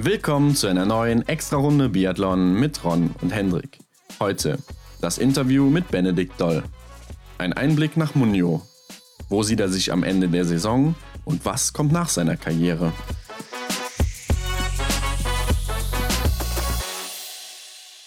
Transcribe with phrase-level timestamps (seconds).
[0.00, 3.80] Willkommen zu einer neuen Extra-Runde Biathlon mit Ron und Hendrik.
[4.20, 4.56] Heute
[5.00, 6.62] das Interview mit Benedikt Doll.
[7.36, 8.62] Ein Einblick nach Munio.
[9.28, 12.92] Wo sieht er sich am Ende der Saison und was kommt nach seiner Karriere?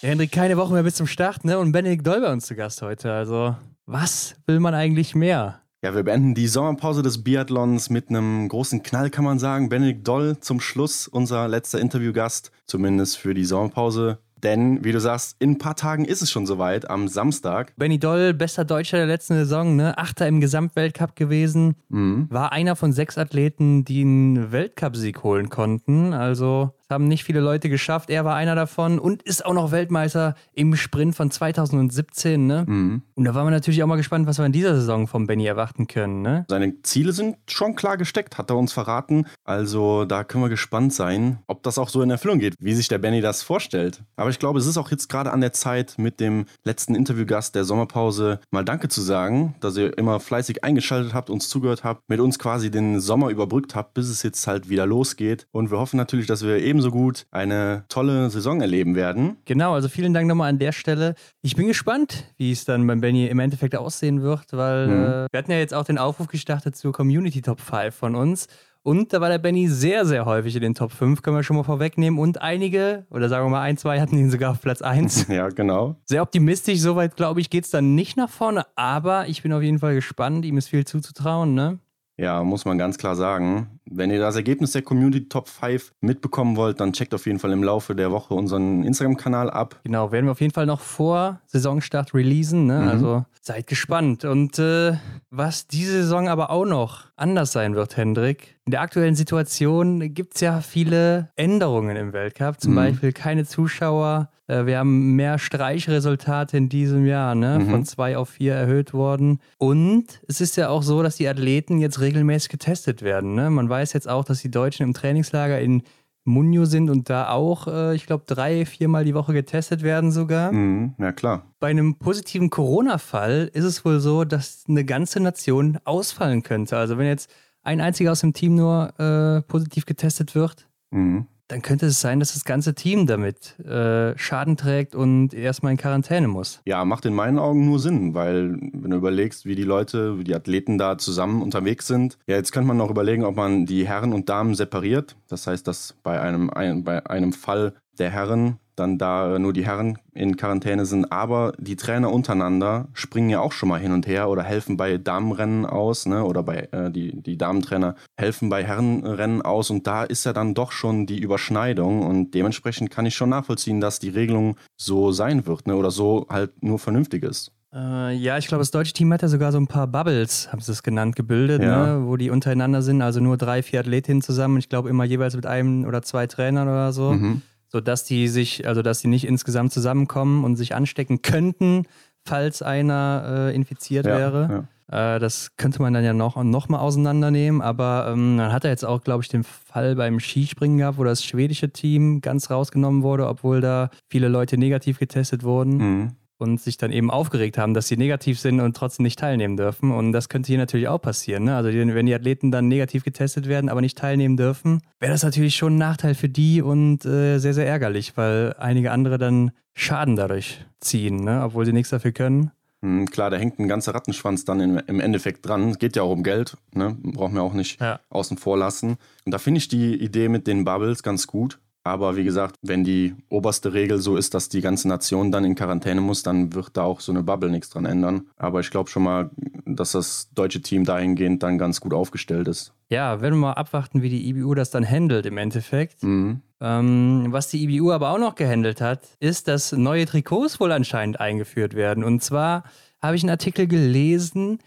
[0.00, 1.58] Ja, Hendrik, keine Woche mehr bis zum Start, ne?
[1.58, 3.12] Und Benedikt Doll bei uns zu Gast heute.
[3.12, 3.54] Also,
[3.84, 5.60] was will man eigentlich mehr?
[5.84, 9.68] Ja, wir beenden die Sommerpause des Biathlons mit einem großen Knall, kann man sagen.
[9.68, 14.18] Benedikt Doll zum Schluss, unser letzter Interviewgast, zumindest für die Sommerpause.
[14.44, 17.72] Denn, wie du sagst, in ein paar Tagen ist es schon soweit, am Samstag.
[17.76, 19.98] Benny Doll, bester Deutscher der letzten Saison, ne?
[19.98, 21.74] Achter im Gesamtweltcup gewesen.
[21.88, 22.28] Mhm.
[22.30, 26.12] War einer von sechs Athleten, die einen Weltcupsieg holen konnten.
[26.12, 28.10] Also haben nicht viele Leute geschafft.
[28.10, 32.46] Er war einer davon und ist auch noch Weltmeister im Sprint von 2017.
[32.46, 32.64] Ne?
[32.66, 33.02] Mhm.
[33.14, 35.46] Und da waren wir natürlich auch mal gespannt, was wir in dieser Saison vom Benny
[35.46, 36.22] erwarten können.
[36.22, 36.44] Ne?
[36.48, 39.26] Seine Ziele sind schon klar gesteckt, hat er uns verraten.
[39.44, 42.88] Also da können wir gespannt sein, ob das auch so in Erfüllung geht, wie sich
[42.88, 44.02] der Benny das vorstellt.
[44.16, 47.54] Aber ich glaube, es ist auch jetzt gerade an der Zeit, mit dem letzten Interviewgast
[47.54, 52.02] der Sommerpause mal Danke zu sagen, dass ihr immer fleißig eingeschaltet habt, uns zugehört habt,
[52.08, 55.46] mit uns quasi den Sommer überbrückt habt, bis es jetzt halt wieder losgeht.
[55.52, 59.36] Und wir hoffen natürlich, dass wir ebenso gut eine tolle Saison erleben werden.
[59.44, 61.14] Genau, also vielen Dank nochmal an der Stelle.
[61.42, 64.92] Ich bin gespannt, wie es dann beim Benny im Endeffekt aussehen wird, weil Mhm.
[65.04, 68.48] äh, wir hatten ja jetzt auch den Aufruf gestartet zur Community Top 5 von uns.
[68.84, 71.54] Und da war der Benny sehr, sehr häufig in den Top 5, können wir schon
[71.56, 72.18] mal vorwegnehmen.
[72.18, 75.28] Und einige, oder sagen wir mal ein, zwei, hatten ihn sogar auf Platz 1.
[75.28, 75.94] Ja, genau.
[76.04, 78.66] Sehr optimistisch, soweit glaube ich, geht es dann nicht nach vorne.
[78.74, 81.78] Aber ich bin auf jeden Fall gespannt, ihm ist viel zuzutrauen, ne?
[82.18, 83.80] Ja, muss man ganz klar sagen.
[83.86, 87.52] Wenn ihr das Ergebnis der Community Top 5 mitbekommen wollt, dann checkt auf jeden Fall
[87.52, 89.80] im Laufe der Woche unseren Instagram-Kanal ab.
[89.84, 92.66] Genau, werden wir auf jeden Fall noch vor Saisonstart releasen.
[92.66, 92.80] Ne?
[92.82, 92.88] Mhm.
[92.88, 94.24] Also seid gespannt.
[94.24, 94.94] Und äh,
[95.30, 98.56] was diese Saison aber auch noch anders sein wird, Hendrik.
[98.66, 102.60] In der aktuellen Situation gibt es ja viele Änderungen im Weltcup.
[102.60, 102.76] Zum Mhm.
[102.76, 104.28] Beispiel keine Zuschauer.
[104.46, 107.58] Äh, wir haben mehr Streichresultate in diesem Jahr, ne?
[107.60, 107.70] Mhm.
[107.70, 109.40] von zwei auf vier erhöht worden.
[109.58, 113.34] Und es ist ja auch so, dass die Athleten jetzt regelmäßig getestet werden.
[113.34, 113.50] Ne?
[113.50, 115.82] Man weiß jetzt auch, dass die Deutschen im Trainingslager in
[116.24, 120.52] Munio sind und da auch, äh, ich glaube, drei, viermal die Woche getestet werden sogar.
[120.52, 121.46] Mhm, ja, klar.
[121.58, 126.76] Bei einem positiven Corona-Fall ist es wohl so, dass eine ganze Nation ausfallen könnte.
[126.76, 127.28] Also wenn jetzt
[127.64, 131.26] ein einziger aus dem Team nur äh, positiv getestet wird, Mhm.
[131.48, 135.78] Dann könnte es sein, dass das ganze Team damit äh, Schaden trägt und erstmal in
[135.78, 136.60] Quarantäne muss.
[136.64, 140.24] Ja, macht in meinen Augen nur Sinn, weil wenn du überlegst, wie die Leute, wie
[140.24, 143.86] die Athleten da zusammen unterwegs sind, ja, jetzt könnte man noch überlegen, ob man die
[143.86, 145.16] Herren und Damen separiert.
[145.28, 149.66] Das heißt, dass bei einem, ein, bei einem Fall der Herren dann da nur die
[149.66, 154.06] Herren in Quarantäne sind, aber die Trainer untereinander springen ja auch schon mal hin und
[154.06, 156.24] her oder helfen bei Damenrennen aus, ne?
[156.24, 160.54] Oder bei äh, die, die Damentrainer helfen bei Herrenrennen aus und da ist ja dann
[160.54, 165.46] doch schon die Überschneidung und dementsprechend kann ich schon nachvollziehen, dass die Regelung so sein
[165.46, 165.76] wird, ne?
[165.76, 167.52] Oder so halt nur vernünftig ist.
[167.74, 170.60] Äh, ja, ich glaube, das deutsche Team hat ja sogar so ein paar Bubbles, haben
[170.60, 171.96] sie es genannt, gebildet, Ja.
[171.98, 172.06] ne?
[172.06, 173.00] wo die untereinander sind.
[173.00, 174.58] Also nur drei, vier Athletinnen zusammen.
[174.58, 177.12] Ich glaube, immer jeweils mit einem oder zwei Trainern oder so.
[177.12, 177.40] Mhm.
[177.72, 181.86] Sodass die sich, also dass die nicht insgesamt zusammenkommen und sich anstecken könnten,
[182.24, 184.68] falls einer äh, infiziert Ja, wäre.
[184.88, 188.70] Äh, das könnte man dann ja noch, noch mal auseinandernehmen, aber ähm, dann hat er
[188.70, 193.02] jetzt auch, glaube ich, den Fall beim Skispringen gehabt, wo das schwedische Team ganz rausgenommen
[193.02, 196.10] wurde, obwohl da viele Leute negativ getestet wurden Mhm.
[196.42, 199.90] Und sich dann eben aufgeregt haben, dass sie negativ sind und trotzdem nicht teilnehmen dürfen.
[199.92, 201.44] Und das könnte hier natürlich auch passieren.
[201.44, 201.56] Ne?
[201.56, 205.56] Also wenn die Athleten dann negativ getestet werden, aber nicht teilnehmen dürfen, wäre das natürlich
[205.56, 210.16] schon ein Nachteil für die und äh, sehr, sehr ärgerlich, weil einige andere dann Schaden
[210.16, 211.40] dadurch ziehen, ne?
[211.44, 212.50] obwohl sie nichts dafür können.
[212.82, 215.70] Mhm, Klar, da hängt ein ganzer Rattenschwanz dann im, Endeffekt dran.
[215.70, 216.96] Es geht ja auch um Geld, ne?
[217.02, 218.00] brauchen wir auch nicht Ja.
[218.10, 218.96] außen vor lassen.
[219.24, 221.58] Und da finde ich die Idee mit den Bubbles ganz gut.
[221.84, 225.56] Aber wie gesagt, wenn die oberste Regel so ist, dass die ganze Nation dann in
[225.56, 228.28] Quarantäne muss, dann wird da auch so eine Bubble nichts dran ändern.
[228.36, 229.30] Aber ich glaube schon mal,
[229.66, 232.72] dass das deutsche Team dahingehend dann ganz gut aufgestellt ist.
[232.88, 236.02] Ja, werden wir mal abwarten, wie die IBU das dann handelt im Endeffekt.
[236.04, 236.42] Mhm.
[236.60, 241.18] Ähm, was die IBU aber auch noch gehandelt hat, ist, dass neue Trikots wohl anscheinend
[241.18, 242.04] eingeführt werden.
[242.04, 242.62] Und zwar
[243.00, 244.58] habe ich einen Artikel gelesen,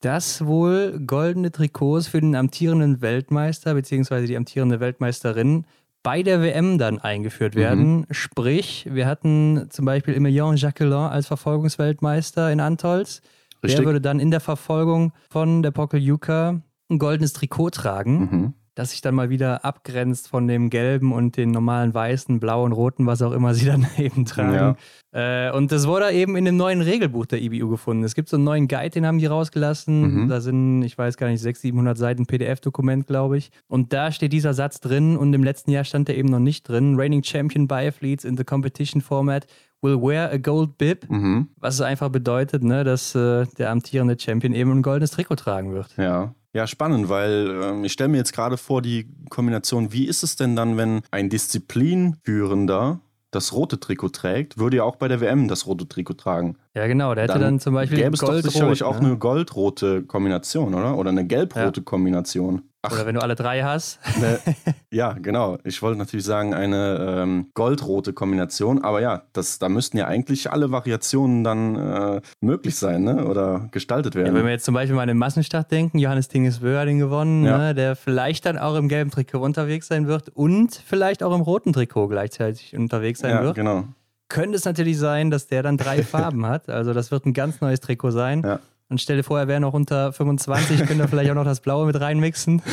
[0.00, 4.26] dass wohl goldene Trikots für den amtierenden Weltmeister bzw.
[4.26, 5.64] die amtierende Weltmeisterin
[6.08, 8.06] bei der WM dann eingeführt werden.
[8.10, 13.20] Sprich, wir hatten zum Beispiel Emilien Jacquelin als Verfolgungsweltmeister in Antolz.
[13.62, 13.76] Richtig.
[13.76, 18.18] Der würde dann in der Verfolgung von der Pokeljuka ein goldenes Trikot tragen.
[18.20, 18.54] Mhm.
[18.78, 23.06] Das sich dann mal wieder abgrenzt von dem gelben und den normalen weißen, blauen, roten,
[23.06, 24.76] was auch immer sie dann eben tragen.
[25.12, 25.48] Ja.
[25.48, 28.04] Äh, und das wurde eben in dem neuen Regelbuch der IBU gefunden.
[28.04, 30.22] Es gibt so einen neuen Guide, den haben die rausgelassen.
[30.22, 30.28] Mhm.
[30.28, 33.50] Da sind, ich weiß gar nicht, 600, 700 Seiten PDF-Dokument, glaube ich.
[33.66, 36.68] Und da steht dieser Satz drin und im letzten Jahr stand der eben noch nicht
[36.68, 36.94] drin.
[36.96, 39.48] Reigning Champion Biathletes in the competition format
[39.82, 41.48] will wear a gold bib, mhm.
[41.56, 45.96] was einfach bedeutet, ne, dass äh, der amtierende Champion eben ein goldenes Trikot tragen wird.
[45.96, 46.34] Ja.
[46.54, 50.36] Ja, spannend, weil ähm, ich stelle mir jetzt gerade vor, die Kombination, wie ist es
[50.36, 53.00] denn dann, wenn ein Disziplinführender
[53.30, 56.56] das rote Trikot trägt, würde ja auch bei der WM das rote Trikot tragen.
[56.74, 57.14] Ja, genau.
[57.14, 57.98] Der hätte dann, dann zum Beispiel.
[57.98, 58.86] Gäbe es doch sicherlich ne?
[58.86, 60.96] auch eine goldrote Kombination, oder?
[60.96, 61.84] Oder eine gelbrote ja.
[61.84, 62.62] Kombination.
[62.82, 63.98] Ach, Oder wenn du alle drei hast.
[64.20, 64.38] Ne,
[64.92, 65.58] ja, genau.
[65.64, 68.84] Ich wollte natürlich sagen, eine ähm, goldrote Kombination.
[68.84, 73.26] Aber ja, das, da müssten ja eigentlich alle Variationen dann äh, möglich sein ne?
[73.26, 74.28] oder gestaltet werden.
[74.28, 77.44] Ja, wenn wir jetzt zum Beispiel mal an den Massenstart denken, Johannes hat den gewonnen,
[77.44, 77.58] ja.
[77.58, 77.74] ne?
[77.74, 81.72] der vielleicht dann auch im gelben Trikot unterwegs sein wird und vielleicht auch im roten
[81.72, 83.56] Trikot gleichzeitig unterwegs sein ja, wird.
[83.56, 83.86] genau.
[84.28, 86.68] Könnte es natürlich sein, dass der dann drei Farben hat.
[86.68, 88.42] Also das wird ein ganz neues Trikot sein.
[88.44, 88.60] Ja.
[88.88, 91.86] Und stelle vor, er wäre noch unter 25, könnte er vielleicht auch noch das Blaue
[91.86, 92.62] mit reinmixen.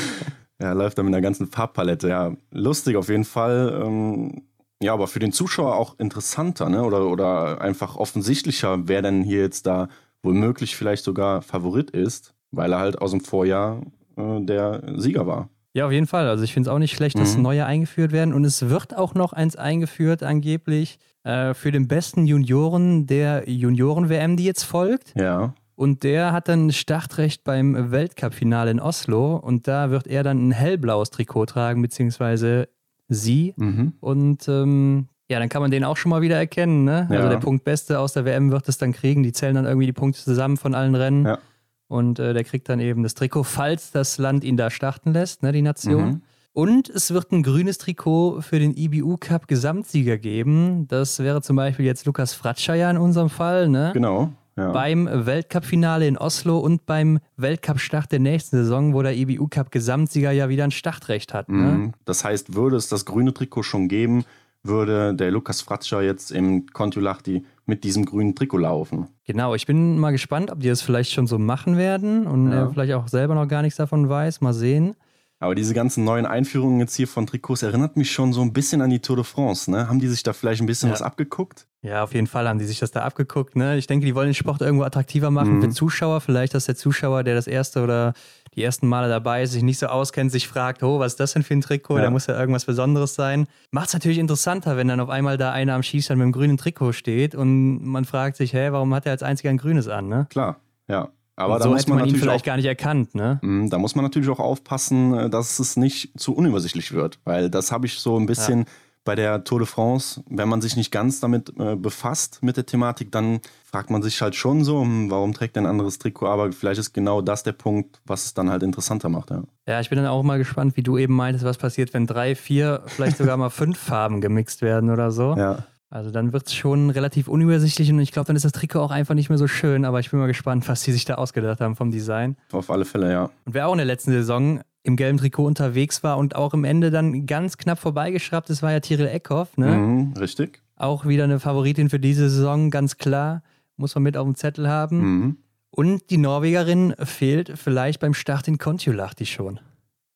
[0.58, 2.08] Ja, läuft dann mit einer ganzen Farbpalette.
[2.08, 3.82] Ja, lustig auf jeden Fall.
[3.84, 4.44] Ähm,
[4.82, 6.84] ja, aber für den Zuschauer auch interessanter, ne?
[6.84, 9.90] Oder, oder einfach offensichtlicher, wer denn hier jetzt da
[10.24, 13.82] womöglich vielleicht sogar Favorit ist, weil er halt aus dem Vorjahr
[14.16, 15.50] äh, der Sieger war.
[15.74, 16.30] Ja, auf jeden Fall.
[16.30, 17.44] Also ich finde es auch nicht schlecht, dass mhm.
[17.44, 18.34] neue eingeführt werden.
[18.34, 24.38] Und es wird auch noch eins eingeführt, angeblich, äh, für den besten Junioren der Junioren-WM,
[24.38, 25.14] die jetzt folgt.
[25.16, 25.56] Ja.
[25.74, 29.36] Und der hat dann Startrecht beim Weltcup-Finale in Oslo.
[29.36, 32.70] Und da wird er dann ein hellblaues Trikot tragen, beziehungsweise
[33.10, 33.54] sie.
[33.58, 33.94] Mhm.
[34.00, 36.86] Und ähm, ja, dann kann man den auch schon mal wieder erkennen.
[36.86, 37.02] Ne?
[37.02, 37.20] Also ja.
[37.22, 39.24] Also der Punktbeste aus der WM wird es dann kriegen.
[39.24, 41.26] Die zählen dann irgendwie die Punkte zusammen von allen Rennen.
[41.26, 41.40] Ja.
[41.88, 45.44] Und äh, der kriegt dann eben das Trikot, falls das Land ihn da starten lässt,
[45.44, 46.06] ne, die Nation.
[46.06, 46.22] Mhm.
[46.56, 50.88] Und es wird ein grünes Trikot für den IBU Cup Gesamtsieger geben.
[50.88, 53.68] Das wäre zum Beispiel jetzt Lukas Fratscher ja in unserem Fall.
[53.68, 53.92] Ne?
[53.94, 54.72] Genau ja.
[54.72, 60.32] beim Weltcup-Finale in Oslo und beim Weltcup-Start der nächsten Saison, wo der EBU Cup Gesamtsieger
[60.32, 61.50] ja wieder ein Startrecht hat.
[61.50, 61.56] Ne?
[61.56, 61.94] Mhm.
[62.06, 64.24] Das heißt, würde es das grüne Trikot schon geben,
[64.64, 69.08] würde der Lukas Fratscher jetzt im Kontiolahti mit diesem grünen Trikot laufen.
[69.26, 72.60] Genau, ich bin mal gespannt, ob die das vielleicht schon so machen werden und ja.
[72.60, 74.42] er vielleicht auch selber noch gar nichts davon weiß.
[74.42, 74.96] Mal sehen.
[75.40, 78.82] Aber diese ganzen neuen Einführungen jetzt hier von Trikots erinnert mich schon so ein bisschen
[78.82, 79.70] an die Tour de France.
[79.70, 79.90] Ne?
[79.90, 80.94] Haben die sich da vielleicht ein bisschen ja.
[80.94, 81.68] was abgeguckt?
[81.82, 83.56] Ja, auf jeden Fall haben die sich das da abgeguckt.
[83.56, 83.78] Ne?
[83.78, 85.62] Ich denke, die wollen den Sport irgendwo attraktiver machen mhm.
[85.62, 86.22] für Zuschauer.
[86.22, 88.14] Vielleicht, dass der Zuschauer, der das erste oder
[88.56, 91.34] die ersten Male dabei ist, sich nicht so auskennt, sich fragt, oh, was ist das
[91.34, 91.98] denn für ein Trikot?
[91.98, 92.04] Ja.
[92.04, 93.48] Da muss ja irgendwas Besonderes sein.
[93.72, 96.58] Macht es natürlich interessanter, wenn dann auf einmal da einer am Schießstand mit einem grünen
[96.58, 100.08] Trikot steht und man fragt sich, hä, warum hat er als einziger ein grünes an?
[100.08, 100.28] Ne?
[100.30, 101.10] Klar, ja.
[101.36, 103.40] Aber da so muss man, man ihn vielleicht auch, gar nicht erkannt, ne?
[103.42, 107.50] Mhm, da muss man natürlich auch aufpassen, äh, dass es nicht zu unübersichtlich wird, weil
[107.50, 108.66] das habe ich so ein bisschen ja.
[109.04, 112.66] bei der Tour de France, wenn man sich nicht ganz damit äh, befasst mit der
[112.66, 116.28] Thematik, dann fragt man sich halt schon so, hm, warum trägt er ein anderes Trikot?
[116.28, 119.44] Aber vielleicht ist genau das der Punkt, was es dann halt interessanter macht, ja.
[119.68, 122.36] Ja, ich bin dann auch mal gespannt, wie du eben meintest, was passiert, wenn drei,
[122.36, 125.36] vier, vielleicht sogar mal fünf Farben gemixt werden oder so.
[125.36, 125.66] Ja.
[125.90, 128.92] Also dann wird es schon relativ unübersichtlich und ich glaube, dann ist das Trikot auch
[128.92, 131.62] einfach nicht mehr so schön, aber ich bin mal gespannt, was die sich da ausgedacht
[131.62, 132.36] haben vom Design.
[132.52, 133.24] Auf alle Fälle, ja.
[133.46, 136.64] Und wer auch in der letzten Saison im gelben Trikot unterwegs war und auch im
[136.64, 139.68] Ende dann ganz knapp vorbeigeschraubt ist, war ja Tyrell Eckhoff, ne?
[139.68, 140.62] Mhm, richtig.
[140.76, 143.42] Auch wieder eine Favoritin für diese Saison, ganz klar.
[143.78, 145.00] Muss man mit auf dem Zettel haben.
[145.00, 145.38] Mhm.
[145.70, 149.60] Und die Norwegerin fehlt vielleicht beim Start in Kontiolahti schon.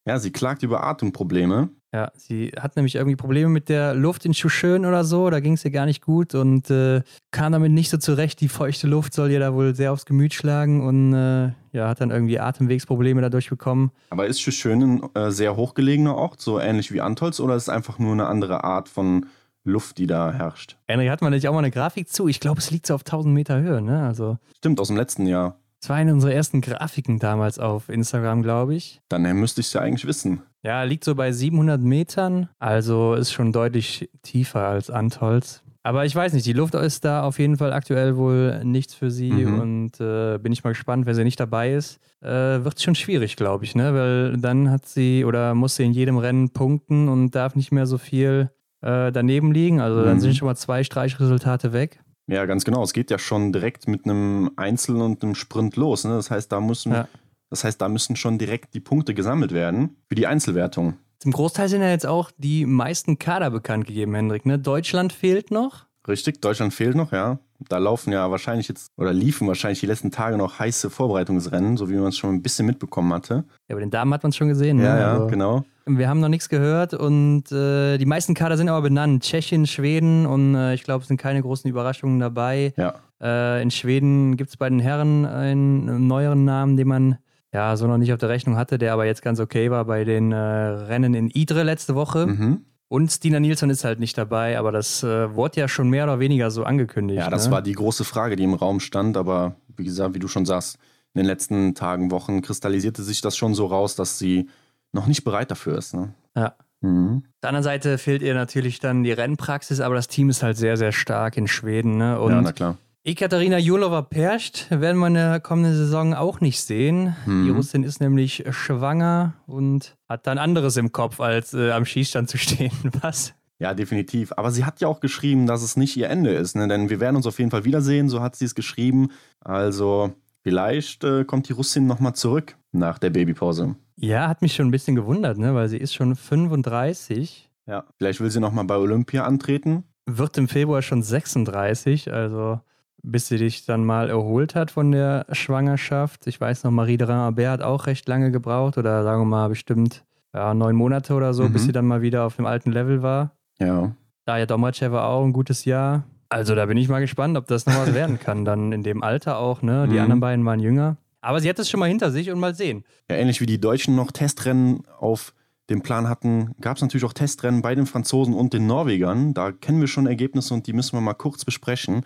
[0.06, 1.70] Ja, sie klagt über Atemprobleme.
[1.92, 5.32] Ja, sie hat nämlich irgendwie Probleme mit der Luft in Schuschön oder so.
[5.32, 8.42] Da ging es ihr gar nicht gut und äh, kam damit nicht so zurecht.
[8.42, 12.00] Die feuchte Luft soll ihr da wohl sehr aufs Gemüt schlagen und äh, ja, hat
[12.02, 13.92] dann irgendwie Atemwegsprobleme dadurch bekommen.
[14.12, 17.70] Aber ist Schuschön ein äh, sehr hochgelegener Ort, so ähnlich wie Antolz, oder ist es
[17.70, 19.26] einfach nur eine andere Art von
[19.64, 20.78] Luft, die da herrscht?
[20.88, 22.28] Henry, hat man nicht auch mal eine Grafik zu?
[22.28, 24.06] Ich glaube, es liegt so auf 1000 Meter Höhe, ne?
[24.06, 25.58] Also Stimmt, aus dem letzten Jahr.
[25.80, 29.02] Das war eine unserer ersten Grafiken damals auf Instagram, glaube ich.
[29.10, 30.42] Dann müsste ich es ja eigentlich wissen.
[30.62, 35.64] Ja, liegt so bei 700 Metern, also ist schon deutlich tiefer als Antolz.
[35.84, 39.10] Aber ich weiß nicht, die Luft ist da auf jeden Fall aktuell wohl nichts für
[39.10, 39.60] sie mhm.
[39.60, 42.96] und äh, bin ich mal gespannt, wenn sie nicht dabei ist, äh, wird es schon
[42.96, 43.94] schwierig, glaube ich, ne?
[43.94, 47.86] Weil dann hat sie oder muss sie in jedem Rennen punkten und darf nicht mehr
[47.86, 49.80] so viel äh, daneben liegen.
[49.80, 50.20] Also dann mhm.
[50.20, 52.02] sind schon mal zwei Streichresultate weg.
[52.30, 52.84] Ja, ganz genau.
[52.84, 56.04] Es geht ja schon direkt mit einem Einzel- und einem Sprint los.
[56.04, 56.12] Ne?
[56.12, 57.08] Das heißt, da müssen, ja.
[57.50, 60.98] das heißt, da müssen schon direkt die Punkte gesammelt werden für die Einzelwertung.
[61.18, 64.46] Zum Großteil sind ja jetzt auch die meisten Kader bekannt gegeben, Hendrik.
[64.46, 64.60] Ne?
[64.60, 65.88] Deutschland fehlt noch.
[66.08, 67.40] Richtig, Deutschland fehlt noch, ja.
[67.68, 71.90] Da laufen ja wahrscheinlich jetzt oder liefen wahrscheinlich die letzten Tage noch heiße Vorbereitungsrennen, so
[71.90, 73.44] wie man es schon ein bisschen mitbekommen hatte.
[73.68, 74.80] Ja, bei den Damen hat man es schon gesehen.
[74.80, 75.02] Ja, ne?
[75.02, 75.28] ja, also.
[75.28, 75.66] genau.
[75.98, 79.24] Wir haben noch nichts gehört und äh, die meisten Kader sind aber benannt.
[79.24, 82.74] Tschechien, Schweden und äh, ich glaube, es sind keine großen Überraschungen dabei.
[82.78, 82.96] Ja.
[83.22, 87.18] Äh, in Schweden gibt es bei den Herren einen neueren Namen, den man
[87.54, 90.04] ja so noch nicht auf der Rechnung hatte, der aber jetzt ganz okay war bei
[90.04, 92.28] den äh, Rennen in Idre letzte Woche.
[92.28, 92.66] Mhm.
[92.88, 96.20] Und Stina Nilsson ist halt nicht dabei, aber das äh, wurde ja schon mehr oder
[96.20, 97.20] weniger so angekündigt.
[97.20, 97.52] Ja, das ne?
[97.52, 100.78] war die große Frage, die im Raum stand, aber wie gesagt, wie du schon sagst,
[101.14, 104.50] in den letzten Tagen, Wochen kristallisierte sich das schon so raus, dass sie
[104.92, 105.94] noch nicht bereit dafür ist.
[105.94, 106.14] Ne?
[106.36, 106.56] Ja.
[106.82, 107.24] Mhm.
[107.26, 110.58] Auf der anderen Seite fehlt ihr natürlich dann die Rennpraxis, aber das Team ist halt
[110.58, 111.98] sehr, sehr stark in Schweden.
[111.98, 112.20] Ne?
[112.20, 112.78] Und ja, na klar.
[113.04, 117.16] Ekaterina Julova-Percht werden wir in der kommenden Saison auch nicht sehen.
[117.26, 117.46] Mhm.
[117.46, 122.30] Die Russin ist nämlich schwanger und hat dann anderes im Kopf, als äh, am Schießstand
[122.30, 122.72] zu stehen.
[123.02, 123.34] Was?
[123.58, 124.34] Ja, definitiv.
[124.38, 126.68] Aber sie hat ja auch geschrieben, dass es nicht ihr Ende ist, ne?
[126.68, 129.10] denn wir werden uns auf jeden Fall wiedersehen, so hat sie es geschrieben.
[129.42, 133.76] Also vielleicht äh, kommt die Russin nochmal zurück nach der Babypause.
[134.02, 135.54] Ja, hat mich schon ein bisschen gewundert, ne?
[135.56, 139.84] weil sie ist schon 35, Ja, vielleicht will sie nochmal bei Olympia antreten.
[140.06, 142.60] wird im Februar schon 36, also
[143.04, 146.28] bis sie dich dann mal erholt hat von der Schwangerschaft.
[146.28, 149.48] Ich weiß noch, Marie de Rain-Albert hat auch recht lange gebraucht oder sagen wir mal
[149.50, 150.04] bestimmt
[150.34, 151.54] ja, neun Monate oder so, Mhm.
[151.54, 153.32] bis sie dann mal wieder auf dem alten Level war.
[153.60, 153.92] Ja.
[154.26, 156.04] Daja Domracheva auch ein gutes Jahr.
[156.30, 158.46] Also da bin ich mal gespannt, ob das noch was werden kann.
[158.46, 159.88] Dann in dem Alter auch, ne?
[159.88, 160.02] Die Mhm.
[160.02, 160.98] anderen beiden waren jünger.
[161.22, 162.84] Aber sie hat es schon mal hinter sich und mal sehen.
[163.10, 165.34] Ja, ähnlich wie die Deutschen noch Testrennen auf
[165.70, 169.34] dem Plan hatten, gab es natürlich auch Testrennen bei den Franzosen und den Norwegern.
[169.34, 172.06] Da kennen wir schon Ergebnisse und die müssen wir mal kurz besprechen.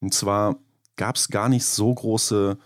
[0.00, 0.56] Und zwar
[0.96, 2.58] gab es gar nicht so große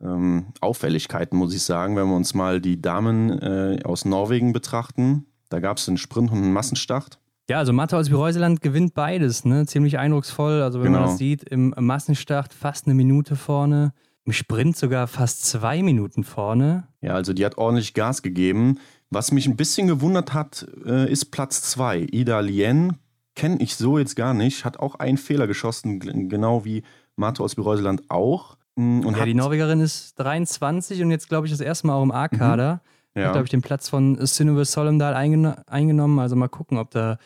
[0.00, 5.26] ähm, Auffälligkeiten, muss ich sagen, wenn wir uns mal die Damen äh, aus Norwegen betrachten.
[5.48, 7.20] Da gab es einen Sprint und einen Massenstart.
[7.48, 9.64] Ja, also Mathe aus Reuseland gewinnt beides, ne?
[9.66, 10.60] Ziemlich eindrucksvoll.
[10.60, 11.10] Also wenn man Genau.
[11.10, 13.92] das sieht, im Massenstart fast eine Minute vorne,
[14.28, 16.86] im Sprint sogar fast zwei Minuten vorne.
[17.00, 18.78] Ja, also die hat ordentlich Gas gegeben.
[19.08, 22.08] Was mich ein bisschen gewundert hat, äh, ist Platz 2.
[22.12, 22.98] Ida Lien
[23.34, 26.82] kenne ich so jetzt gar nicht, hat auch einen Fehler geschossen, genau wie
[27.16, 28.58] Marta aus Bereuseland auch.
[28.76, 31.94] Mm, Und ja, hat, die Norwegerin ist 23 und jetzt, glaube ich, das erste Mal
[31.94, 32.72] auch im A-Kader.
[32.72, 32.80] Hat,
[33.14, 33.22] Mhm.
[33.22, 36.18] ja, glaube ich, den Platz von Synnøve Solendal eingeno eingenommen.
[36.18, 37.16] Also mal gucken, ob da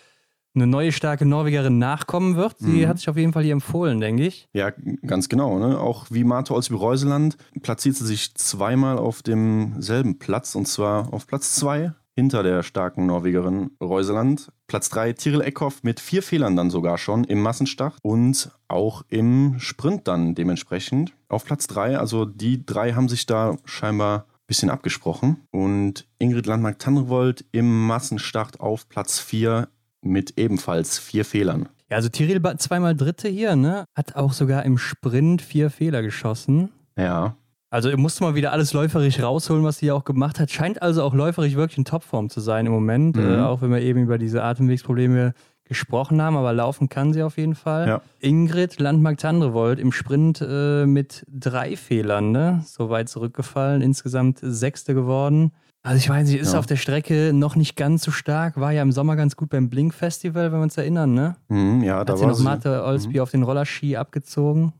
[0.55, 2.57] eine neue starke Norwegerin nachkommen wird.
[2.59, 2.89] Sie Mhm.
[2.89, 4.49] hat sich auf jeden Fall hier empfohlen, denke ich.
[4.53, 4.71] ja,
[5.07, 5.59] ganz genau.
[5.59, 5.79] Ne?
[5.81, 11.27] Auch wie Marta aus Bereuseland platziert sie sich zweimal auf demselben Platz und zwar auf
[11.27, 14.53] Platz 2 hinter der starken Norwegerin Reuseland.
[14.67, 19.55] Platz 3 Tiril Eckhoff mit vier Fehlern dann sogar schon im Massenstart und auch im
[19.59, 21.15] Sprint dann dementsprechend.
[21.31, 25.39] Auf Platz 3, also die drei haben sich da scheinbar ein bisschen abgesprochen.
[25.51, 29.69] Und Ingrid Landmark-Tandrevold im Massenstart auf Platz 4
[30.03, 31.69] mit ebenfalls vier Fehlern.
[31.91, 33.85] Ja, also Tiril war zweimal Dritte hier, ne?
[33.95, 36.71] Hat auch sogar im Sprint vier Fehler geschossen.
[36.97, 37.37] Ja,
[37.71, 40.51] Also er musste mal wieder alles läuferisch rausholen, was sie ja auch gemacht hat.
[40.51, 43.17] Scheint also auch läuferisch wirklich in Topform zu sein im Moment.
[43.17, 43.23] Mhm.
[43.35, 45.33] Äh, auch wenn wir eben über diese Atemwegsprobleme
[45.65, 47.89] gesprochen haben, aber laufen kann sie auf jeden Fall.
[47.89, 48.03] Ja.
[48.21, 52.63] Ingrid Landmark-Tandrevold im Sprint äh, mit drei Fehlern, ne?
[52.67, 55.53] So weit zurückgefallen, insgesamt Sechste geworden.
[55.85, 56.59] Also ich weiß nicht, ist Ja.
[56.61, 59.69] auf der Strecke noch nicht ganz so stark, war ja im Sommer ganz gut beim
[59.69, 61.37] Blink Festival, wenn wir uns erinnern, ne?
[61.49, 62.45] mhm, ja da Hat sie war noch sie.
[62.45, 64.73] Marte Olsby auf den Rollerski abgezogen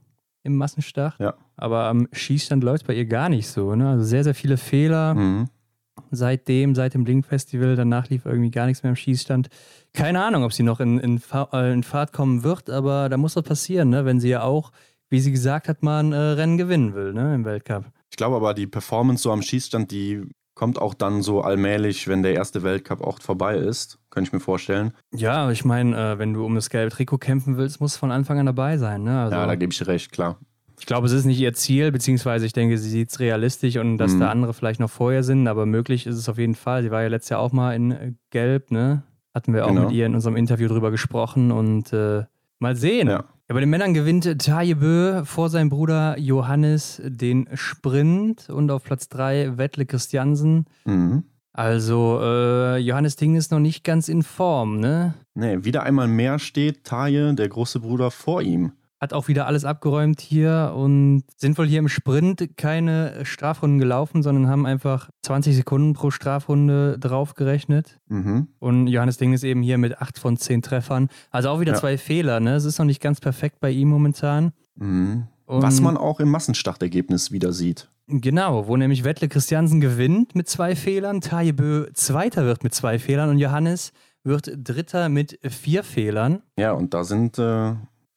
[0.43, 1.15] im Massenstart.
[1.19, 1.33] Ja.
[1.57, 3.75] Aber am Schießstand läuft es bei ihr gar nicht so.
[3.75, 3.89] Ne?
[3.89, 5.47] Also sehr, sehr viele Fehler Mhm.
[6.11, 7.75] seitdem, seit dem Blink-Festival.
[7.75, 9.49] Danach lief irgendwie gar nichts mehr am Schießstand.
[9.93, 11.21] Keine Ahnung, ob sie noch in, in,
[11.53, 14.05] äh, in Fahrt kommen wird, aber da muss das passieren, ne?
[14.05, 14.71] wenn sie ja auch,
[15.09, 17.35] wie sie gesagt hat, mal ein äh, Rennen gewinnen will ne?
[17.35, 17.85] im Weltcup.
[18.09, 20.21] Ich glaube aber, die Performance so am Schießstand, die
[20.55, 23.99] kommt auch dann so allmählich, wenn der erste Weltcup auch vorbei ist.
[24.09, 24.93] Könnte ich mir vorstellen.
[25.13, 28.11] Ja, ich meine, äh, wenn du um das gelbe Trikot kämpfen willst, musst du von
[28.11, 29.03] Anfang an dabei sein.
[29.03, 29.21] Ne?
[29.23, 30.37] Also, ja, da gebe ich recht, klar.
[30.79, 33.97] Ich glaube, es ist nicht ihr Ziel, beziehungsweise ich denke, sie sieht es realistisch und
[33.97, 34.19] dass Mhm.
[34.19, 36.83] da andere vielleicht noch vorher sind, aber möglich ist es auf jeden Fall.
[36.83, 39.03] Sie war ja letztes Jahr auch mal in äh, Gelb, ne?
[39.33, 39.81] Hatten wir auch Genau.
[39.83, 42.23] mit ihr in unserem Interview drüber gesprochen und äh,
[42.59, 43.07] mal sehen.
[43.07, 43.23] Ja.
[43.53, 48.83] Ja, bei den Männern gewinnt Taje Bö vor seinem Bruder Johannes den Sprint und auf
[48.83, 50.65] Platz 3 Wettle Christiansen.
[50.85, 51.25] Mhm.
[51.51, 55.13] Also, äh, Johannes Ding ist noch nicht ganz in Form, ne?
[55.35, 58.71] Nee, wieder einmal mehr steht Taje, der große Bruder, vor ihm.
[59.03, 64.23] Hat auch wieder alles abgeräumt hier und sind wohl hier im Sprint keine Strafrunden gelaufen,
[64.23, 67.99] sondern haben einfach 20 Sekunden pro Strafrunde draufgerechnet.
[68.07, 68.47] Mhm.
[68.59, 71.09] Und Johannes Ding ist eben hier mit 8 von 10 Treffern.
[71.31, 71.79] Also auch wieder Ja.
[71.79, 72.55] zwei Fehler, ne?
[72.55, 74.53] Es ist noch nicht ganz perfekt bei ihm momentan.
[74.75, 75.23] Mhm.
[75.47, 77.89] Was man auch im Massenstartergebnis wieder sieht.
[78.07, 82.99] Genau, wo nämlich Wettle Christiansen gewinnt mit zwei Fehlern, Taje Bö Zweiter wird mit zwei
[82.99, 83.91] Fehlern und Johannes
[84.23, 86.41] wird Dritter mit vier Fehlern.
[86.57, 87.73] Ja, und da sind äh,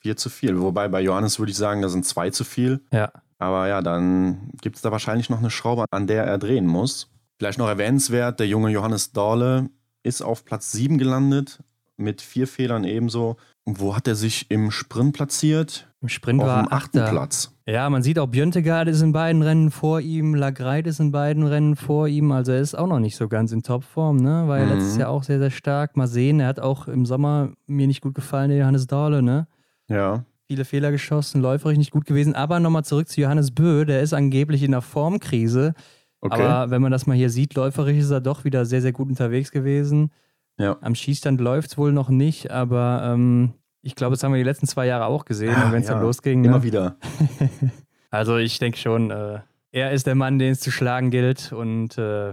[0.06, 0.60] vier zu viel.
[0.60, 2.80] Wobei bei Johannes würde ich sagen, da sind zwei zu viel.
[2.92, 3.10] Ja.
[3.38, 7.10] Aber ja, dann gibt es da wahrscheinlich noch eine Schraube, an der er drehen muss.
[7.38, 9.68] Vielleicht noch erwähnenswert, der junge Johannes Dorle
[10.04, 11.58] ist auf Platz 7 gelandet,
[11.96, 13.36] mit vier Fehlern ebenso.
[13.64, 15.88] Wo hat er sich im Sprint platziert?
[16.00, 17.00] Im Sprint auf war dem achten.
[17.04, 17.50] Platz.
[17.66, 21.44] Ja, man sieht auch Björntegard ist in beiden Rennen vor ihm, Lagreit ist in beiden
[21.44, 24.46] Rennen vor ihm, also er ist auch noch nicht so ganz in Topform, ne?
[24.46, 24.72] War ja Mhm.
[24.75, 25.96] letztes Jahr auch sehr, sehr stark.
[25.96, 29.48] Mal sehen, er hat auch im Sommer mir nicht gut gefallen, der Johannes Dahle, ne?
[29.88, 30.24] Ja.
[30.48, 32.34] Viele Fehler geschossen, läuferisch nicht gut gewesen.
[32.34, 35.74] Aber nochmal zurück zu Johannes Bö, der ist angeblich in einer Formkrise.
[36.20, 36.42] Okay.
[36.42, 39.08] Aber wenn man das mal hier sieht, läuferisch ist er doch wieder sehr, sehr gut
[39.08, 40.10] unterwegs gewesen.
[40.58, 40.76] ja.
[40.80, 43.52] Am Schießstand läuft es wohl noch nicht, aber ähm,
[43.82, 45.94] ich glaube, das haben wir die letzten zwei Jahre auch gesehen, Ah, wenn es ja.
[45.94, 46.44] dann losging.
[46.44, 46.62] Immer Ne?
[46.64, 46.96] wieder.
[48.10, 49.40] Also ich denke schon, äh,
[49.72, 51.52] er ist der Mann, den es zu schlagen gilt.
[51.52, 52.30] Und äh,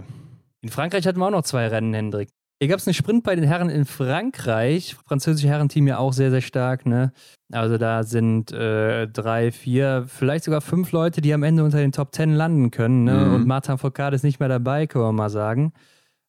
[0.62, 2.30] in Frankreich hatten wir auch noch zwei Rennen, Hendrik.
[2.64, 4.96] Hier gab es einen Sprint bei den Herren in Frankreich.
[5.06, 6.86] Französische Herrenteam ja auch sehr, sehr stark.
[6.86, 7.12] Ne?
[7.52, 11.92] Also da sind äh, drei, vier, vielleicht sogar fünf Leute, die am Ende unter den
[11.92, 13.04] Top Ten landen können.
[13.04, 13.12] Ne?
[13.12, 13.34] Mhm.
[13.34, 15.74] Und Martin Foucault ist nicht mehr dabei, können wir mal sagen.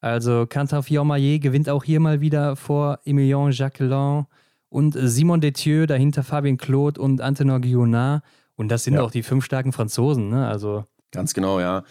[0.01, 4.25] Also Quentin Fillon-Maillet gewinnt auch hier mal wieder vor Emilien Jacquelin
[4.67, 8.23] und Simon Detieux, dahinter Fabien Claude und Antenor Guillonard.
[8.57, 9.03] Und das sind Ja.
[9.03, 10.45] auch die fünf starken Franzosen, ne?
[10.49, 11.83] Also, Ganz genau, ja.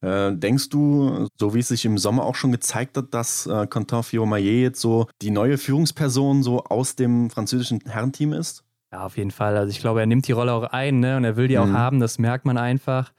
[0.00, 3.66] Äh, denkst du, so wie es sich im Sommer auch schon gezeigt hat, dass äh,
[3.66, 8.64] Quentin Fillon-Maillet jetzt so die neue Führungsperson so aus dem französischen Herrenteam ist?
[8.92, 9.56] ja, auf jeden Fall.
[9.56, 11.16] Also ich glaube, er nimmt die Rolle auch ein, ne?
[11.18, 11.76] Und er will die auch Mhm.
[11.76, 13.12] haben, das merkt man einfach.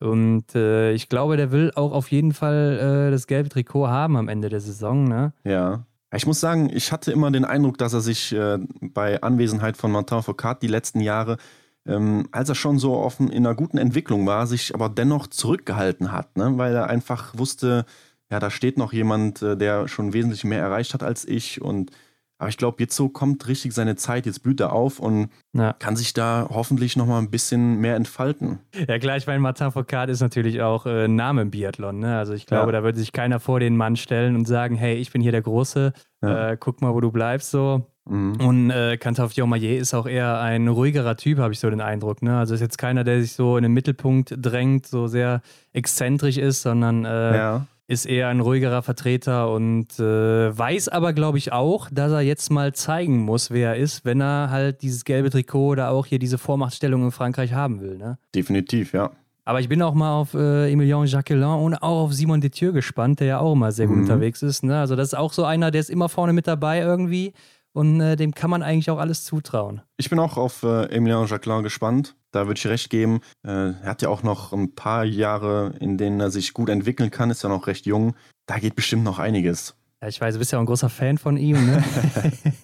[0.00, 4.16] Und äh, ich glaube, der will auch auf jeden Fall äh, das gelbe Trikot haben
[4.18, 5.32] am Ende der Saison, ne?
[5.44, 5.86] Ja.
[6.14, 9.90] Ich muss sagen, ich hatte immer den Eindruck, dass er sich äh, bei Anwesenheit von
[9.90, 11.38] Martin Foucault die letzten Jahre,
[11.86, 16.12] ähm, als er schon so offen in einer guten Entwicklung war, sich aber dennoch zurückgehalten
[16.12, 16.52] hat, ne?
[16.56, 17.84] weil er einfach wusste,
[18.30, 21.90] ja, da steht noch jemand, äh, der schon wesentlich mehr erreicht hat als ich und
[22.36, 25.72] aber ich glaube, jetzt so kommt richtig seine Zeit, jetzt blüht er auf und Ja.
[25.74, 28.58] kann sich da hoffentlich nochmal ein bisschen mehr entfalten.
[28.88, 32.00] Ja, klar, ich meine, Martin Foucault ist natürlich auch äh, ein Name im Biathlon.
[32.00, 32.18] Ne?
[32.18, 32.78] Also ich glaube, Ja.
[32.80, 35.42] da würde sich keiner vor den Mann stellen und sagen, hey, ich bin hier der
[35.42, 36.50] Große, Ja.
[36.50, 37.86] äh, guck mal, wo du bleibst so.
[38.06, 38.36] Mhm.
[38.40, 42.22] Und äh, Quentin Fillon-Maillet ist auch eher ein ruhigerer Typ, habe ich so den Eindruck.
[42.22, 42.36] Ne?
[42.38, 45.40] Also ist jetzt keiner, der sich so in den Mittelpunkt drängt, so sehr
[45.72, 47.66] exzentrisch ist, sondern äh, Ja.
[47.86, 52.50] ist eher ein ruhigerer Vertreter und äh, weiß aber, glaube ich, auch, dass er jetzt
[52.50, 56.18] mal zeigen muss, wer er ist, wenn er halt dieses gelbe Trikot oder auch hier
[56.18, 57.96] diese Vormachtstellung in Frankreich haben will.
[57.98, 58.18] Ne?
[58.34, 59.10] Definitiv, ja.
[59.46, 63.20] Aber ich bin auch mal auf äh, Emilien Jacquelin und auch auf Simon Detieux gespannt,
[63.20, 64.02] der ja auch immer sehr gut Mhm.
[64.04, 64.62] unterwegs ist.
[64.64, 64.78] Ne?
[64.78, 67.34] Also das ist auch so einer, der ist immer vorne mit dabei irgendwie
[67.74, 69.82] und äh, dem kann man eigentlich auch alles zutrauen.
[69.96, 72.14] Ich bin auch auf äh, Emilien Jacquelin gespannt.
[72.30, 73.20] Da würde ich recht geben.
[73.44, 77.10] Äh, er hat ja auch noch ein paar Jahre, in denen er sich gut entwickeln
[77.10, 78.14] kann, ist ja noch recht jung.
[78.46, 79.74] Da geht bestimmt noch einiges.
[80.00, 81.66] Ja, ich weiß, du bist ja auch ein großer Fan von ihm.
[81.66, 81.84] Ne?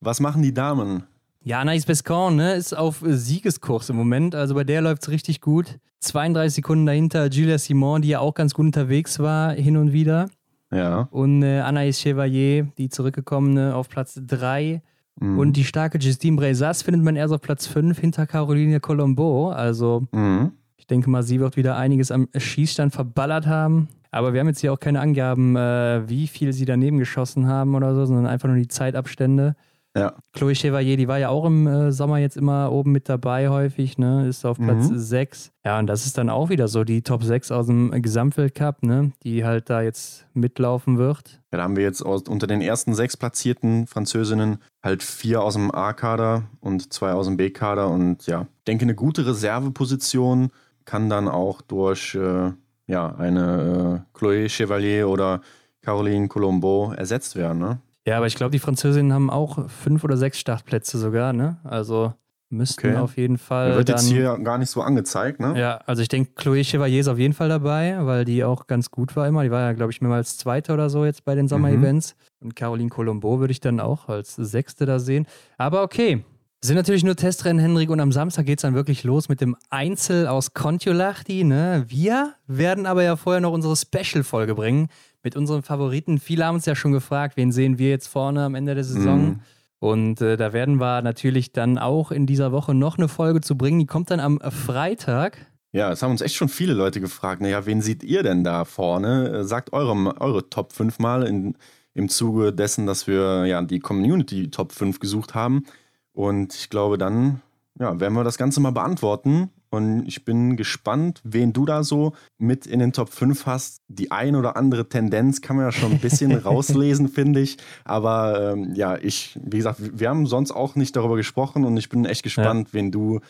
[0.00, 1.04] Was machen die Damen?
[1.44, 4.34] ja, Anaïs Bescon ne, ist auf Siegeskurs im Moment.
[4.34, 5.78] Also bei der läuft es richtig gut.
[6.00, 10.30] 32 Sekunden dahinter Julia Simon, die ja auch ganz gut unterwegs war, hin und wieder.
[10.74, 11.08] Ja.
[11.10, 14.82] Und äh, Anaïs Chevalier, die zurückgekommene, auf Platz 3.
[15.20, 15.38] Mhm.
[15.38, 19.50] Und die starke Justine Brezas findet man erst auf Platz 5 hinter Caroline Colombo.
[19.50, 20.52] Also Mhm.
[20.76, 23.88] ich denke mal, sie wird wieder einiges am Schießstand verballert haben.
[24.10, 27.74] Aber wir haben jetzt hier auch keine Angaben, äh, wie viel sie daneben geschossen haben
[27.74, 29.56] oder so, sondern einfach nur die Zeitabstände.
[29.96, 30.14] Ja.
[30.32, 33.96] Chloe Chevalier, die war ja auch im äh, Sommer jetzt immer oben mit dabei häufig,
[33.96, 34.26] ne?
[34.26, 34.98] Ist auf Platz Mhm.
[34.98, 35.52] 6.
[35.64, 39.12] Ja, und das ist dann auch wieder so die Top 6 aus dem Gesamtweltcup, ne?
[39.22, 41.40] Die halt da jetzt mitlaufen wird.
[41.52, 45.54] Ja, da haben wir jetzt aus, unter den ersten sechs platzierten Französinnen halt vier aus
[45.54, 47.88] dem A-Kader und zwei aus dem B-Kader.
[47.88, 50.50] Und ja, ich denke, eine gute Reserveposition
[50.84, 52.50] kann dann auch durch äh,
[52.88, 55.40] ja, eine äh, Chloé Chevalier oder
[55.82, 57.58] Caroline Colombo ersetzt werden.
[57.58, 57.78] Ne?
[58.06, 61.56] Ja, aber ich glaube, die Französinnen haben auch fünf oder sechs Startplätze sogar, ne?
[61.64, 62.12] Also
[62.50, 62.96] müssten Okay.
[62.96, 63.68] auf jeden Fall.
[63.68, 65.40] Der wird dann, jetzt hier gar nicht so angezeigt.
[65.40, 65.58] Ne?
[65.58, 68.90] Ja, also ich denke, Chloé Chevalier ist auf jeden Fall dabei, weil die auch ganz
[68.90, 69.42] gut war immer.
[69.42, 72.14] Die war ja, glaube ich, mehrmals Zweite oder so jetzt bei den Sommer-Events.
[72.40, 75.26] Und Caroline Colombo würde ich dann auch als Sechste da sehen.
[75.56, 76.24] Aber okay.
[76.62, 79.54] Sind natürlich nur Testrennen, Henrik, und am Samstag geht es dann wirklich los mit dem
[79.68, 81.44] Einzel aus Kontiolahti.
[81.44, 81.84] Ne?
[81.88, 84.88] Wir werden aber ja vorher noch unsere Special-Folge bringen
[85.24, 86.18] mit unseren Favoriten.
[86.18, 89.26] Viele haben uns ja schon gefragt, wen sehen wir jetzt vorne am Ende der Saison.
[89.26, 89.40] Mhm.
[89.80, 93.56] Und äh, da werden wir natürlich dann auch in dieser Woche noch eine Folge zu
[93.56, 93.78] bringen.
[93.78, 95.38] Die kommt dann am Freitag.
[95.72, 97.42] Ja, es haben uns echt schon viele Leute gefragt.
[97.42, 99.30] Naja, wen seht ihr denn da vorne?
[99.30, 101.56] Äh, Sagt eure, eure Top 5 mal in,
[101.94, 105.64] im Zuge dessen, dass wir ja die Community Top 5 gesucht haben.
[106.12, 107.40] Und ich glaube, dann
[107.78, 109.50] ja, werden wir das Ganze mal beantworten.
[109.74, 113.82] Und ich bin gespannt, wen du da so mit in den Top 5 hast.
[113.88, 117.58] Die ein oder andere Tendenz kann man ja schon ein bisschen rauslesen, finde ich.
[117.84, 121.88] Aber ähm, ja, ich, wie gesagt, wir haben sonst auch nicht darüber gesprochen und ich
[121.88, 123.20] bin echt gespannt, wen du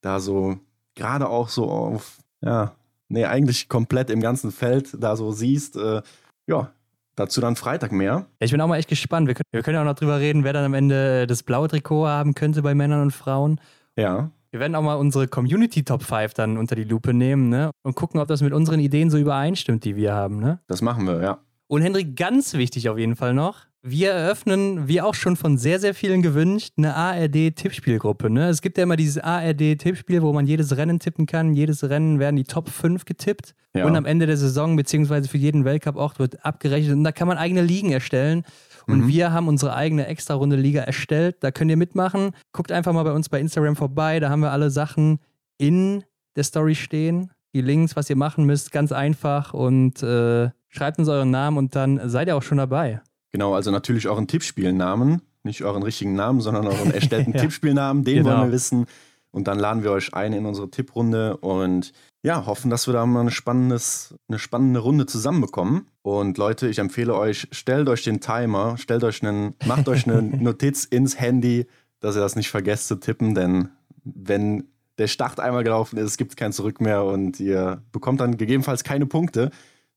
[0.00, 0.58] da so
[0.94, 2.72] gerade auch so auf ja,
[3.08, 5.76] nee, eigentlich komplett im ganzen Feld da so siehst.
[5.76, 6.02] Äh,
[6.46, 6.72] ja,
[7.16, 8.26] dazu dann Freitag mehr.
[8.40, 9.28] Ja, ich bin auch mal echt gespannt.
[9.28, 11.68] Wir können, wir können ja auch noch drüber reden, wer dann am Ende das blaue
[11.68, 13.60] Trikot haben könnte bei Männern und Frauen.
[13.96, 14.30] Ja.
[14.54, 17.72] Wir werden auch mal unsere Community Top 5 dann unter die Lupe nehmen, ne?
[17.82, 20.60] Und gucken, ob das mit unseren Ideen so übereinstimmt, die wir haben, ne?
[20.68, 21.38] Das machen wir, ja.
[21.66, 23.62] Und Hendrik, ganz wichtig auf jeden Fall noch.
[23.82, 28.30] Wir eröffnen, wie auch schon von sehr, sehr vielen gewünscht, eine ARD-Tippspielgruppe.
[28.30, 28.48] Ne?
[28.48, 31.54] Es gibt ja immer dieses ARD-Tippspiel, wo man jedes Rennen tippen kann.
[31.54, 33.56] Jedes Rennen werden die Top 5 getippt.
[33.74, 33.86] Ja.
[33.86, 36.96] Und am Ende der Saison, beziehungsweise für jeden Weltcup-Ort, wird abgerechnet.
[36.96, 38.44] Und da kann man eigene Ligen erstellen.
[38.86, 39.08] Und mhm.
[39.08, 41.36] wir haben unsere eigene Extra-Runde Liga erstellt.
[41.40, 42.32] Da könnt ihr mitmachen.
[42.52, 44.20] Guckt einfach mal bei uns bei Instagram vorbei.
[44.20, 45.18] Da haben wir alle Sachen
[45.58, 46.04] in
[46.36, 47.30] der Story stehen.
[47.54, 49.54] Die Links, was ihr machen müsst, ganz einfach.
[49.54, 53.00] Und äh, schreibt uns euren Namen und dann seid ihr auch schon dabei.
[53.32, 57.40] Genau, also natürlich euren Tippspielnamen, nicht euren richtigen Namen, sondern euren erstellten ja.
[57.40, 58.30] Tippspielnamen, den genau.
[58.30, 58.86] wollen wir wissen.
[59.34, 61.92] Und dann laden wir euch ein in unsere Tipprunde und
[62.22, 65.88] ja, hoffen, dass wir da mal eine, spannendes, eine spannende Runde zusammenbekommen.
[66.02, 70.22] Und Leute, ich empfehle euch, stellt euch den Timer, stellt euch einen, macht euch eine
[70.40, 71.66] Notiz ins Handy,
[71.98, 73.70] dass ihr das nicht vergesst zu tippen, denn
[74.04, 74.68] wenn
[74.98, 78.84] der Start einmal gelaufen ist, gibt es kein Zurück mehr und ihr bekommt dann gegebenenfalls
[78.84, 79.50] keine Punkte.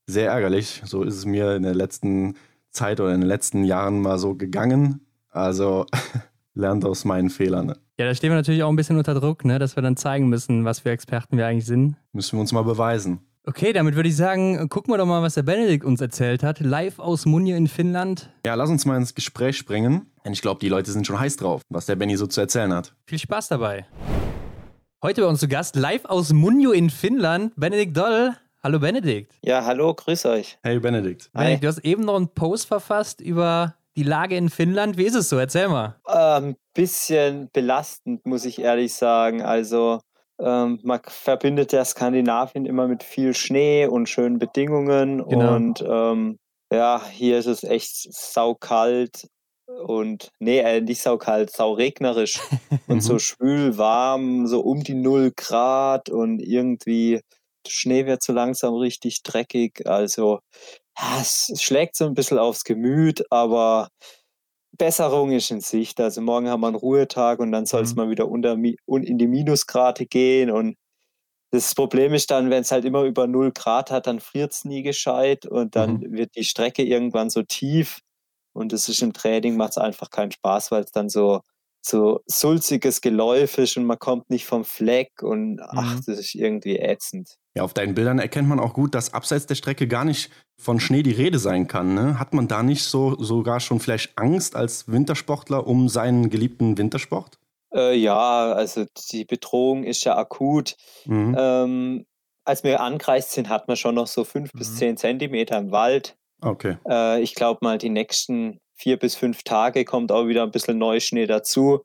[0.08, 0.82] Sehr ärgerlich.
[0.84, 2.34] So ist es mir in der letzten
[2.72, 5.06] Zeit oder in den letzten Jahren mal so gegangen.
[5.30, 5.86] Also
[6.58, 7.68] lernt aus meinen Fehlern.
[7.68, 7.78] Ne?
[7.98, 9.60] Ja, da stehen wir natürlich auch ein bisschen unter Druck, ne?
[9.60, 11.96] dass wir dann zeigen müssen, was für Experten wir eigentlich sind.
[12.12, 13.20] Müssen wir uns mal beweisen.
[13.46, 16.60] Okay, damit würde ich sagen, gucken wir doch mal, was der Benedikt uns erzählt hat.
[16.60, 18.30] Live aus Munje in Finnland.
[18.46, 20.08] Ja, lass uns mal ins Gespräch springen.
[20.26, 22.74] Denn ich glaube, die Leute sind schon heiß drauf, was der Benny so zu erzählen
[22.74, 22.94] hat.
[23.06, 23.86] Viel Spaß dabei.
[25.02, 28.36] Heute bei uns zu Gast, live aus Munjo in Finnland, Benedikt Doll.
[28.62, 29.32] Hallo Benedikt.
[29.42, 30.58] Ja, hallo, grüß euch.
[30.62, 31.32] Hey Benedikt.
[31.32, 34.98] Benedikt, du hast eben noch einen Post verfasst über die Lage in Finnland.
[34.98, 35.38] Wie ist es so?
[35.38, 36.00] Erzähl mal.
[36.06, 39.42] Ein ähm, bisschen belastend, muss ich ehrlich sagen.
[39.42, 40.00] Also
[40.40, 45.28] ähm, man verbindet ja Skandinavien immer mit viel Schnee und schönen Bedingungen.
[45.28, 45.56] Genau.
[45.56, 46.38] Und ähm,
[46.72, 49.28] ja, hier ist es echt saukalt
[49.66, 52.40] und nee, äh, nicht saukalt, sauregnerisch
[52.88, 57.22] und so schwül warm, so um die 0 Grad und irgendwie
[57.68, 59.88] Schnee wird so langsam richtig dreckig.
[59.88, 60.40] Also
[61.00, 63.90] ja, es schlägt so ein bisschen aufs Gemüt, aber
[64.78, 66.00] Besserung ist in Sicht.
[66.00, 67.96] Also morgen haben wir einen Ruhetag und dann soll es mhm.
[67.98, 70.52] mal wieder unter, in die Minusgrade gehen.
[70.52, 70.76] Und
[71.52, 74.66] das Problem ist dann, wenn es halt immer über 0 Grad hat, dann friert es
[74.66, 76.14] nie gescheit und dann mhm.
[76.14, 78.00] wird die Strecke irgendwann so tief.
[78.54, 81.42] Und das ist im Training, macht es einfach keinen Spaß, weil es dann so
[81.88, 86.02] so sulziges Geläuf ist und man kommt nicht vom Fleck und ach, mhm.
[86.06, 87.36] das ist irgendwie ätzend.
[87.56, 90.80] Ja, auf deinen Bildern erkennt man auch gut, dass abseits der Strecke gar nicht von
[90.80, 91.94] Schnee die Rede sein kann.
[91.94, 92.20] Ne?
[92.20, 97.40] Hat man da nicht so sogar schon vielleicht Angst als Wintersportler um seinen geliebten Wintersport?
[97.74, 100.76] Äh, ja, also die Bedrohung ist ja akut.
[101.06, 101.36] Mhm.
[101.38, 102.06] Ähm,
[102.46, 104.60] als wir angereist sind, hat man schon noch so fünf mhm.
[104.60, 106.16] bis zehn Zentimeter im Wald.
[106.42, 106.78] Okay.
[106.88, 110.78] Äh, ich glaube mal, die nächsten vier bis fünf Tage kommt auch wieder ein bisschen
[110.78, 111.84] Neuschnee dazu.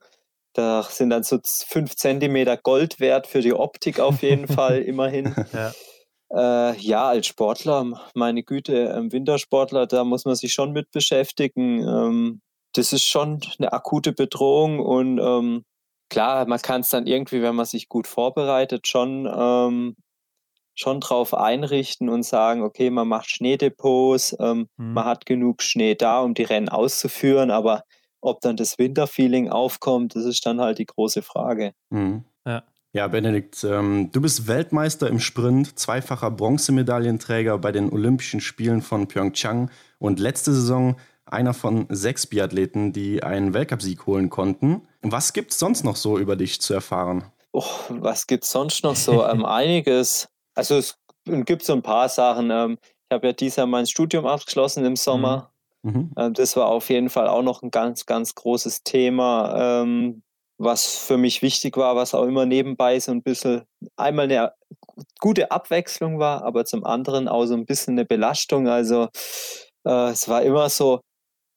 [0.52, 5.34] Da sind dann so fünf Zentimeter Gold wert für die Optik auf jeden Fall, immerhin.
[5.52, 5.72] Ja.
[6.34, 11.86] Äh, ja, als Sportler, meine Güte, ähm, Wintersportler, da muss man sich schon mit beschäftigen.
[11.86, 12.40] Ähm,
[12.74, 15.64] das ist schon eine akute Bedrohung und ähm,
[16.08, 19.96] klar, man kann es dann irgendwie, wenn man sich gut vorbereitet, schon ähm,
[20.74, 24.94] schon drauf einrichten und sagen, okay, man macht Schneedepots, ähm, mhm.
[24.94, 27.84] man hat genug Schnee da, um die Rennen auszuführen, aber
[28.20, 31.72] ob dann das Winterfeeling aufkommt, das ist dann halt die große Frage.
[31.90, 32.24] Mhm.
[32.46, 32.62] Ja.
[32.94, 39.08] Ja, Benedikt, ähm, du bist Weltmeister im Sprint, zweifacher Bronzemedaillenträger bei den Olympischen Spielen von
[39.08, 44.82] Pyeongchang und letzte Saison einer von sechs Biathleten, die einen Weltcupsieg holen konnten.
[45.00, 47.24] Was gibt es sonst noch so über dich zu erfahren?
[47.52, 49.26] Oh, was gibt es sonst noch so?
[49.26, 50.28] ähm, einiges.
[50.54, 52.50] Also es gibt so ein paar Sachen.
[52.50, 55.52] Ähm, ich habe ja dieses Jahr mein Studium abgeschlossen im Sommer.
[55.82, 55.90] Mhm.
[55.90, 56.12] mhm.
[56.16, 60.22] Ähm, das war auf jeden Fall auch noch ein ganz, ganz großes Thema, ähm,
[60.58, 63.62] was für mich wichtig war, was auch immer nebenbei so ein bisschen
[63.96, 64.52] einmal eine
[65.20, 68.68] gute Abwechslung war, aber zum anderen auch so ein bisschen eine Belastung.
[68.68, 69.08] Also
[69.84, 71.00] äh, es war immer so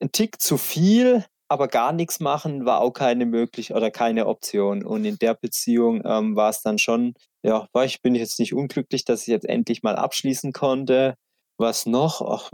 [0.01, 4.83] ein Tick zu viel, aber gar nichts machen war auch keine möglich oder keine Option.
[4.83, 8.39] Und in der Beziehung ähm, war es dann schon, ja, war ich, bin ich jetzt
[8.39, 11.15] nicht unglücklich, dass ich jetzt endlich mal abschließen konnte.
[11.57, 12.21] Was noch?
[12.21, 12.51] Ach,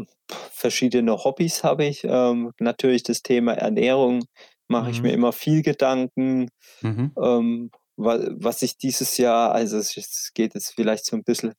[0.52, 2.04] verschiedene Hobbys habe ich.
[2.04, 4.26] Ähm, natürlich das Thema Ernährung
[4.68, 4.92] mache mhm.
[4.92, 6.50] ich mir immer viel Gedanken.
[6.82, 7.14] Mhm.
[7.22, 11.54] Ähm, was, was ich dieses Jahr, also es geht jetzt vielleicht so ein bisschen,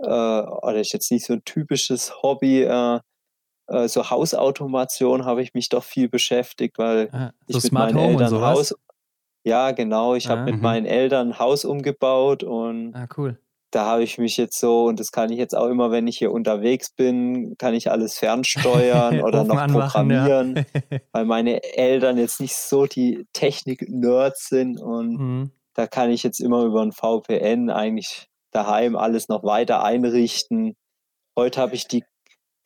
[0.00, 3.00] äh, oder ist jetzt nicht so ein typisches Hobby, äh,
[3.68, 7.92] äh, so Hausautomation habe ich mich doch viel beschäftigt, weil ah, so ich mit Smart
[7.92, 8.74] meinen Home Eltern Haus.
[9.44, 10.14] Ja, genau.
[10.14, 10.62] Ich ah, habe mit mhm.
[10.62, 13.38] meinen Eltern ein Haus umgebaut und ah, cool.
[13.70, 16.18] da habe ich mich jetzt so, und das kann ich jetzt auch immer, wenn ich
[16.18, 20.98] hier unterwegs bin, kann ich alles fernsteuern oder noch programmieren, ja.
[21.12, 25.50] weil meine Eltern jetzt nicht so die Technik-Nerds sind und mhm.
[25.74, 30.74] da kann ich jetzt immer über ein VPN eigentlich daheim alles noch weiter einrichten.
[31.36, 32.04] Heute habe ich die,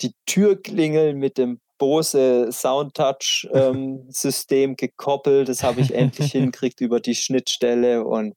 [0.01, 5.49] die Türklingel mit dem Bose Soundtouch-System ähm, gekoppelt.
[5.49, 8.35] Das habe ich endlich hingekriegt über die Schnittstelle und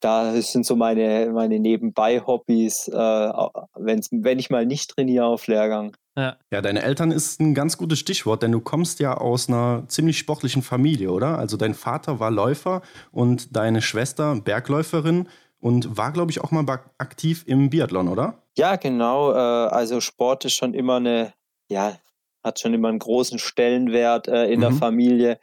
[0.00, 5.96] da sind so meine, meine Nebenbei-Hobbys, äh, wenn ich mal nicht trainiere auf Lehrgang.
[6.16, 6.36] Ja.
[6.50, 10.18] ja, deine Eltern ist ein ganz gutes Stichwort, denn du kommst ja aus einer ziemlich
[10.18, 11.38] sportlichen Familie, oder?
[11.38, 15.28] Also dein Vater war Läufer und deine Schwester Bergläuferin
[15.60, 16.64] und war, glaube ich, auch mal
[16.98, 18.42] aktiv im Biathlon, oder?
[18.58, 19.32] Ja, genau.
[19.32, 21.32] Äh, also Sport ist schon immer eine,
[21.68, 21.96] ja,
[22.42, 24.62] hat schon immer einen großen Stellenwert äh, in mhm.
[24.62, 25.38] der Familie.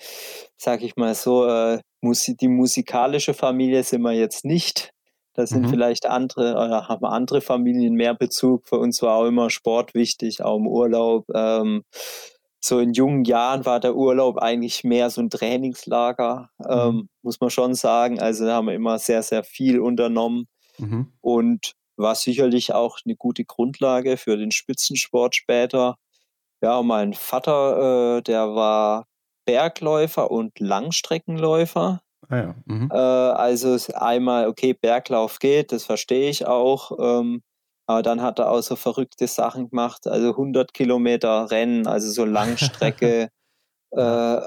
[0.57, 4.91] Sag ich mal so, äh, die musikalische Familie sind wir jetzt nicht.
[5.33, 5.69] Da sind mhm.
[5.69, 8.67] vielleicht andere oder haben andere Familien mehr Bezug.
[8.67, 11.25] Für uns war auch immer Sport wichtig, auch im Urlaub.
[11.33, 11.83] Ähm,
[12.59, 16.65] so in jungen Jahren war der Urlaub eigentlich mehr so ein Trainingslager, mhm.
[16.69, 18.19] ähm, muss man schon sagen.
[18.19, 20.47] Also da haben wir immer sehr, sehr viel unternommen
[20.79, 21.13] mhm.
[21.21, 25.95] und war sicherlich auch eine gute Grundlage für den Spitzensport später.
[26.61, 29.05] Ja, mein Vater, äh, der war
[29.45, 32.01] Bergläufer und Langstreckenläufer.
[32.27, 32.55] Ah ja.
[32.65, 32.89] mhm.
[32.91, 36.91] äh, also einmal, okay, Berglauf geht, das verstehe ich auch.
[36.99, 37.43] Ähm,
[37.87, 42.25] aber dann hat er auch so verrückte Sachen gemacht, also 100 Kilometer Rennen, also so
[42.25, 43.29] Langstrecke.
[43.91, 44.41] äh,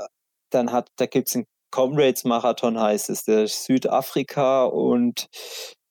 [0.50, 5.28] dann hat, da gibt es einen Comrades-Marathon, heißt es, der Südafrika und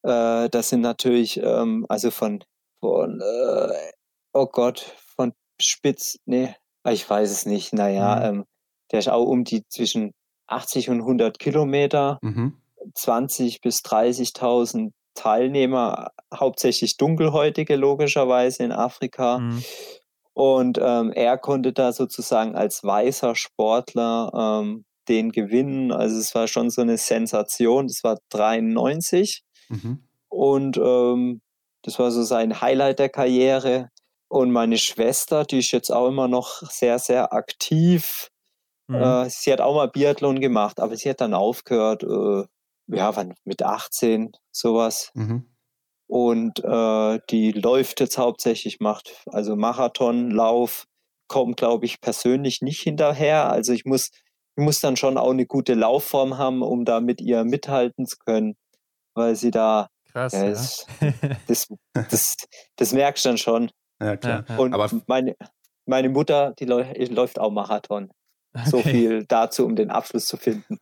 [0.03, 2.43] äh, das sind natürlich, ähm, also von,
[2.79, 3.91] von äh,
[4.33, 4.79] oh Gott,
[5.15, 6.55] von Spitz, nee,
[6.87, 8.39] ich weiß es nicht, naja, mhm.
[8.39, 8.45] ähm,
[8.91, 10.13] der ist auch um die zwischen
[10.47, 12.61] 80 und 100 Kilometer, mhm.
[12.93, 19.39] 20 bis 30.000 Teilnehmer, hauptsächlich Dunkelhäutige logischerweise in Afrika.
[19.39, 19.63] Mhm.
[20.33, 25.91] Und ähm, er konnte da sozusagen als weißer Sportler ähm, den gewinnen.
[25.91, 27.87] Also es war schon so eine Sensation.
[27.87, 29.41] Das war 93.
[29.69, 30.03] Mhm.
[30.29, 31.41] Und ähm,
[31.83, 33.89] das war so sein Highlight der Karriere.
[34.29, 38.29] Und meine Schwester, die ist jetzt auch immer noch sehr, sehr aktiv
[38.87, 38.95] Mhm.
[38.95, 42.45] Äh, sie hat auch mal Biathlon gemacht, aber sie hat dann aufgehört, äh,
[42.87, 45.11] ja, wann, mit 18, sowas.
[45.13, 45.45] Mhm.
[46.07, 50.85] Und äh, die läuft jetzt hauptsächlich, macht also Marathon, Lauf,
[51.27, 53.49] kommt, glaube ich, persönlich nicht hinterher.
[53.51, 54.11] Also ich muss,
[54.55, 58.15] ich muss dann schon auch eine gute Laufform haben, um da mit ihr mithalten zu
[58.25, 58.55] können,
[59.17, 60.87] weil sie da Krass, ja, ist,
[61.47, 62.35] das, das,
[62.75, 63.71] das merkst du dann schon.
[64.01, 64.45] Ja, klar.
[64.57, 65.35] Und Aber meine,
[65.85, 68.09] meine Mutter, die läuft auch Marathon.
[68.53, 68.69] Okay.
[68.69, 70.79] So viel dazu, um den Abschluss zu finden.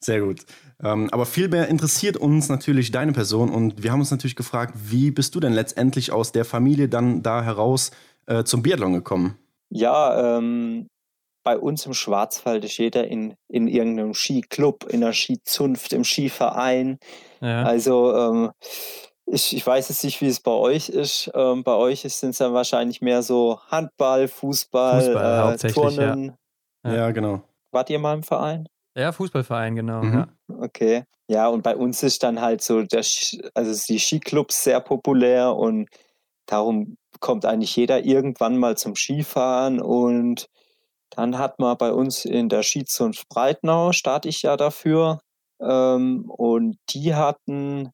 [0.00, 0.44] Sehr gut.
[0.82, 4.74] Ähm, aber viel mehr interessiert uns natürlich deine Person und wir haben uns natürlich gefragt,
[4.76, 7.92] wie bist du denn letztendlich aus der Familie dann da heraus
[8.26, 9.38] äh, zum Biathlon gekommen?
[9.70, 10.88] Ja, ähm,
[11.42, 16.98] bei uns im Schwarzwald ist jeder in, in irgendeinem Skiclub, in einer Skizunft, im Skiverein.
[17.40, 17.64] Ja.
[17.64, 18.50] Also ähm,
[19.26, 21.30] ich, ich weiß jetzt nicht, wie es bei euch ist.
[21.34, 26.36] Ähm, bei euch sind es dann wahrscheinlich mehr so Handball, Fußball, Fußball äh, Turnen.
[26.84, 26.94] Ja.
[26.94, 27.42] ja, genau.
[27.70, 28.68] Wart ihr mal im Verein?
[28.96, 30.02] Ja, Fußballverein, genau.
[30.02, 30.14] Mhm.
[30.14, 30.28] Ja.
[30.60, 31.04] Okay.
[31.28, 33.04] Ja, und bei uns ist dann halt so, der,
[33.54, 35.88] also die Skiclubs sehr populär und
[36.46, 40.46] darum kommt eigentlich jeder irgendwann mal zum Skifahren und
[41.16, 45.20] dann hat man bei uns in der Skizunft Breitnau, starte ich ja dafür,
[45.60, 47.90] ähm, und die hatten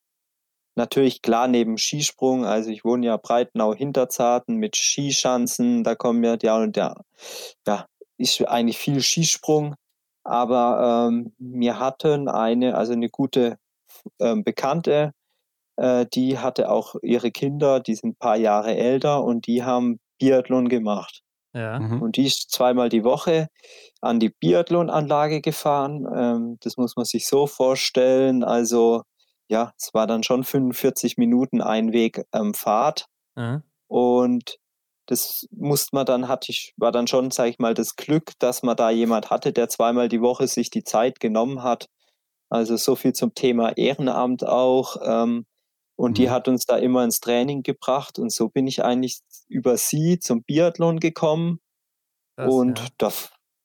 [0.77, 6.37] natürlich klar neben Skisprung, also ich wohne ja Breitnau Hinterzarten mit Skischanzen, da kommen ja,
[6.41, 6.95] ja, und ja,
[7.67, 9.75] ja, ist eigentlich viel Skisprung,
[10.25, 13.59] aber ähm, wir hatten eine, also eine gute
[14.21, 15.13] ähm, Bekannte,
[15.77, 19.99] äh, die hatte auch ihre Kinder, die sind ein paar Jahre älter und die haben
[20.19, 21.23] Biathlon gemacht.
[21.55, 21.79] Ja.
[21.79, 22.03] Mhm.
[22.03, 23.49] Und die ist zweimal die Woche
[24.01, 26.07] an die Biathlon-Anlage gefahren.
[26.15, 28.45] Ähm, das muss man sich so vorstellen.
[28.45, 29.03] Also
[29.49, 33.07] ja, es war dann schon 45 Minuten ein Weg ähm, Fahrt.
[33.35, 33.63] Mhm.
[33.87, 34.59] Und
[35.07, 38.63] das musste man dann, hatte ich, war dann schon, sag ich mal, das Glück, dass
[38.63, 41.87] man da jemand hatte, der zweimal die Woche sich die Zeit genommen hat.
[42.51, 44.97] Also so viel zum Thema Ehrenamt auch.
[45.03, 45.47] Ähm,
[45.99, 46.15] und mhm.
[46.15, 48.21] die hat uns da immer ins Training gebracht.
[48.21, 51.59] Und so bin ich eigentlich über sie zum Biathlon gekommen.
[52.37, 52.87] Das, und ja.
[52.99, 53.13] Da,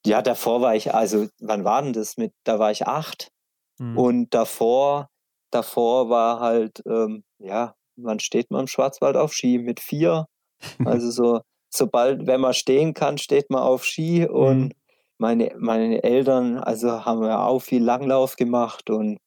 [0.06, 3.32] ja, davor war ich, also wann war denn das mit, da war ich acht.
[3.78, 3.98] Mhm.
[3.98, 5.10] Und davor,
[5.52, 9.60] davor war halt, ähm, ja, wann steht man im Schwarzwald auf Ski?
[9.60, 10.26] Mit vier.
[10.86, 14.72] Also so, sobald, wenn man stehen kann, steht man auf Ski und mhm.
[15.20, 19.20] meine, meine Eltern, also haben ja auch viel Langlauf gemacht und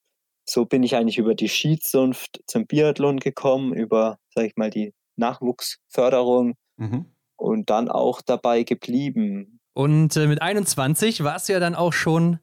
[0.49, 4.95] so bin ich eigentlich über die Skizunft zum Biathlon gekommen, über, sag ich mal, die
[5.17, 7.07] Nachwuchsförderung mhm.
[7.37, 9.61] und dann auch dabei geblieben.
[9.73, 12.39] Und äh, mit 21 warst du ja dann auch schon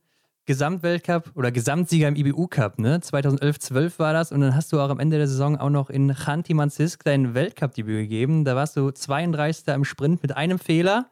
[0.45, 2.99] Gesamtweltcup oder Gesamtsieger im IBU Cup, ne?
[2.99, 5.89] 2011, 12 war das und dann hast du auch am Ende der Saison auch noch
[5.89, 8.43] in Chanty Mansisk dein Weltcup-Debüt gegeben.
[8.43, 9.67] Da warst du 32.
[9.73, 11.07] im Sprint mit einem Fehler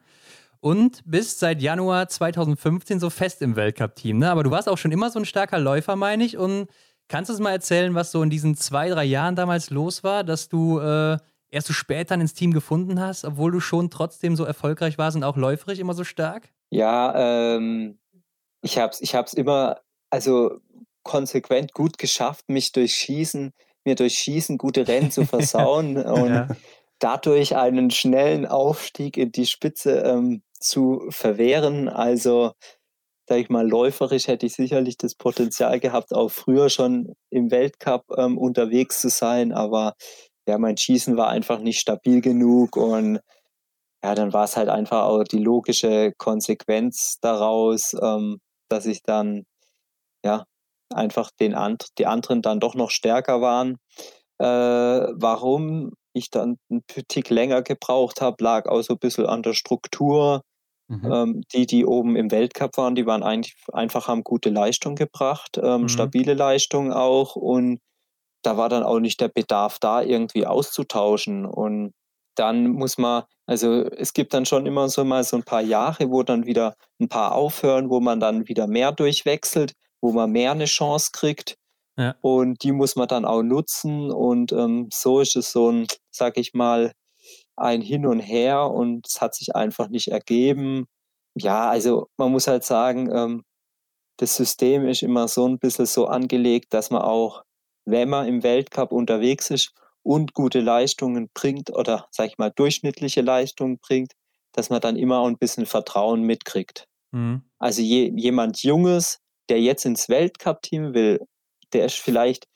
[0.62, 4.30] und bist seit Januar 2015 so fest im Weltcup-Team, ne?
[4.30, 6.38] Aber du warst auch schon immer so ein starker Läufer, meine ich.
[6.38, 6.68] Und
[7.08, 10.22] kannst du uns mal erzählen, was so in diesen zwei, drei Jahren damals los war,
[10.22, 11.18] dass du äh,
[11.50, 15.16] erst so spät dann ins Team gefunden hast, obwohl du schon trotzdem so erfolgreich warst
[15.16, 16.48] und auch läuferisch immer so stark?
[16.70, 17.98] Ja, ähm,
[18.62, 20.60] ich habe es ich hab's immer, also
[21.02, 23.52] konsequent gut geschafft, mich durch Schießen,
[23.84, 26.48] mir durch Schießen gute Rennen zu versauen und ja.
[27.00, 31.88] dadurch einen schnellen Aufstieg in die Spitze ähm, zu verwehren.
[31.88, 32.52] Also,
[33.28, 38.04] sag ich mal, läuferisch hätte ich sicherlich das Potenzial gehabt, auch früher schon im Weltcup
[38.16, 39.94] ähm, unterwegs zu sein, aber
[40.48, 43.20] ja, mein Schießen war einfach nicht stabil genug und
[44.04, 49.44] ja, dann war es halt einfach auch die logische Konsequenz daraus, ähm, dass ich dann
[50.24, 50.44] ja
[50.92, 53.78] einfach den and die anderen dann doch noch stärker waren.
[54.38, 59.42] Äh, warum ich dann einen Tick länger gebraucht habe, lag auch so ein bisschen an
[59.42, 60.42] der Struktur.
[60.88, 61.12] Mhm.
[61.12, 65.58] Ähm, die, die oben im Weltcup waren, die waren eigentlich einfach haben gute Leistung gebracht,
[65.62, 65.88] ähm, mhm.
[65.88, 67.80] stabile Leistung auch und
[68.42, 71.46] da war dann auch nicht der Bedarf da, irgendwie auszutauschen.
[71.46, 71.92] Und
[72.34, 76.10] dann muss man, also es gibt dann schon immer so mal so ein paar Jahre,
[76.10, 80.52] wo dann wieder ein paar aufhören, wo man dann wieder mehr durchwechselt, wo man mehr
[80.52, 81.56] eine Chance kriegt.
[81.96, 82.16] Ja.
[82.20, 84.10] Und die muss man dann auch nutzen.
[84.10, 86.92] Und ähm, so ist es so ein, sag ich mal,
[87.56, 90.86] ein Hin und Her und es hat sich einfach nicht ergeben.
[91.34, 93.44] Ja, also man muss halt sagen, ähm,
[94.18, 97.42] das System ist immer so ein bisschen so angelegt, dass man auch,
[97.84, 103.20] wenn man im Weltcup unterwegs ist, und gute Leistungen bringt oder, sag ich mal, durchschnittliche
[103.20, 104.12] Leistungen bringt,
[104.52, 106.88] dass man dann immer auch ein bisschen Vertrauen mitkriegt.
[107.12, 107.42] Mhm.
[107.58, 111.20] Also je, jemand Junges, der jetzt ins Weltcup-Team will,
[111.72, 112.46] der ist vielleicht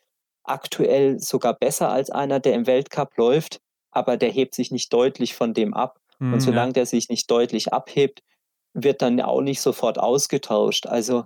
[0.44, 3.60] aktuell sogar besser als einer, der im Weltcup läuft,
[3.96, 5.98] aber der hebt sich nicht deutlich von dem ab.
[6.18, 6.74] Mhm, und solange ja.
[6.74, 8.22] der sich nicht deutlich abhebt,
[8.74, 10.86] wird dann auch nicht sofort ausgetauscht.
[10.86, 11.24] Also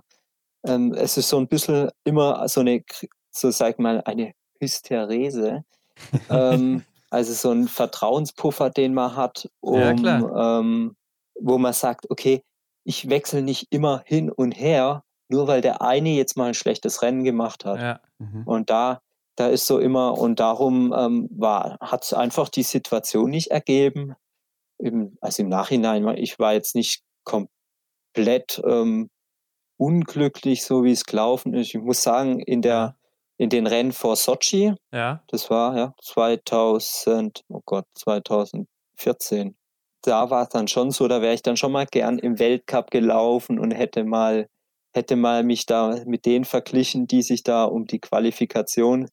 [0.65, 2.83] ähm, es ist so ein bisschen immer so eine,
[3.31, 5.63] so sag mal, eine Hysterese,
[6.29, 10.95] ähm, also so ein Vertrauenspuffer, den man hat, um, ja, ähm,
[11.39, 12.43] wo man sagt, okay,
[12.83, 17.01] ich wechsle nicht immer hin und her, nur weil der eine jetzt mal ein schlechtes
[17.01, 17.81] Rennen gemacht hat.
[17.81, 17.99] Ja.
[18.19, 18.43] Mhm.
[18.45, 19.01] Und da,
[19.35, 24.15] da ist so immer, und darum ähm, hat es einfach die Situation nicht ergeben.
[24.77, 29.09] Im, also im Nachhinein, ich war jetzt nicht komplett ähm,
[29.77, 31.73] unglücklich, so wie es gelaufen ist.
[31.73, 32.95] Ich muss sagen, in der
[33.41, 34.75] in den Rennen vor Sochi.
[34.91, 35.23] Ja.
[35.27, 39.55] Das war ja 2000, oh Gott, 2014.
[40.03, 42.91] Da war es dann schon so, da wäre ich dann schon mal gern im Weltcup
[42.91, 44.47] gelaufen und hätte mal,
[44.93, 49.09] hätte mal mich da mit denen verglichen, die sich da um die Qualifikation,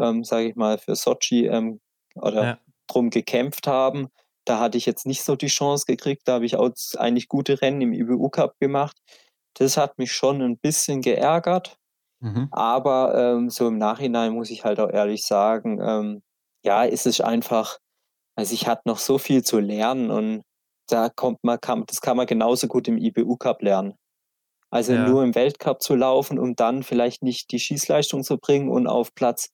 [0.00, 1.80] ähm, sage ich mal, für Sochi ähm,
[2.14, 2.58] oder ja.
[2.86, 4.08] drum gekämpft haben.
[4.44, 6.22] Da hatte ich jetzt nicht so die Chance gekriegt.
[6.26, 8.96] Da habe ich auch eigentlich gute Rennen im IBU Cup gemacht.
[9.54, 11.78] Das hat mich schon ein bisschen geärgert.
[12.20, 12.48] Mhm.
[12.52, 16.22] Aber ähm, so im Nachhinein muss ich halt auch ehrlich sagen, ähm,
[16.64, 17.78] ja, ist es einfach,
[18.36, 20.42] also ich hatte noch so viel zu lernen und
[20.88, 23.94] da kommt man, kann, das kann man genauso gut im IBU Cup lernen.
[24.70, 25.06] Also ja.
[25.06, 29.14] nur im Weltcup zu laufen, um dann vielleicht nicht die Schießleistung zu bringen und auf
[29.14, 29.50] Platz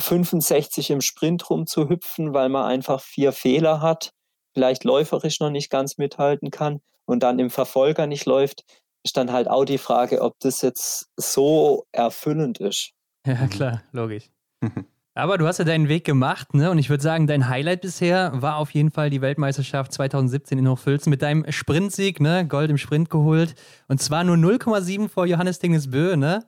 [0.00, 4.10] 65 im Sprint rumzuhüpfen, weil man einfach vier Fehler hat,
[4.54, 8.64] vielleicht läuferisch noch nicht ganz mithalten kann und dann im Verfolger nicht läuft
[9.04, 12.92] ist dann halt auch die Frage, ob das jetzt so erfüllend ist.
[13.26, 13.50] Ja, mhm.
[13.50, 14.30] klar, logisch.
[15.14, 16.70] Aber du hast ja deinen Weg gemacht, ne?
[16.70, 20.68] Und ich würde sagen, dein Highlight bisher war auf jeden Fall die Weltmeisterschaft 2017 in
[20.68, 22.46] Hochfilzen mit deinem Sprintsieg, ne?
[22.46, 23.54] Gold im Sprint geholt.
[23.88, 26.46] Und zwar nur 0,7 vor Johannes Dingesbö, ne?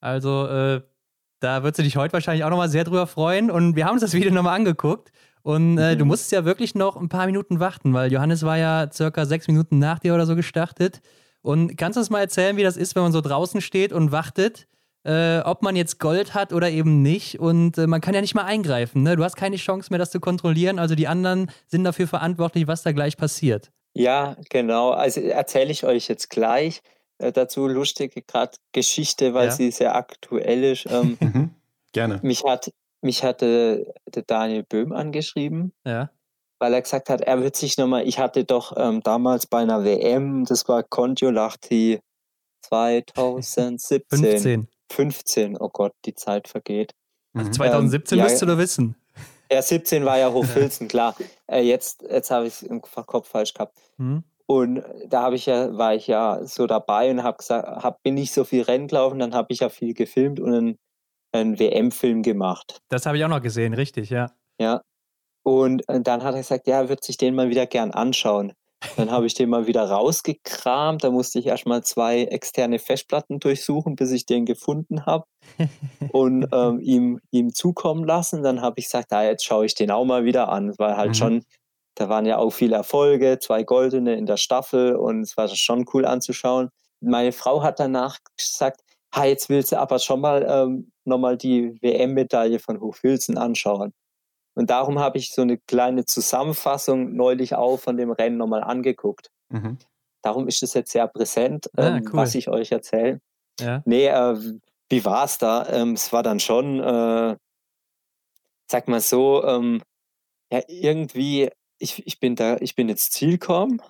[0.00, 0.82] Also, äh,
[1.44, 3.50] da würdest du dich heute wahrscheinlich auch nochmal sehr drüber freuen.
[3.50, 5.12] Und wir haben uns das Video nochmal angeguckt.
[5.42, 5.98] Und äh, mhm.
[5.98, 9.46] du musstest ja wirklich noch ein paar Minuten warten, weil Johannes war ja circa sechs
[9.46, 11.02] Minuten nach dir oder so gestartet.
[11.42, 14.10] Und kannst du uns mal erzählen, wie das ist, wenn man so draußen steht und
[14.10, 14.66] wartet,
[15.04, 17.38] äh, ob man jetzt Gold hat oder eben nicht?
[17.38, 19.02] Und äh, man kann ja nicht mal eingreifen.
[19.02, 19.16] Ne?
[19.16, 20.78] Du hast keine Chance mehr, das zu kontrollieren.
[20.78, 23.70] Also die anderen sind dafür verantwortlich, was da gleich passiert.
[23.92, 24.92] Ja, genau.
[24.92, 26.80] Also erzähle ich euch jetzt gleich.
[27.18, 29.52] Äh, dazu lustige gerade Geschichte, weil ja.
[29.52, 30.86] sie sehr aktuell ist.
[30.90, 31.50] Ähm, mhm.
[31.92, 32.20] Gerne.
[32.22, 35.72] Mich hat mich hatte der Daniel Böhm angeschrieben.
[35.84, 36.10] Ja
[36.64, 39.84] weil er gesagt hat, er wird sich nochmal, ich hatte doch ähm, damals bei einer
[39.84, 42.00] WM, das war Kontiolahti
[42.62, 44.08] 2017.
[44.08, 44.68] 15.
[44.90, 46.94] 15, oh Gott, die Zeit vergeht.
[47.34, 48.96] Also 2017 ähm, müsstest ja, du wissen.
[49.52, 51.14] Ja, 17 war ja Hochfilzen, klar.
[51.46, 53.76] Äh, jetzt jetzt habe ich es im Kopf falsch gehabt.
[53.98, 54.24] Mhm.
[54.46, 58.14] Und da habe ich ja, war ich ja so dabei und habe gesagt, hab, bin
[58.14, 60.78] nicht so viel Rennen gelaufen, dann habe ich ja viel gefilmt und einen,
[61.32, 62.78] einen WM-Film gemacht.
[62.90, 64.30] Das habe ich auch noch gesehen, richtig, ja.
[64.60, 64.82] Ja.
[65.42, 68.52] Und äh, dann hat er gesagt, ja, er wird sich den mal wieder gern anschauen.
[68.96, 71.04] Dann habe ich den mal wieder rausgekramt.
[71.04, 75.24] Da musste ich erstmal zwei externe Festplatten durchsuchen, bis ich den gefunden habe
[76.12, 78.42] und ähm, ihm, ihm zukommen lassen.
[78.42, 80.68] Dann habe ich gesagt, ah, jetzt schaue ich den auch mal wieder an.
[80.68, 81.14] Es war halt mhm.
[81.14, 81.44] schon,
[81.94, 85.84] da waren ja auch viele Erfolge, zwei goldene in der Staffel und es war schon
[85.92, 86.70] cool anzuschauen.
[87.00, 88.80] Meine Frau hat danach gesagt,
[89.14, 93.92] ha, jetzt willst du aber schon mal ähm, nochmal die WM-Medaille von Hochfilzen anschauen.
[94.54, 99.30] Und darum habe ich so eine kleine Zusammenfassung neulich auch von dem Rennen nochmal angeguckt.
[99.50, 99.78] Mhm.
[100.22, 102.12] Darum ist es jetzt sehr präsent, ah, ähm, cool.
[102.14, 103.20] was ich euch erzähle.
[103.60, 103.82] Ja.
[103.84, 104.36] Nee, äh,
[104.88, 105.68] wie war es da?
[105.68, 107.36] Ähm, es war dann schon, äh,
[108.70, 109.82] sag mal so, ähm,
[110.50, 113.80] ja, irgendwie, ich, ich bin da, ich bin ins Ziel gekommen.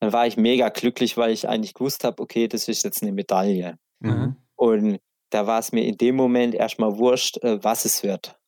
[0.00, 3.12] Dann war ich mega glücklich, weil ich eigentlich gewusst habe, okay, das ist jetzt eine
[3.12, 3.78] Medaille.
[4.00, 4.36] Mhm.
[4.56, 4.98] Und
[5.30, 8.38] da war es mir in dem Moment erstmal wurscht, äh, was es wird.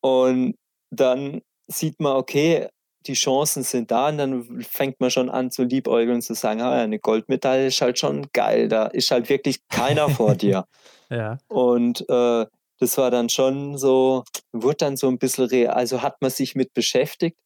[0.00, 0.54] Und
[0.90, 2.68] dann sieht man, okay,
[3.06, 6.62] die Chancen sind da und dann fängt man schon an zu liebäugeln und zu sagen,
[6.62, 10.64] ah, eine Goldmedaille ist halt schon geil, da ist halt wirklich keiner vor dir.
[11.10, 11.38] Ja.
[11.48, 12.46] Und äh,
[12.78, 16.54] das war dann schon so, wurde dann so ein bisschen, real, also hat man sich
[16.54, 17.36] mit beschäftigt.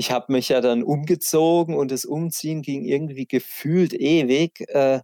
[0.00, 4.60] Ich habe mich ja dann umgezogen und das Umziehen ging irgendwie gefühlt ewig.
[4.68, 5.00] Äh,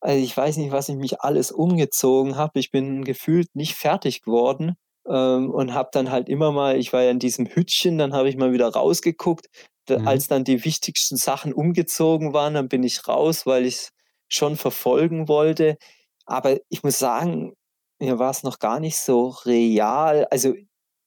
[0.00, 2.60] also ich weiß nicht, was ich mich alles umgezogen habe.
[2.60, 4.76] Ich bin gefühlt nicht fertig geworden
[5.08, 8.28] ähm, und habe dann halt immer mal, ich war ja in diesem Hütchen, dann habe
[8.28, 9.46] ich mal wieder rausgeguckt.
[9.86, 10.08] Da, mhm.
[10.08, 13.88] Als dann die wichtigsten Sachen umgezogen waren, dann bin ich raus, weil ich es
[14.28, 15.78] schon verfolgen wollte.
[16.26, 17.54] Aber ich muss sagen,
[17.98, 20.26] mir war es noch gar nicht so real.
[20.30, 20.52] Also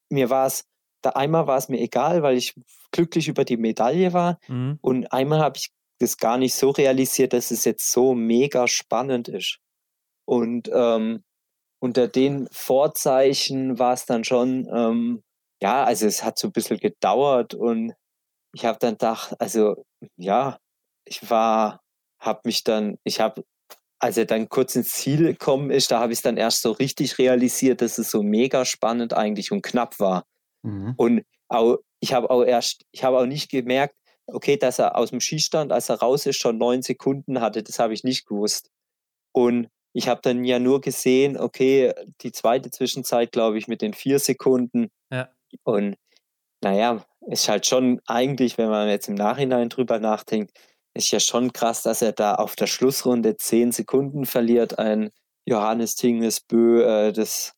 [0.10, 0.66] mir war es,
[1.04, 2.56] da einmal war es mir egal, weil ich
[2.92, 4.40] glücklich über die Medaille war.
[4.48, 4.80] Mhm.
[4.82, 9.28] Und einmal habe ich das gar nicht so realisiert, dass es jetzt so mega spannend
[9.28, 9.60] ist.
[10.26, 11.24] Und ähm,
[11.80, 15.24] unter den Vorzeichen war es dann schon, ähm,
[15.62, 17.94] ja, also es hat so ein bisschen gedauert und
[18.54, 19.86] ich habe dann gedacht, also
[20.18, 20.60] ja,
[21.06, 21.82] ich war,
[22.20, 23.44] habe mich dann, ich habe,
[24.00, 26.72] als er dann kurz ins Ziel gekommen ist, da habe ich es dann erst so
[26.72, 30.24] richtig realisiert, dass es so mega spannend eigentlich und knapp war.
[30.64, 30.94] Mhm.
[30.98, 33.96] Und auch, ich habe auch erst, ich habe auch nicht gemerkt,
[34.28, 37.80] okay, dass er aus dem Skistand, als er raus ist, schon neun Sekunden hatte, das
[37.80, 38.70] habe ich nicht gewusst.
[39.34, 43.94] Und ich habe dann ja nur gesehen, okay, die zweite Zwischenzeit, glaube ich, mit den
[43.94, 44.90] vier Sekunden.
[45.12, 45.30] Ja.
[45.64, 45.98] Und
[46.62, 50.58] naja, ist halt schon eigentlich, wenn man jetzt im Nachhinein drüber nachdenkt,
[50.96, 54.80] ist ja schon krass, dass er da auf der Schlussrunde zehn Sekunden verliert.
[54.80, 55.12] Ein
[55.46, 57.54] Johannes Tingesbö, äh, das,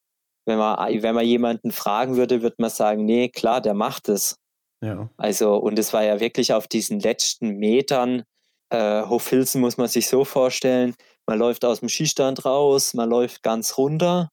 [0.45, 4.37] wenn man, wenn man jemanden fragen würde, würde man sagen, nee, klar, der macht es.
[4.81, 5.09] Ja.
[5.17, 8.23] Also, und es war ja wirklich auf diesen letzten Metern.
[8.69, 10.95] Äh, Hofhilzen muss man sich so vorstellen,
[11.27, 14.29] man läuft aus dem Skistand raus, man läuft ganz runter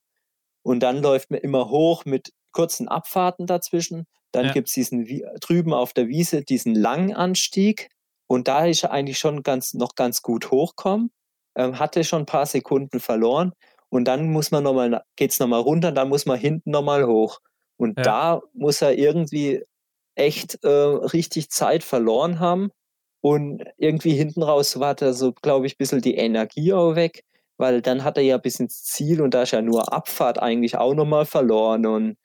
[0.63, 4.05] und dann läuft man immer hoch mit kurzen Abfahrten dazwischen.
[4.31, 4.51] Dann ja.
[4.53, 5.05] gibt es diesen
[5.39, 7.89] drüben auf der Wiese diesen langen Anstieg
[8.27, 11.11] und da ist er eigentlich schon ganz, noch ganz gut hochkommen.
[11.55, 13.53] Ähm, hatte schon ein paar Sekunden verloren
[13.93, 17.39] und dann muss man nochmal, geht es nochmal runter, dann muss man hinten nochmal hoch.
[17.77, 18.03] Und ja.
[18.03, 19.63] da muss er irgendwie
[20.15, 22.71] echt äh, richtig Zeit verloren haben.
[23.21, 27.23] Und irgendwie hinten raus war da so, glaube ich, ein bisschen die Energie auch weg,
[27.57, 30.75] weil dann hat er ja bis ins Ziel und da ist ja nur Abfahrt eigentlich
[30.75, 31.85] auch nochmal verloren.
[31.85, 32.17] Und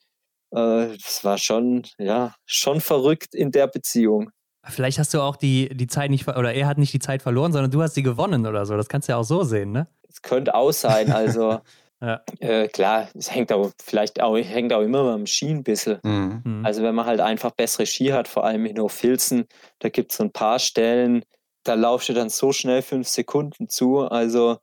[0.53, 4.31] äh, das war schon, ja, schon verrückt in der Beziehung.
[4.69, 7.53] Vielleicht hast du auch die, die Zeit nicht, oder er hat nicht die Zeit verloren,
[7.53, 8.77] sondern du hast sie gewonnen oder so.
[8.77, 9.89] Das kannst du ja auch so sehen, ne?
[10.09, 11.13] Es könnte auch sein.
[11.13, 11.61] Also
[12.01, 12.23] Ja.
[12.39, 15.99] Äh, klar, es hängt auch vielleicht auch, hängt auch immer beim Ski ein bisschen.
[16.03, 16.43] Mhm.
[16.45, 16.67] mhm.
[16.67, 19.47] Also wenn man halt einfach bessere Ski hat, vor allem in Hochfilzen,
[19.81, 21.25] da gibt es so ein paar Stellen,
[21.65, 24.01] da laufst du dann so schnell fünf Sekunden zu.
[24.01, 24.59] Also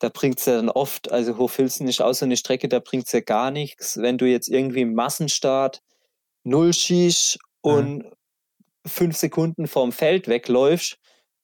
[0.00, 3.06] da bringt es ja dann oft, also Hochfilzen ist auch so eine Strecke, da bringt
[3.06, 5.82] es ja gar nichts, wenn du jetzt irgendwie im Massenstart
[6.42, 8.12] null schießt und mhm.
[8.86, 10.98] Fünf Sekunden vom Feld wegläufst.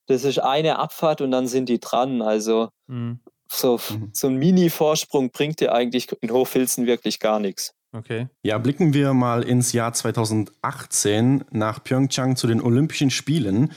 [0.07, 2.21] Das ist eine Abfahrt und dann sind die dran.
[2.21, 3.19] Also mhm.
[3.51, 4.11] So, mhm.
[4.13, 7.73] so ein Mini-Vorsprung bringt dir eigentlich in Hochfilzen wirklich gar nichts.
[7.91, 8.27] Okay.
[8.43, 13.71] Ja, blicken wir mal ins Jahr 2018 nach Pyeongchang zu den Olympischen Spielen.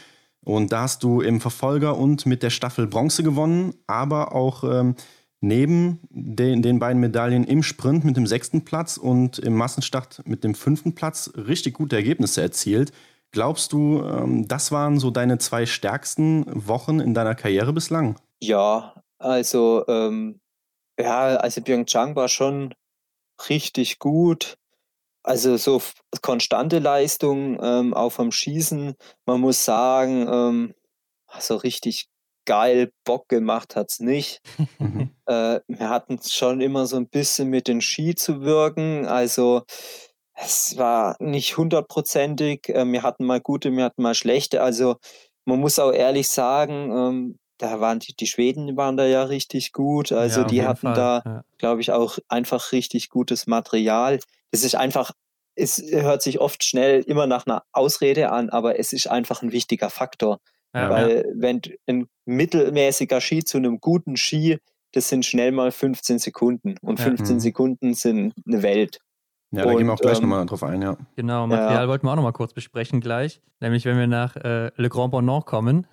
[0.45, 4.97] Und da hast du im Verfolger und mit der Staffel Bronze gewonnen, aber auch ähm,
[5.41, 10.45] neben den, den beiden Medaillen im Sprint mit dem sechsten Platz und im Massenstart mit
[10.45, 12.93] dem fünften Platz richtig gute Ergebnisse erzielt.
[13.33, 18.21] Glaubst du, ähm, das waren so deine zwei stärksten Wochen in deiner Karriere bislang?
[18.41, 20.41] Ja, also ähm,
[20.99, 22.75] ja, also Pyeongchang war schon
[23.49, 24.59] richtig gut.
[25.25, 25.81] Also so
[26.21, 28.95] konstante Leistung, ähm, auch vom Schießen.
[29.25, 30.75] Man muss sagen, ähm,
[31.39, 32.09] so richtig
[32.45, 34.41] geil Bock gemacht hat es nicht.
[34.79, 35.11] Mhm.
[35.27, 39.07] äh, wir hatten schon immer so ein bisschen mit den Ski zu wirken.
[39.07, 39.63] Also
[40.35, 42.69] es war nicht hundertprozentig.
[42.69, 44.63] Äh, wir hatten mal gute, wir hatten mal schlechte.
[44.63, 44.97] Also
[45.45, 49.73] man muss auch ehrlich sagen, ähm, da waren die, die Schweden waren da ja richtig
[49.73, 50.11] gut.
[50.13, 50.95] Also ja, die hatten Fall.
[50.95, 51.43] da, ja.
[51.59, 54.19] glaube ich, auch einfach richtig gutes Material.
[54.51, 55.13] Es ist einfach
[55.55, 59.53] es hört sich oft schnell immer nach einer Ausrede an, aber es ist einfach ein
[59.53, 60.39] wichtiger Faktor.
[60.75, 64.59] Ja, Weil wenn ein mittelmäßiger Ski zu einem guten Ski,
[64.93, 66.77] das sind schnell mal 15 Sekunden.
[66.81, 67.35] Und 15 ja.
[67.35, 67.41] Mhm.
[67.41, 68.99] Sekunden sind eine Welt.
[69.53, 70.97] Ja, da und, gehen wir auch gleich ähm, nochmal drauf ein, ja.
[71.15, 73.41] Genau, Material wollten wir auch nochmal kurz besprechen gleich.
[73.61, 75.87] Nämlich, wenn wir nach äh, Le Grand Bonnant kommen.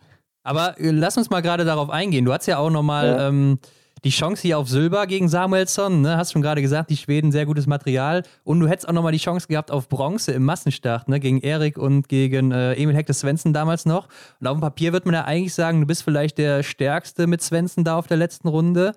[0.43, 2.23] Aber äh, lass uns mal gerade darauf eingehen.
[2.23, 3.59] Du hast ja auch nochmal ähm,
[4.05, 6.15] die Chance hier auf Silber gegen Samuelsson, ne?
[6.15, 8.23] hast schon gerade gesagt, die Schweden sehr gutes Material.
[8.45, 11.19] Und du hättest auch nochmal die Chance gehabt auf Bronze im Massenstart, ne?
[11.19, 14.07] gegen Erik und gegen äh, Emil Hector Svensson damals noch.
[14.39, 17.41] Und auf dem Papier wird man ja eigentlich sagen, du bist vielleicht der Stärkste mit
[17.41, 18.93] Svensson da auf der letzten Runde.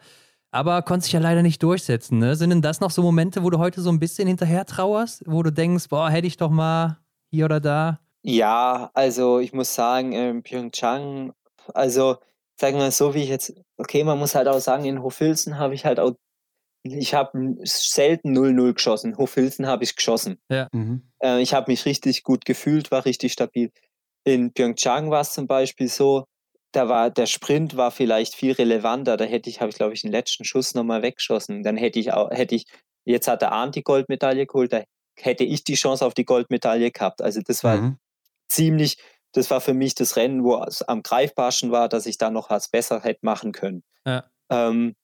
[0.52, 2.18] Aber konnte sich ja leider nicht durchsetzen.
[2.18, 2.36] Ne?
[2.36, 5.42] Sind denn das noch so Momente, wo du heute so ein bisschen hinterher trauerst, wo
[5.42, 6.98] du denkst, boah, hätte ich doch mal
[7.30, 8.00] hier oder da?
[8.22, 11.32] Ja, also ich muss sagen, in Pyeongchang,
[11.72, 12.18] also
[12.60, 15.74] sagen wir so, wie ich jetzt, okay, man muss halt auch sagen, in Hofilzen habe
[15.74, 16.12] ich halt auch,
[16.82, 19.16] ich habe selten 0-0 geschossen.
[19.16, 20.38] Hofilzen habe ich geschossen.
[20.50, 20.68] Ja.
[20.72, 21.10] Mhm.
[21.22, 23.72] Äh, ich habe mich richtig gut gefühlt, war richtig stabil.
[24.24, 26.26] In Pyeongchang war es zum Beispiel so,
[26.72, 29.16] da war der Sprint war vielleicht viel relevanter.
[29.16, 31.62] Da hätte ich, habe ich glaube ich, den letzten Schuss nochmal weggeschossen.
[31.62, 32.64] Dann hätte ich auch, hätte ich,
[33.04, 34.82] jetzt hat der Arndt die Goldmedaille geholt, da
[35.18, 37.22] hätte ich die Chance auf die Goldmedaille gehabt.
[37.22, 37.98] Also das war mhm.
[38.48, 38.96] ziemlich,
[39.32, 42.50] das war für mich das Rennen, wo es am greifbarsten war, dass ich da noch
[42.50, 43.82] was besser hätte machen können.
[44.06, 44.94] Ja, ähm,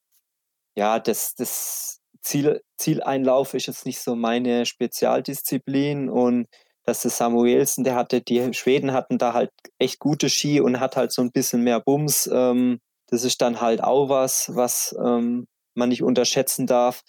[0.75, 6.47] ja das, das Ziel, Zieleinlauf ist jetzt nicht so meine Spezialdisziplin und
[6.89, 10.97] dass der Samuelsen, der hatte, die Schweden hatten da halt echt gute Ski und hat
[10.97, 12.29] halt so ein bisschen mehr Bums.
[12.33, 17.03] Ähm, das ist dann halt auch was, was ähm, man nicht unterschätzen darf.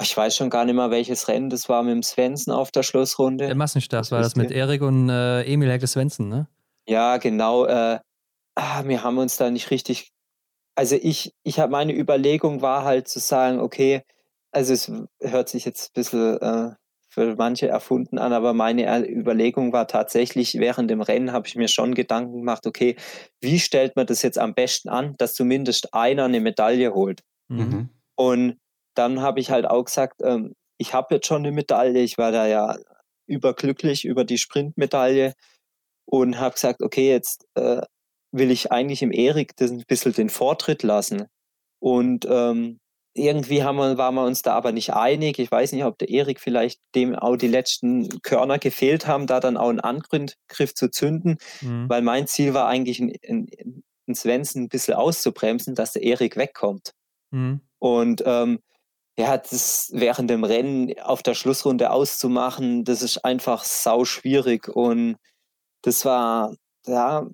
[0.00, 2.82] Ich weiß schon gar nicht mehr, welches Rennen das war mit dem Svensson auf der
[2.82, 3.46] Schlussrunde.
[3.46, 6.48] Der Massenstart war das mit Erik und äh, Emil Hecke Svensson, ne?
[6.88, 7.66] Ja, genau.
[7.66, 8.00] Äh,
[8.56, 10.10] ah, wir haben uns da nicht richtig.
[10.74, 14.02] Also ich, ich habe meine Überlegung war halt zu sagen, okay,
[14.50, 16.74] also es hört sich jetzt ein bisschen äh,
[17.12, 21.68] für manche erfunden an, aber meine Überlegung war tatsächlich, während dem Rennen habe ich mir
[21.68, 22.96] schon Gedanken gemacht, okay,
[23.42, 27.20] wie stellt man das jetzt am besten an, dass zumindest einer eine Medaille holt?
[27.48, 27.90] Mhm.
[28.16, 28.56] Und
[28.94, 32.32] dann habe ich halt auch gesagt, ähm, ich habe jetzt schon eine Medaille, ich war
[32.32, 32.78] da ja
[33.26, 35.34] überglücklich über die Sprintmedaille
[36.06, 37.82] und habe gesagt, okay, jetzt äh,
[38.32, 41.26] will ich eigentlich im Erik ein bisschen den Vortritt lassen.
[41.78, 42.80] Und ähm,
[43.14, 45.38] irgendwie haben wir, waren wir uns da aber nicht einig.
[45.38, 49.40] Ich weiß nicht, ob der Erik vielleicht dem auch die letzten Körner gefehlt haben, da
[49.40, 51.88] dann auch einen Angriff zu zünden, mhm.
[51.88, 56.36] weil mein Ziel war eigentlich, in, in, in Svensson ein bisschen auszubremsen, dass der Erik
[56.36, 56.92] wegkommt.
[57.30, 57.60] Mhm.
[57.78, 58.60] Und ähm,
[59.18, 65.16] ja, das während dem Rennen auf der Schlussrunde auszumachen, das ist einfach sau schwierig und
[65.82, 66.54] das war,
[66.86, 67.26] ja,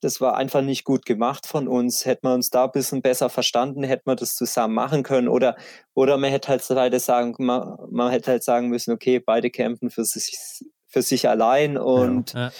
[0.00, 2.04] das war einfach nicht gut gemacht von uns.
[2.04, 5.28] Hätten wir uns da ein bisschen besser verstanden, hätten wir das zusammen machen können.
[5.28, 5.56] Oder,
[5.94, 9.90] oder man hätte halt beide sagen, man, man hätte halt sagen müssen, okay, beide kämpfen
[9.90, 10.38] für sich,
[10.86, 12.50] für sich allein und ja.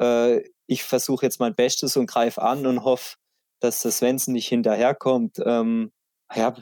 [0.00, 3.16] Äh, ich versuche jetzt mein Bestes und greife an und hoffe,
[3.60, 5.38] dass das Svensson nicht hinterherkommt.
[5.44, 5.92] Ähm,
[6.34, 6.54] ja,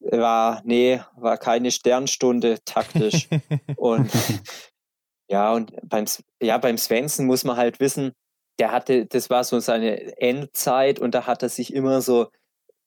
[0.00, 3.28] war, nee, war keine Sternstunde taktisch.
[3.76, 4.10] und
[5.28, 6.06] ja, und beim,
[6.42, 8.12] ja, beim Svensson muss man halt wissen,
[8.58, 12.28] der hatte, das war so seine Endzeit und da hat er sich immer so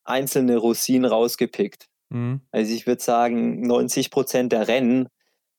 [0.03, 1.87] einzelne Rosinen rausgepickt.
[2.09, 2.41] Mhm.
[2.51, 5.09] Also ich würde sagen, 90 Prozent der Rennen,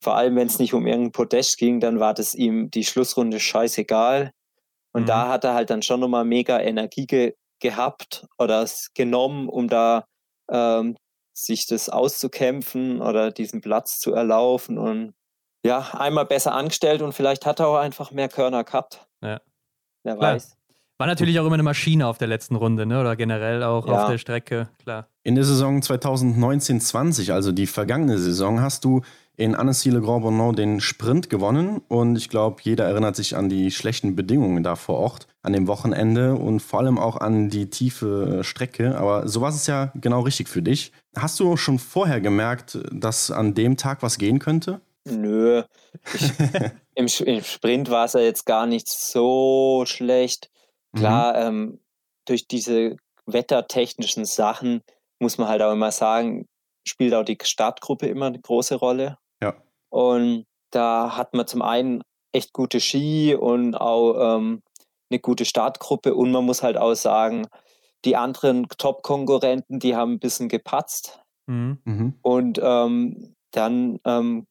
[0.01, 3.39] vor allem wenn es nicht um irgendein Podest ging, dann war das ihm die Schlussrunde
[3.39, 4.31] scheißegal.
[4.91, 5.07] Und mhm.
[5.07, 9.67] da hat er halt dann schon nochmal mega Energie ge gehabt oder es genommen, um
[9.67, 10.05] da
[10.49, 10.95] ähm,
[11.33, 15.13] sich das auszukämpfen oder diesen Platz zu erlaufen und
[15.65, 19.05] ja, einmal besser angestellt und vielleicht hat er auch einfach mehr Körner gehabt.
[19.21, 19.41] Ja.
[20.03, 20.35] Wer Klar.
[20.35, 20.55] weiß.
[20.97, 22.99] War natürlich auch immer eine Maschine auf der letzten Runde, ne?
[22.99, 23.93] Oder generell auch ja.
[23.93, 25.07] auf der Strecke, klar.
[25.23, 29.01] In der Saison 2019-20, also die vergangene Saison, hast du
[29.37, 33.71] in Annecy-le Grand Bonnant den Sprint gewonnen und ich glaube, jeder erinnert sich an die
[33.71, 38.43] schlechten Bedingungen da vor Ort, an dem Wochenende und vor allem auch an die tiefe
[38.43, 38.97] Strecke.
[38.97, 40.91] Aber so war es ja genau richtig für dich.
[41.15, 44.81] Hast du schon vorher gemerkt, dass an dem Tag was gehen könnte?
[45.11, 45.63] Nö.
[46.13, 46.31] Ich,
[46.95, 50.49] im, im, Sprint war es ja jetzt gar nicht so schlecht.
[50.95, 51.47] Klar, mhm.
[51.47, 51.79] ähm,
[52.25, 54.81] durch diese wettertechnischen Sachen
[55.19, 56.47] muss man halt auch immer sagen,
[56.87, 59.17] spielt auch die Startgruppe immer eine große Rolle.
[59.41, 59.55] Ja.
[59.89, 62.01] Und da hat man zum einen
[62.31, 64.61] echt gute Ski und auch ähm,
[65.09, 67.47] eine gute Startgruppe und man muss halt auch sagen,
[68.05, 71.19] die anderen Top-Konkurrenten, die haben ein bisschen gepatzt.
[71.47, 71.79] Mhm.
[71.83, 72.13] mhm.
[72.21, 74.45] Und ähm, dann ähm,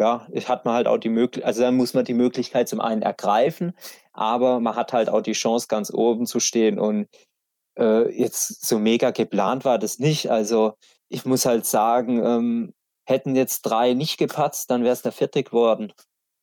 [0.00, 3.02] ja, hat man halt auch die Möglichkeit, also dann muss man die Möglichkeit zum einen
[3.02, 3.74] ergreifen,
[4.14, 6.78] aber man hat halt auch die Chance, ganz oben zu stehen.
[6.78, 7.06] Und
[7.78, 10.30] äh, jetzt so mega geplant war das nicht.
[10.30, 10.72] Also
[11.08, 12.74] ich muss halt sagen, ähm,
[13.06, 15.92] hätten jetzt drei nicht gepatzt, dann wäre es der vierte geworden.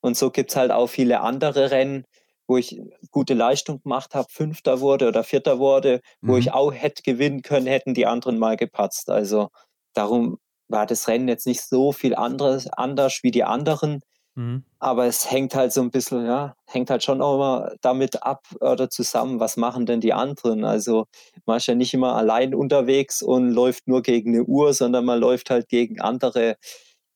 [0.01, 2.05] Und so gibt es halt auch viele andere Rennen,
[2.47, 2.79] wo ich
[3.11, 6.39] gute Leistung gemacht habe, Fünfter wurde oder Vierter wurde, wo mhm.
[6.39, 9.09] ich auch hätte gewinnen können, hätten die anderen mal gepatzt.
[9.09, 9.49] Also
[9.95, 10.37] darum
[10.69, 14.01] war das Rennen jetzt nicht so viel anderes, anders wie die anderen.
[14.35, 14.63] Mhm.
[14.79, 18.45] Aber es hängt halt so ein bisschen, ja, hängt halt schon auch immer damit ab
[18.61, 20.63] oder zusammen, was machen denn die anderen.
[20.63, 21.07] Also
[21.45, 25.19] man ist ja nicht immer allein unterwegs und läuft nur gegen eine Uhr, sondern man
[25.19, 26.57] läuft halt gegen andere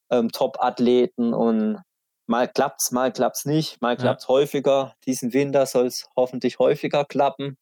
[0.09, 1.79] ähm, Top-Athleten und
[2.25, 4.29] mal klappt's, mal klappt's nicht, mal klappt's ja.
[4.29, 4.95] häufiger.
[5.05, 7.57] Diesen Winter soll es hoffentlich häufiger klappen,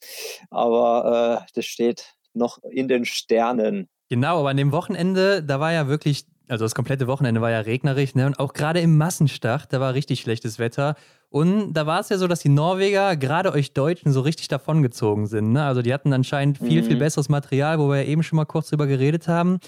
[0.50, 3.90] aber äh, das steht noch in den Sternen.
[4.10, 7.60] Genau, aber an dem Wochenende, da war ja wirklich, also das komplette Wochenende war ja
[7.60, 8.26] regnerisch, ne?
[8.26, 10.95] Und auch gerade im Massenstart, da war richtig schlechtes Wetter.
[11.30, 15.28] Und da war es ja so, dass die Norweger, gerade euch Deutschen, so richtig davongezogen
[15.28, 15.51] sind.
[15.51, 15.64] Ne?
[15.64, 16.88] Also die hatten anscheinend viel, mhm.
[16.88, 19.60] viel besseres Material, wo wir ja eben schon mal kurz drüber geredet haben.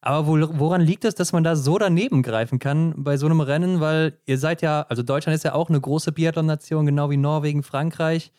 [0.00, 3.80] Aber woran liegt es, dass man da so daneben greifen kann bei so einem Rennen?
[3.80, 7.62] Weil ihr seid ja, also Deutschland ist ja auch eine große Biathlon-Nation, genau wie Norwegen,
[7.62, 8.32] Frankreich.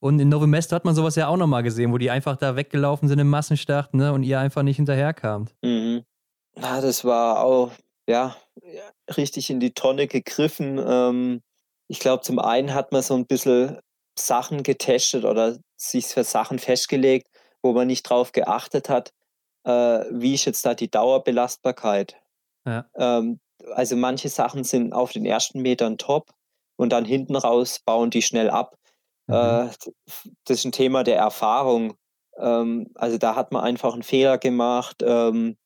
[0.00, 2.56] Und in Novo Mesto hat man sowas ja auch nochmal gesehen, wo die einfach da
[2.56, 5.54] weggelaufen sind im Massenstart ne, und ihr einfach nicht hinterherkamt.
[5.62, 6.04] Mhm.
[6.56, 7.72] Ja, das war auch,
[8.06, 8.36] ja,
[9.16, 10.78] richtig in die Tonne gegriffen.
[10.84, 11.42] Ähm,
[11.88, 13.78] ich glaube, zum einen hat man so ein bisschen
[14.18, 17.28] Sachen getestet oder sich für Sachen festgelegt,
[17.62, 19.12] wo man nicht drauf geachtet hat,
[19.64, 22.16] äh, wie ist jetzt da die Dauerbelastbarkeit.
[22.66, 22.86] Ja.
[22.96, 23.40] Ähm,
[23.74, 26.30] also manche Sachen sind auf den ersten Metern top
[26.76, 28.76] und dann hinten raus bauen die schnell ab.
[29.26, 29.34] Mhm.
[29.34, 29.68] Äh,
[30.44, 31.96] das ist ein Thema der Erfahrung.
[32.38, 35.02] Ähm, also da hat man einfach einen Fehler gemacht.
[35.02, 35.56] Ähm,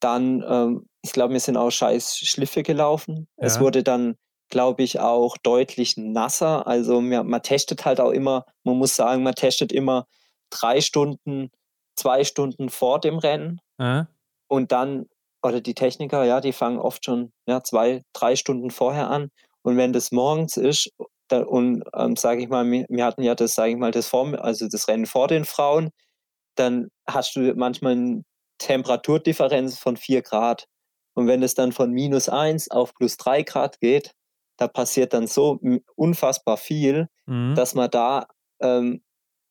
[0.00, 3.26] dann, ähm, ich glaube, wir sind auch scheiß Schliffe gelaufen.
[3.38, 3.46] Ja.
[3.46, 4.16] Es wurde dann,
[4.50, 6.66] glaube ich, auch deutlich nasser.
[6.66, 10.06] Also man, testet halt auch immer, man muss sagen, man testet immer
[10.50, 11.50] drei Stunden,
[11.96, 13.60] zwei Stunden vor dem Rennen.
[13.78, 14.08] Ja.
[14.48, 15.06] Und dann,
[15.42, 19.30] oder die Techniker, ja, die fangen oft schon ja, zwei, drei Stunden vorher an.
[19.62, 20.90] Und wenn das morgens ist
[21.28, 24.42] da, und ähm, sage ich mal, wir, hatten ja das, sage ich mal, das vor,
[24.42, 25.90] also das Rennen vor den Frauen,
[26.54, 28.22] dann hast du manchmal eine
[28.58, 30.66] Temperaturdifferenz von 4 Grad.
[31.14, 34.12] Und wenn es dann von minus 1 auf plus 3 Grad geht,
[34.56, 35.60] da passiert dann so
[35.96, 37.54] unfassbar viel, mhm.
[37.54, 38.26] dass man da
[38.60, 39.02] ähm,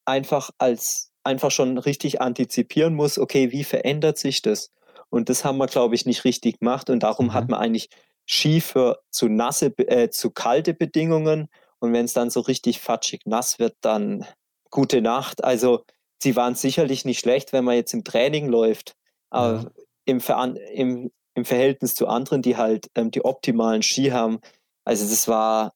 [0.04, 4.70] einfach als einfach schon richtig antizipieren muss, okay, wie verändert sich das?
[5.08, 6.90] Und das haben wir, glaube ich, nicht richtig gemacht.
[6.90, 7.34] Und darum mhm.
[7.34, 7.88] hat man eigentlich
[8.26, 11.48] Ski für zu nasse, äh, zu kalte Bedingungen
[11.84, 14.26] und wenn es dann so richtig fatschig nass wird, dann
[14.70, 15.44] gute Nacht.
[15.44, 15.84] Also
[16.22, 18.96] sie waren sicherlich nicht schlecht, wenn man jetzt im Training läuft.
[19.28, 19.70] Aber ja.
[20.06, 24.40] im, Ver im, im Verhältnis zu anderen, die halt ähm, die optimalen Ski haben,
[24.86, 25.74] also das war,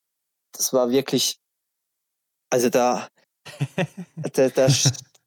[0.53, 1.39] das war wirklich,
[2.49, 3.09] also da,
[4.33, 4.67] da, da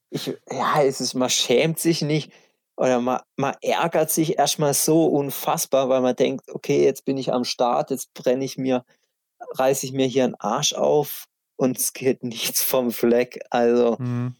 [0.09, 2.31] ich, ja, es ist, man schämt sich nicht
[2.75, 7.31] oder man, man ärgert sich erstmal so unfassbar, weil man denkt, okay, jetzt bin ich
[7.31, 8.83] am Start, jetzt brenne ich mir
[9.53, 11.25] reiße ich mir hier einen Arsch auf
[11.55, 13.41] und es geht nichts vom Fleck.
[13.49, 14.35] Also mhm.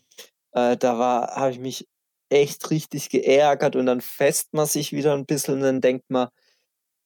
[0.54, 1.88] äh, da war, habe ich mich
[2.30, 6.30] echt richtig geärgert und dann fest man sich wieder ein bisschen und dann denkt man,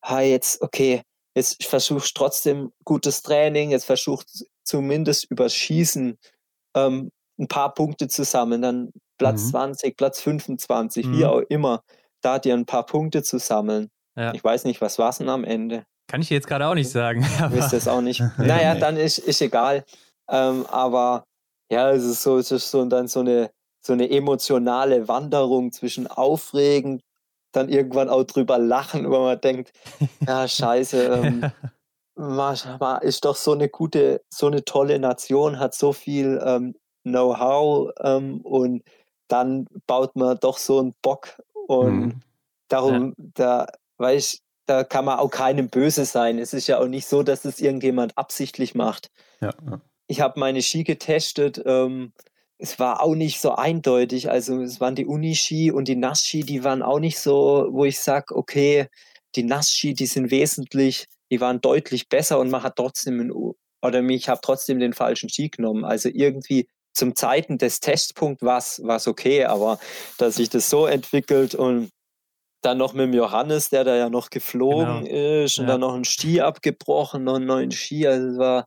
[0.04, 1.02] ha, jetzt, okay,
[1.36, 6.18] jetzt versuchst trotzdem gutes Training, jetzt versuchst zumindest übers Schießen
[6.76, 9.50] ähm, ein paar Punkte zu sammeln, dann Platz mhm.
[9.50, 11.18] 20, Platz 25, mhm.
[11.18, 11.84] wie auch immer,
[12.22, 13.90] da dir ein paar Punkte zu sammeln.
[14.16, 14.34] Ja.
[14.34, 15.86] Ich weiß nicht, was war es denn am Ende?
[16.08, 17.22] Kann ich jetzt gerade auch nicht sagen.
[17.50, 18.22] Wisst es auch nicht.
[18.38, 19.84] naja, dann ist, ist egal.
[20.30, 21.26] Ähm, aber
[21.72, 23.52] ja, es ist so, es ist so dann so eine,
[23.82, 27.02] so eine emotionale Wanderung zwischen aufregend,
[27.52, 29.72] dann irgendwann auch drüber lachen, weil man denkt,
[30.28, 31.52] ja, scheiße, ähm,
[32.16, 32.58] man
[33.02, 38.42] ist doch so eine gute, so eine tolle Nation, hat so viel ähm, Know-how ähm,
[38.42, 38.84] und
[39.28, 42.22] dann baut man doch so einen Bock und mhm.
[42.68, 43.26] darum, ja.
[43.34, 46.40] da, weiß da kann man auch keinem böse sein.
[46.40, 49.12] Es ist ja auch nicht so, dass das irgendjemand absichtlich macht.
[49.42, 49.82] Ja, ja.
[50.08, 51.62] Ich habe meine Ski getestet.
[51.66, 52.14] Ähm,
[52.58, 54.30] es war auch nicht so eindeutig.
[54.30, 58.00] Also es waren die Uniski und die Nassski, die waren auch nicht so, wo ich
[58.00, 58.88] sage, okay,
[59.36, 63.32] die Nassski, die sind wesentlich, die waren deutlich besser und man hat trotzdem, einen,
[63.82, 65.84] oder ich habe trotzdem den falschen Ski genommen.
[65.84, 69.80] Also irgendwie zum Zeiten des Testpunkts war es okay, aber
[70.18, 71.90] dass sich das so entwickelt und
[72.66, 75.44] dann noch mit dem Johannes, der da ja noch geflogen genau.
[75.44, 75.74] ist und ja.
[75.74, 78.08] dann noch ein Ski abgebrochen, noch einen neuen Ski.
[78.08, 78.66] Also es war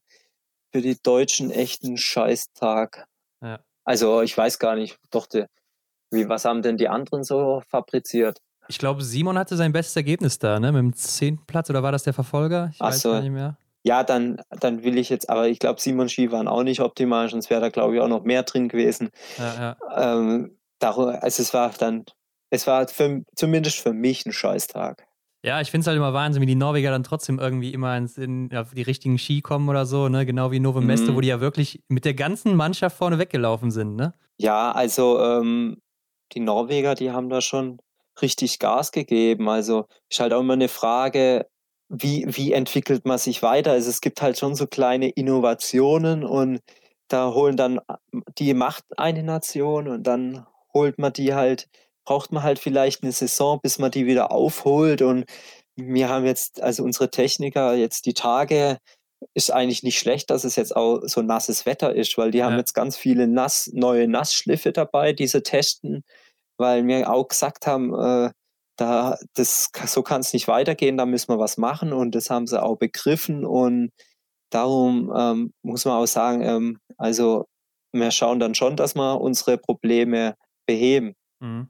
[0.73, 3.07] für die Deutschen echt ein Scheißtag.
[3.43, 3.61] Ja.
[3.85, 5.45] Also ich weiß gar nicht, doch, die,
[6.11, 8.39] wie, was haben denn die anderen so fabriziert?
[8.69, 10.73] Ich glaube, Simon hatte sein bestes Ergebnis da, ne?
[10.73, 12.69] Mit dem zehnten Platz oder war das der Verfolger?
[12.73, 13.13] Ich Ach weiß so.
[13.13, 13.57] gar nicht mehr.
[13.83, 17.29] Ja, dann, dann will ich jetzt, aber ich glaube, Simon Ski waren auch nicht optimal,
[17.31, 19.11] sonst wäre da, glaube ich, auch noch mehr drin gewesen.
[19.39, 20.15] Ja, ja.
[20.21, 22.05] Ähm, also es war dann,
[22.51, 25.07] es war für, zumindest für mich ein Scheißtag.
[25.45, 28.19] Ja, ich finde es halt immer Wahnsinn, wie die Norweger dann trotzdem irgendwie immer ins,
[28.19, 30.27] in, auf die richtigen Ski kommen oder so, ne?
[30.27, 31.17] Genau wie Nove Meste, mhm.
[31.17, 34.15] wo die ja wirklich mit der ganzen Mannschaft vorne weggelaufen sind, ne?
[34.37, 35.81] Ja, also ähm,
[36.33, 37.79] die Norweger, die haben da schon
[38.21, 39.49] richtig Gas gegeben.
[39.49, 41.47] Also ist halt auch immer eine Frage,
[41.89, 43.73] wie, wie entwickelt man sich weiter?
[43.73, 46.61] Also es gibt halt schon so kleine Innovationen und
[47.09, 47.81] da holen dann,
[48.39, 51.69] die macht eine Nation und dann holt man die halt,
[52.09, 55.03] braucht man halt vielleicht eine Saison, bis man die wieder aufholt.
[55.03, 55.25] Und
[55.77, 58.79] wir haben jetzt, also unsere Techniker, jetzt die Tage,
[59.35, 62.47] ist eigentlich nicht schlecht, dass es jetzt auch so nasses Wetter ist, weil die ja.
[62.47, 66.05] haben jetzt ganz viele nass, neue Nassschliffe dabei, diese testen
[66.59, 68.31] weil wir auch gesagt haben, äh,
[68.77, 72.47] da, das, so kann es nicht weitergehen, da müssen wir was machen und das haben
[72.47, 73.91] sie auch begriffen und
[74.51, 77.47] darum ähm, muss man auch sagen, ähm, also
[77.93, 80.35] wir schauen dann schon, dass wir unsere Probleme
[80.67, 81.15] beheben.
[81.41, 81.69] Mhm.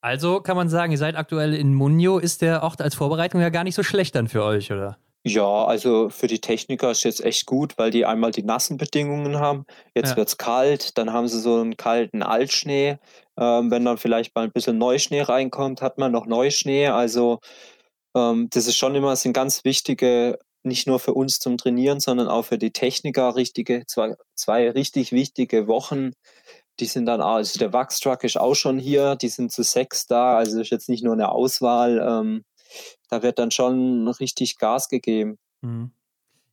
[0.00, 2.18] Also kann man sagen, ihr seid aktuell in Munio.
[2.18, 4.98] Ist der Ort als Vorbereitung ja gar nicht so schlecht dann für euch, oder?
[5.22, 9.38] Ja, also für die Techniker ist jetzt echt gut, weil die einmal die nassen Bedingungen
[9.38, 9.66] haben.
[9.94, 10.16] Jetzt ja.
[10.16, 12.98] wird es kalt, dann haben sie so einen kalten Altschnee.
[13.38, 16.86] Ähm, wenn dann vielleicht mal ein bisschen Neuschnee reinkommt, hat man noch Neuschnee.
[16.88, 17.40] Also
[18.16, 22.28] ähm, das ist schon immer, sind ganz wichtige, nicht nur für uns zum Trainieren, sondern
[22.28, 26.12] auch für die Techniker richtige, zwei, zwei richtig wichtige Wochen.
[26.80, 30.38] Die sind dann, also der Wachstruck ist auch schon hier, die sind zu sechs da,
[30.38, 31.98] also ist jetzt nicht nur eine Auswahl.
[32.04, 32.44] Ähm,
[33.08, 35.38] da wird dann schon richtig Gas gegeben.
[35.60, 35.90] Mhm.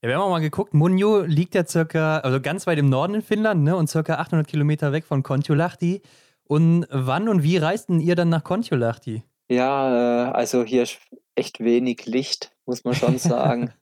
[0.02, 3.16] Ja, wir haben auch mal geguckt, Munjo liegt ja circa, also ganz weit im Norden
[3.16, 6.02] in Finnland, ne, und circa 800 Kilometer weg von Kontiolahti.
[6.44, 9.24] Und wann und wie reisten ihr dann nach Kontiolahti?
[9.50, 11.00] Ja, äh, also hier ist
[11.36, 13.74] echt wenig Licht, muss man schon sagen.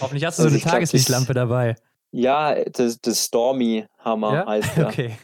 [0.00, 1.76] Hoffentlich hast du also so eine Tageslichtlampe dabei.
[2.16, 4.46] Ja, das, das Stormy Hammer ja?
[4.46, 4.86] heißt der.
[4.86, 5.18] Okay.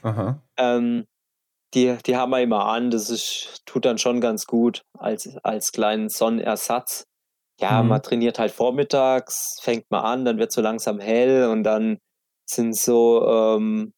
[0.59, 1.07] Ähm,
[1.73, 2.91] die, die haben wir immer an.
[2.91, 7.05] Das ist, tut dann schon ganz gut als, als kleinen Sonnenersatz.
[7.59, 7.89] Ja, mhm.
[7.89, 11.97] man trainiert halt vormittags, fängt mal an, dann wird so langsam hell und dann
[12.47, 13.95] sind so, ähm,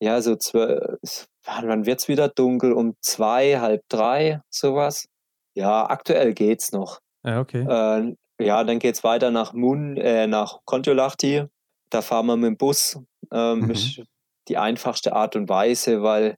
[0.00, 2.72] ja, so zwölf, wann wird es wieder dunkel?
[2.72, 5.08] Um zwei, halb drei, sowas.
[5.54, 7.00] Ja, aktuell geht's noch.
[7.22, 7.66] Ja, okay.
[7.68, 11.48] Äh, ja, dann geht's weiter nach Mun, äh, nach Kontiolahti.
[11.90, 12.98] Da fahren wir mit dem Bus.
[13.32, 14.04] Ähm, mhm.
[14.48, 16.36] die einfachste Art und Weise, weil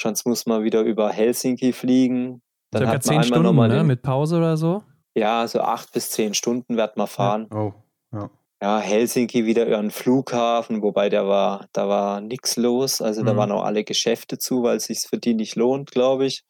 [0.00, 2.40] Sonst muss man wieder über Helsinki fliegen.
[2.70, 3.84] Dann Circa hat man zehn Stunden, ne?
[3.84, 4.82] mit Pause oder so?
[5.14, 7.48] Ja, so acht bis zehn Stunden wird man fahren.
[7.52, 7.58] Ja.
[7.58, 7.74] Oh,
[8.12, 8.30] ja.
[8.60, 13.00] Ja, Helsinki wieder über einen Flughafen, wobei der war, da war nichts los.
[13.00, 13.26] Also mhm.
[13.26, 16.44] da waren auch alle Geschäfte zu, weil es sich für die nicht lohnt, glaube ich.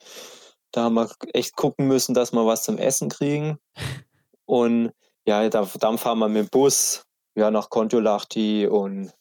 [0.72, 3.58] Da haben wir echt gucken müssen, dass wir was zum Essen kriegen.
[4.44, 4.92] Und
[5.26, 7.04] ja, da, dann fahren wir mit dem Bus
[7.38, 9.12] ja, nach Kontiolahti und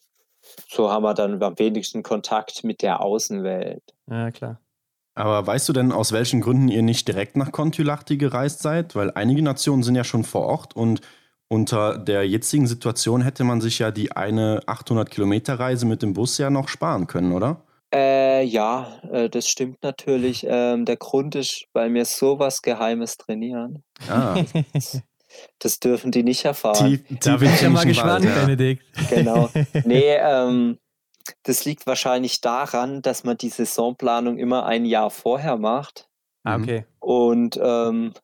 [0.68, 3.82] so haben wir dann am wenigsten Kontakt mit der Außenwelt.
[4.10, 4.60] Ja, klar.
[5.14, 8.94] Aber weißt du denn, aus welchen Gründen ihr nicht direkt nach Kontiolahti gereist seid?
[8.94, 11.00] Weil einige Nationen sind ja schon vor Ort und
[11.48, 16.12] unter der jetzigen Situation hätte man sich ja die eine 800 Kilometer Reise mit dem
[16.12, 17.64] Bus ja noch sparen können, oder?
[17.92, 20.46] Äh, ja, äh, das stimmt natürlich.
[20.46, 23.82] Ähm, der Grund ist, weil wir sowas Geheimes trainieren.
[24.08, 24.36] Ah.
[25.58, 27.02] Das dürfen die nicht erfahren.
[27.08, 28.44] Die, da bin ich ja mal gespannt, ja.
[28.44, 28.84] Benedikt.
[29.10, 29.50] Genau.
[29.84, 30.78] Nee, ähm,
[31.42, 36.08] das liegt wahrscheinlich daran, dass man die Saisonplanung immer ein Jahr vorher macht.
[36.44, 36.86] Ah, okay.
[37.00, 38.14] Und ähm,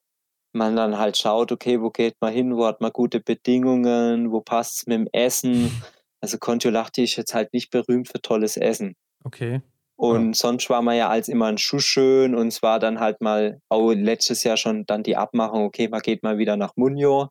[0.52, 4.40] man dann halt schaut, okay, wo geht man hin, wo hat man gute Bedingungen, wo
[4.40, 5.70] passt es mit dem Essen.
[6.20, 8.96] Also Kontiolahti ist jetzt halt nicht berühmt für tolles Essen.
[9.24, 9.61] Okay.
[9.97, 10.34] Und ja.
[10.34, 13.61] sonst war man ja als immer ein Schuss schön und es war dann halt mal
[13.68, 17.28] auch letztes Jahr schon dann die Abmachung, okay, man geht mal wieder nach Munio.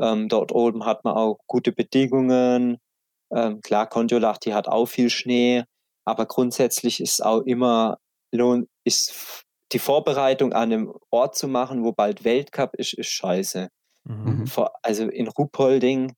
[0.00, 2.78] Ähm, dort oben hat man auch gute Bedingungen.
[3.32, 5.64] Ähm, klar, Kontiolahti hat auch viel Schnee,
[6.04, 7.98] aber grundsätzlich ist auch immer
[8.32, 13.68] lohn, ist die Vorbereitung an einem Ort zu machen, wo bald Weltcup ist, ist scheiße.
[14.04, 14.46] Mhm.
[14.46, 16.14] Vor, also in Ruhpolding,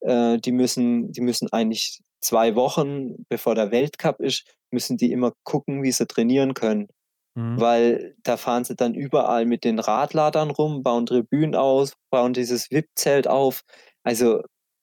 [0.00, 4.44] äh, die müssen, die müssen eigentlich zwei Wochen, bevor der Weltcup ist,
[4.74, 6.88] müssen die immer gucken, wie sie trainieren können.
[7.34, 7.60] Mhm.
[7.60, 12.70] Weil da fahren sie dann überall mit den Radladern rum, bauen Tribünen aus, bauen dieses
[12.70, 13.62] VIP-Zelt auf.
[14.04, 14.42] Also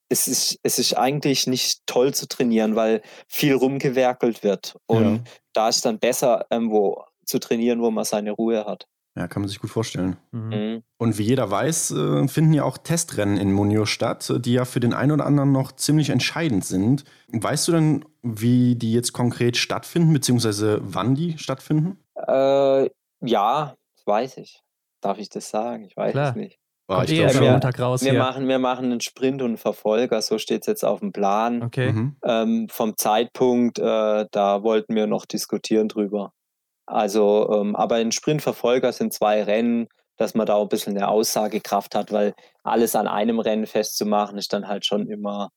[0.09, 4.75] es ist, es ist eigentlich nicht toll zu trainieren, weil viel rumgewerkelt wird.
[4.85, 5.23] Und ja.
[5.53, 8.87] da ist dann besser, irgendwo zu trainieren, wo man seine Ruhe hat.
[9.17, 10.17] Ja, kann man sich gut vorstellen.
[10.31, 10.49] Mhm.
[10.49, 10.83] mhm.
[10.97, 14.79] Und wie jeder weiß, äh, finden ja auch Testrennen in Munio statt, die ja für
[14.79, 17.03] den einen oder anderen noch ziemlich entscheidend sind.
[17.27, 21.97] Weißt du denn, wie die jetzt konkret stattfinden, beziehungsweise wann die stattfinden?
[22.15, 22.89] Äh,
[23.21, 24.61] ja, weiß ich.
[25.01, 25.83] Darf ich das sagen?
[25.83, 26.29] Ich weiß Klar.
[26.29, 26.59] es nicht.
[26.87, 30.21] Oh, ich eh wir, Montag raus wir, machen, wir machen einen Sprint und einen Verfolger,
[30.21, 31.63] so steht es jetzt auf dem Plan.
[31.63, 31.93] Okay.
[31.93, 32.15] Mhm.
[32.23, 36.33] Ähm, vom Zeitpunkt, äh, da wollten wir noch diskutieren drüber.
[36.91, 39.87] Also, ähm, aber ein Sprintverfolger sind zwei Rennen,
[40.17, 42.33] dass man da auch ein bisschen eine Aussagekraft hat, weil
[42.63, 45.49] alles an einem Rennen festzumachen, ist dann halt schon immer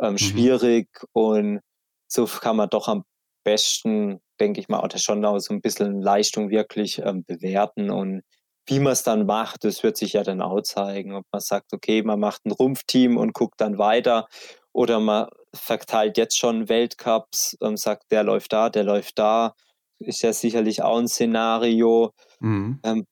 [0.00, 0.18] ähm, mhm.
[0.18, 1.60] schwierig und
[2.06, 3.02] so kann man doch am
[3.44, 8.22] besten, denke ich mal, auch schon auch so ein bisschen Leistung wirklich ähm, bewerten und
[8.66, 11.72] wie man es dann macht, das wird sich ja dann auch zeigen, ob man sagt,
[11.72, 14.28] okay, man macht ein Rumpfteam und guckt dann weiter
[14.72, 19.54] oder man verteilt jetzt schon Weltcups und sagt, der läuft da, der läuft da
[19.98, 22.12] ist ja sicherlich auch ein Szenario.
[22.40, 22.80] Mhm.
[22.82, 23.06] Ähm,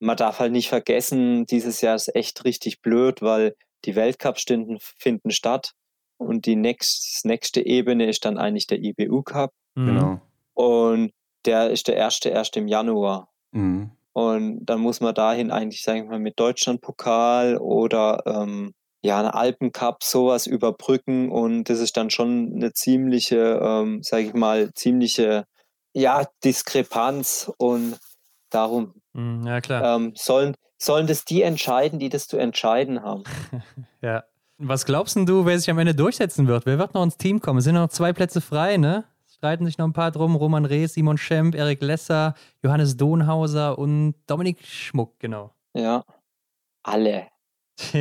[0.00, 4.44] man darf halt nicht vergessen, dieses Jahr ist echt richtig blöd, weil die Weltcups
[4.98, 5.72] finden statt
[6.18, 9.52] und die nächst, nächste Ebene ist dann eigentlich der IBU Cup.
[9.74, 9.86] Mhm.
[9.86, 10.20] Genau.
[10.54, 11.12] Und
[11.44, 13.28] der ist der erste erst im Januar.
[13.52, 13.92] Mhm.
[14.12, 19.28] Und dann muss man dahin eigentlich, sagen wir mal, mit Deutschlandpokal oder ähm, ja, einen
[19.28, 21.30] Alpencup, sowas überbrücken.
[21.30, 25.44] Und das ist dann schon eine ziemliche, ähm, sage ich mal, ziemliche
[25.94, 27.98] ja, Diskrepanz und
[28.50, 29.96] darum hm, ja, klar.
[29.96, 33.24] Ähm, sollen, sollen das die entscheiden, die das zu entscheiden haben.
[34.00, 34.24] ja.
[34.58, 36.66] Was glaubst du, wer sich am Ende durchsetzen wird?
[36.66, 37.58] Wer wird noch ins Team kommen?
[37.58, 39.04] Es sind noch zwei Plätze frei, ne?
[39.26, 40.36] Streiten sich noch ein paar drum.
[40.36, 45.52] Roman Rees, Simon Schemp, Erik Lesser, Johannes Dohnhauser und Dominik Schmuck, genau.
[45.74, 46.04] Ja,
[46.84, 47.26] alle.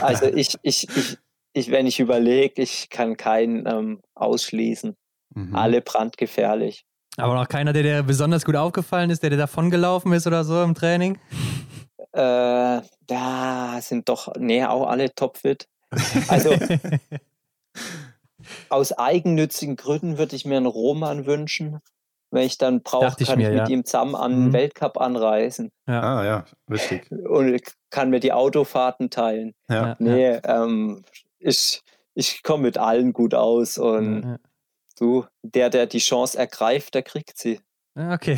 [0.00, 1.18] also ich, ich, ich,
[1.52, 4.94] ich, wenn ich überlege, ich kann keinen ähm, ausschließen.
[5.34, 5.54] Mhm.
[5.54, 6.84] Alle brandgefährlich.
[7.16, 10.62] Aber noch keiner, der dir besonders gut aufgefallen ist, der dir davongelaufen ist oder so
[10.62, 11.18] im Training?
[12.12, 15.66] Äh, da sind doch, nee, auch alle topfit.
[16.28, 16.54] Also
[18.68, 21.80] aus eigennützigen Gründen würde ich mir einen Roman wünschen.
[22.32, 23.74] Wenn ich dann brauche, kann mir, ich mit ja.
[23.74, 24.52] ihm zusammen an den mhm.
[24.52, 25.72] Weltcup anreisen.
[25.88, 26.00] Ja.
[26.00, 27.10] Ah ja, richtig.
[27.10, 27.60] Und
[27.90, 29.52] kann mir die Autofahrten teilen.
[29.68, 29.96] Ja.
[29.98, 31.02] Nee, ähm,
[31.40, 31.82] ich,
[32.14, 34.38] ich komme mit allen gut aus und ja.
[35.00, 37.60] Du, der, der die Chance ergreift, der kriegt sie.
[37.94, 38.36] Okay.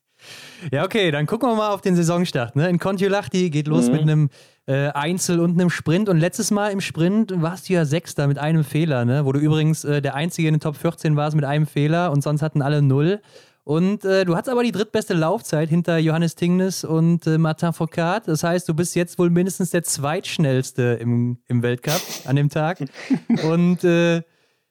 [0.72, 2.54] ja, okay, dann gucken wir mal auf den Saisonstart.
[2.54, 2.68] Ne?
[2.68, 3.92] In Kontiolahti geht los mhm.
[3.92, 4.30] mit einem
[4.66, 6.08] äh, Einzel und einem Sprint.
[6.08, 9.24] Und letztes Mal im Sprint warst du ja Sechster mit einem Fehler, ne?
[9.24, 12.22] wo du übrigens äh, der Einzige in den Top 14 warst mit einem Fehler und
[12.22, 13.20] sonst hatten alle null.
[13.64, 18.26] Und äh, du hattest aber die drittbeste Laufzeit hinter Johannes Tingnes und äh, Martin Foucault.
[18.26, 22.78] Das heißt, du bist jetzt wohl mindestens der zweitschnellste im, im Weltcup an dem Tag.
[23.44, 24.22] und äh,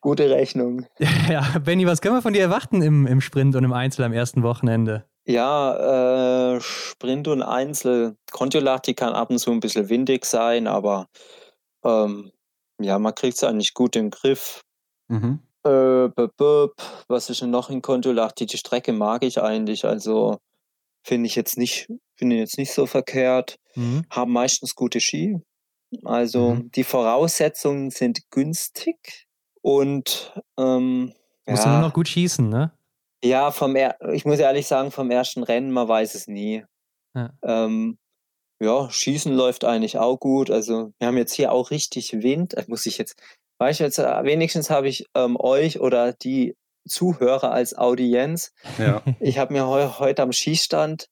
[0.02, 0.86] Gute Rechnung.
[1.30, 4.14] Ja, Benny, was können wir von dir erwarten im, im Sprint und im Einzel am
[4.14, 5.06] ersten Wochenende?
[5.26, 8.18] Ja, äh, Sprint und Einzel.
[8.32, 11.08] Kontiolahti kann ab und zu ein bisschen windig sein, aber
[11.86, 12.32] ähm,
[12.82, 14.62] ja, man kriegt es eigentlich gut im Griff.
[15.08, 15.40] Mhm.
[15.64, 16.10] Äh,
[17.08, 18.48] was ist denn noch in Kontiolahti?
[18.48, 20.40] Die Strecke mag ich eigentlich, also
[21.06, 21.88] finde ich jetzt nicht,
[22.18, 23.58] finde jetzt nicht so verkehrt.
[23.76, 24.04] Mhm.
[24.10, 25.40] Haben meistens gute Ski.
[26.04, 26.72] Also mhm.
[26.72, 29.28] die Voraussetzungen sind günstig.
[29.62, 31.14] Und ähm,
[31.48, 32.72] Musst ja, nur noch gut schießen, ne?
[33.24, 36.64] Ja, vom er ich muss ehrlich sagen, vom ersten Rennen, man weiß es nie.
[37.16, 37.32] Ja.
[37.44, 37.98] Ähm,
[38.60, 40.52] ja, Schießen läuft eigentlich auch gut.
[40.52, 42.54] Also wir haben jetzt hier auch richtig Wind.
[42.54, 43.20] Das muss ich jetzt,
[43.60, 46.56] weißt du, jetzt äh, wenigstens habe ich ähm, euch oder die
[46.88, 48.54] Zuhörer als Audienz.
[48.78, 49.04] Ja.
[49.20, 51.08] Ich habe mir heu heute am Schießstand,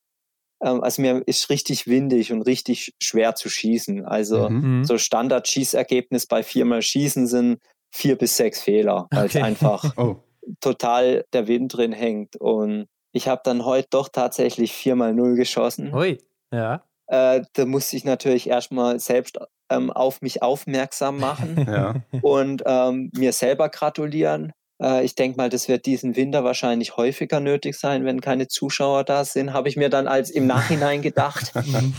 [0.64, 4.06] ähm, also mir ist richtig windig und richtig schwer zu schießen.
[4.06, 4.78] Also mhm.
[4.78, 4.84] mhm.
[4.86, 7.60] so Standard-Schießergebnis bei viermal Schießen sind
[7.92, 9.40] vier bis sechs Fehler, weil okay.
[9.40, 10.18] es einfach oh.
[10.62, 12.36] total der Wind drin hängt.
[12.36, 15.94] Und ich habe dann heute doch tatsächlich viermal null geschossen.
[15.94, 16.18] Ui,
[16.54, 16.84] ja.
[17.08, 21.96] Äh, da musste ich natürlich erstmal selbst ähm, auf mich aufmerksam machen ja.
[22.22, 24.52] und ähm, mir selber gratulieren.
[24.82, 29.04] Äh, ich denke mal, das wird diesen Winter wahrscheinlich häufiger nötig sein, wenn keine Zuschauer
[29.04, 29.54] da sind.
[29.54, 31.94] Habe ich mir dann als im Nachhinein gedacht, mhm.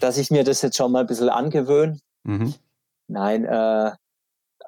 [0.00, 1.98] dass ich mir das jetzt schon mal ein bisschen angewöhne.
[2.24, 2.54] Mhm.
[3.08, 3.92] Nein, äh,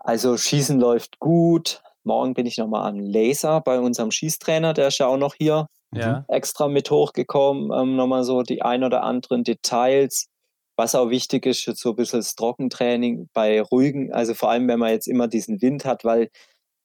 [0.08, 1.82] also Schießen läuft gut.
[2.02, 5.66] Morgen bin ich nochmal an Laser bei unserem Schießtrainer, der ist ja auch noch hier
[5.94, 6.24] ja.
[6.28, 7.70] extra mit hochgekommen.
[7.78, 10.28] Ähm, nochmal so die ein oder anderen Details.
[10.78, 14.66] Was auch wichtig ist, jetzt so ein bisschen das Trockentraining bei ruhigen, also vor allem
[14.66, 16.30] wenn man jetzt immer diesen Wind hat, weil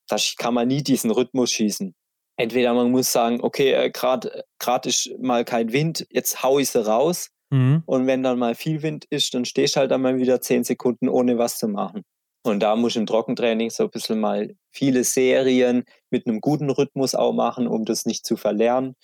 [0.09, 1.95] da kann man nie diesen Rhythmus schießen.
[2.35, 4.43] Entweder man muss sagen, okay, äh, gerade
[4.89, 7.29] ist mal kein Wind, jetzt hau ich sie raus.
[7.51, 7.83] Mhm.
[7.85, 11.07] Und wenn dann mal viel Wind ist, dann stehst du halt einmal wieder zehn Sekunden
[11.07, 12.03] ohne was zu machen.
[12.43, 16.69] Und da muss ich im Trockentraining so ein bisschen mal viele Serien mit einem guten
[16.69, 18.95] Rhythmus auch machen, um das nicht zu verlernen.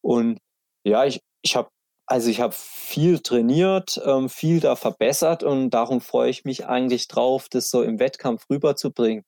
[0.00, 0.38] Und
[0.84, 1.68] ja, ich, ich habe
[2.10, 7.06] also ich habe viel trainiert, ähm, viel da verbessert und darum freue ich mich eigentlich
[7.06, 9.24] drauf, das so im Wettkampf rüberzubringen.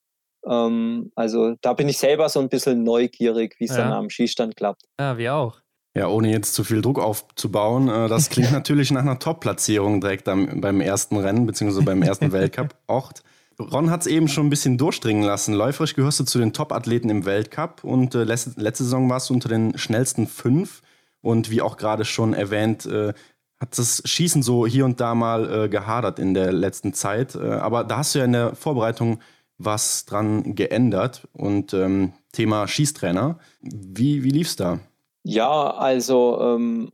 [0.46, 3.84] Ähm, also da bin ich selber so ein bisschen neugierig, wie es ja.
[3.84, 4.84] dann am Skistand klappt.
[4.98, 5.60] Ja, wir auch.
[5.94, 10.26] Ja, ohne jetzt zu viel Druck aufzubauen, äh, das klingt natürlich nach einer Top-Platzierung direkt
[10.28, 13.22] am, beim ersten Rennen, beziehungsweise beim ersten Weltcup-Ort.
[13.60, 15.54] Ron hat es eben schon ein bisschen durchdringen lassen.
[15.54, 19.34] Läuferisch gehörst du zu den Top-Athleten im Weltcup und äh, letzte, letzte Saison warst du
[19.34, 20.82] unter den schnellsten fünf.
[21.20, 23.12] Und wie auch gerade schon erwähnt, äh,
[23.60, 27.34] hat das Schießen so hier und da mal äh, gehadert in der letzten Zeit.
[27.34, 29.20] Äh, aber da hast du ja in der Vorbereitung
[29.58, 31.28] was dran geändert.
[31.32, 33.38] Und ähm, Thema Schießtrainer.
[33.60, 34.80] Wie, wie lief's da?
[35.22, 36.90] Ja, also ähm,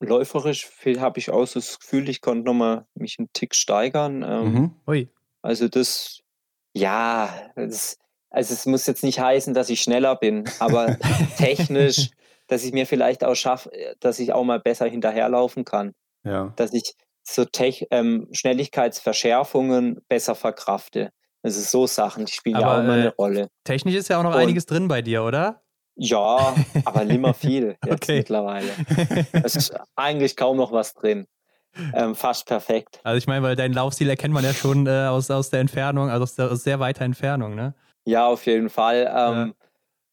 [0.00, 4.22] läuferisch habe ich auch so das Gefühl, ich konnte nochmal mich einen Tick steigern.
[4.22, 4.70] Ähm, mhm.
[5.42, 6.20] Also das,
[6.72, 7.98] ja, das,
[8.30, 10.96] also es muss jetzt nicht heißen, dass ich schneller bin, aber
[11.36, 12.10] technisch
[12.52, 15.94] dass ich mir vielleicht auch schaffe, äh, dass ich auch mal besser hinterherlaufen kann.
[16.24, 16.52] Ja.
[16.56, 21.10] Dass ich so Tech, ähm, Schnelligkeitsverschärfungen besser verkrafte.
[21.44, 23.48] Ist so Sachen, die spielen aber, ja auch immer eine äh, Rolle.
[23.64, 25.62] Technisch ist ja auch noch Und, einiges drin bei dir, oder?
[25.96, 28.18] Ja, aber nimmer viel jetzt okay.
[28.18, 28.70] mittlerweile.
[29.32, 31.26] Es ist eigentlich kaum noch was drin.
[31.94, 33.00] Ähm, fast perfekt.
[33.02, 36.10] Also ich meine, weil deinen Laufstil erkennt man ja schon äh, aus, aus der Entfernung,
[36.10, 37.74] also aus, der, aus sehr weiter Entfernung, ne?
[38.04, 39.06] Ja, auf jeden Fall.
[39.06, 39.52] Ähm, ja.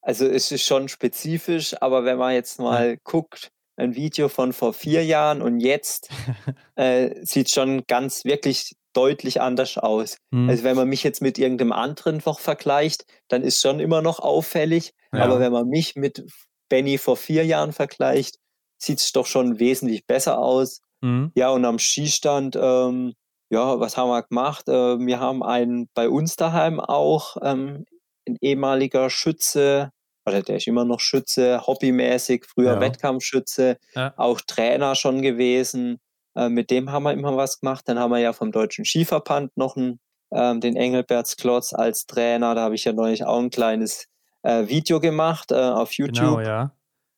[0.01, 2.95] Also es ist schon spezifisch, aber wenn man jetzt mal ja.
[3.03, 6.09] guckt, ein Video von vor vier Jahren und jetzt
[6.75, 10.17] äh, sieht schon ganz wirklich deutlich anders aus.
[10.31, 10.49] Mhm.
[10.49, 14.19] Also wenn man mich jetzt mit irgendeinem anderen noch vergleicht, dann ist schon immer noch
[14.19, 14.93] auffällig.
[15.13, 15.23] Ja.
[15.23, 16.23] Aber wenn man mich mit
[16.69, 18.37] Benny vor vier Jahren vergleicht,
[18.77, 20.81] sieht es doch schon wesentlich besser aus.
[21.01, 21.31] Mhm.
[21.35, 23.13] Ja, und am Skistand, ähm,
[23.49, 24.67] ja, was haben wir gemacht?
[24.67, 27.85] Äh, wir haben einen bei uns daheim auch ähm,
[28.27, 29.91] ein ehemaliger Schütze,
[30.25, 32.81] oder der ist immer noch Schütze, hobbymäßig, früher ja.
[32.81, 34.13] Wettkampfschütze, ja.
[34.17, 35.99] auch Trainer schon gewesen.
[36.35, 37.87] Äh, mit dem haben wir immer was gemacht.
[37.87, 39.99] Dann haben wir ja vom Deutschen Skiverband noch einen,
[40.31, 42.53] ähm, den Engelberts Klotz als Trainer.
[42.55, 44.05] Da habe ich ja neulich auch ein kleines
[44.43, 46.37] äh, Video gemacht äh, auf genau, YouTube.
[46.37, 46.71] Genau, ja.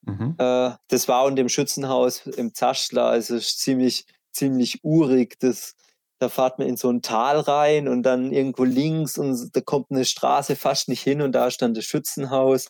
[0.03, 0.35] Mhm.
[0.37, 5.39] Äh, das war in dem Schützenhaus im Zaschler, also ziemlich, ziemlich urig.
[5.39, 5.75] Das,
[6.19, 9.91] da fahrt man in so ein Tal rein und dann irgendwo links und da kommt
[9.91, 12.67] eine Straße fast nicht hin und da stand das Schützenhaus.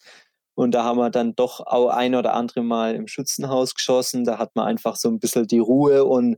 [0.54, 4.26] Und da haben wir dann doch auch ein oder andere Mal im Schützenhaus geschossen.
[4.26, 6.38] Da hat man einfach so ein bisschen die Ruhe und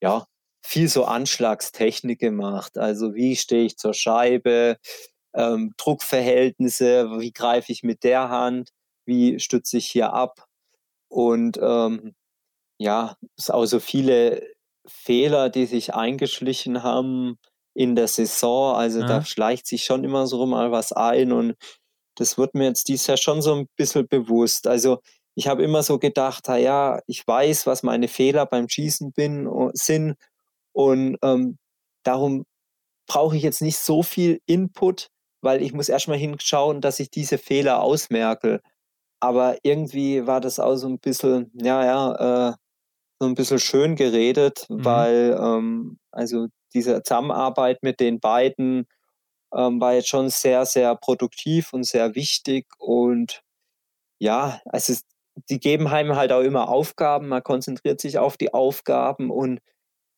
[0.00, 0.26] ja,
[0.62, 2.76] viel so Anschlagstechnik gemacht.
[2.78, 4.76] Also wie stehe ich zur Scheibe,
[5.34, 8.70] ähm, Druckverhältnisse, wie greife ich mit der Hand,
[9.06, 10.46] wie stütze ich hier ab.
[11.08, 12.14] Und ähm,
[12.78, 14.42] ja, es sind auch so viele
[14.86, 17.38] Fehler, die sich eingeschlichen haben
[17.74, 18.74] in der Saison.
[18.74, 19.06] Also ja.
[19.06, 21.54] da schleicht sich schon immer so mal was ein und
[22.16, 24.66] das wird mir jetzt dieses Jahr schon so ein bisschen bewusst.
[24.66, 25.00] Also
[25.34, 30.16] ich habe immer so gedacht, ja, ich weiß, was meine Fehler beim Schießen bin, sind
[30.72, 31.58] und ähm,
[32.02, 32.44] darum
[33.06, 35.08] brauche ich jetzt nicht so viel Input,
[35.42, 38.60] weil ich muss erstmal hinschauen, dass ich diese Fehler ausmerke.
[39.20, 42.54] Aber irgendwie war das auch so ein bisschen, ja, ja, äh,
[43.18, 44.84] so ein bisschen schön geredet, mhm.
[44.84, 48.86] weil ähm, also diese Zusammenarbeit mit den beiden
[49.54, 52.66] ähm, war jetzt schon sehr, sehr produktiv und sehr wichtig.
[52.78, 53.42] Und
[54.18, 54.94] ja, also
[55.48, 59.60] die geben einem halt auch immer Aufgaben, man konzentriert sich auf die Aufgaben und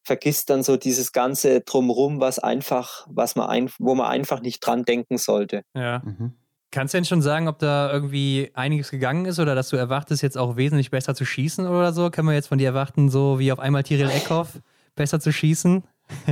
[0.05, 4.61] vergisst dann so dieses ganze drumrum, was einfach, was man ein, wo man einfach nicht
[4.61, 5.63] dran denken sollte.
[5.75, 6.03] Ja.
[6.05, 6.35] Mhm.
[6.71, 10.23] Kannst du denn schon sagen, ob da irgendwie einiges gegangen ist oder dass du erwartest,
[10.23, 12.11] jetzt auch wesentlich besser zu schießen oder so?
[12.11, 14.61] Können wir jetzt von dir erwarten, so wie auf einmal Tyrell Eckhoff
[14.95, 15.83] besser zu schießen?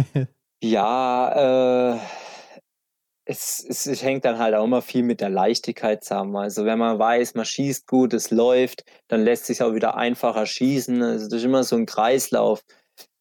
[0.62, 1.98] ja, äh,
[3.24, 6.36] es, es, es, hängt dann halt auch immer viel mit der Leichtigkeit zusammen.
[6.36, 10.44] Also wenn man weiß, man schießt gut, es läuft, dann lässt sich auch wieder einfacher
[10.44, 11.02] schießen.
[11.02, 12.62] Also das ist immer so ein Kreislauf.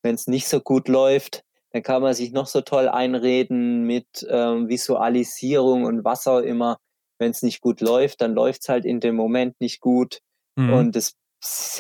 [0.04, 4.26] Wenn es nicht so gut läuft, dann kann man sich noch so toll einreden mit
[4.30, 6.78] ähm, Visualisierung und was auch immer
[7.18, 10.20] wenn es nicht gut läuft, dann läuft es halt in dem Moment nicht gut.
[10.56, 10.74] Mhm.
[10.74, 11.16] Und es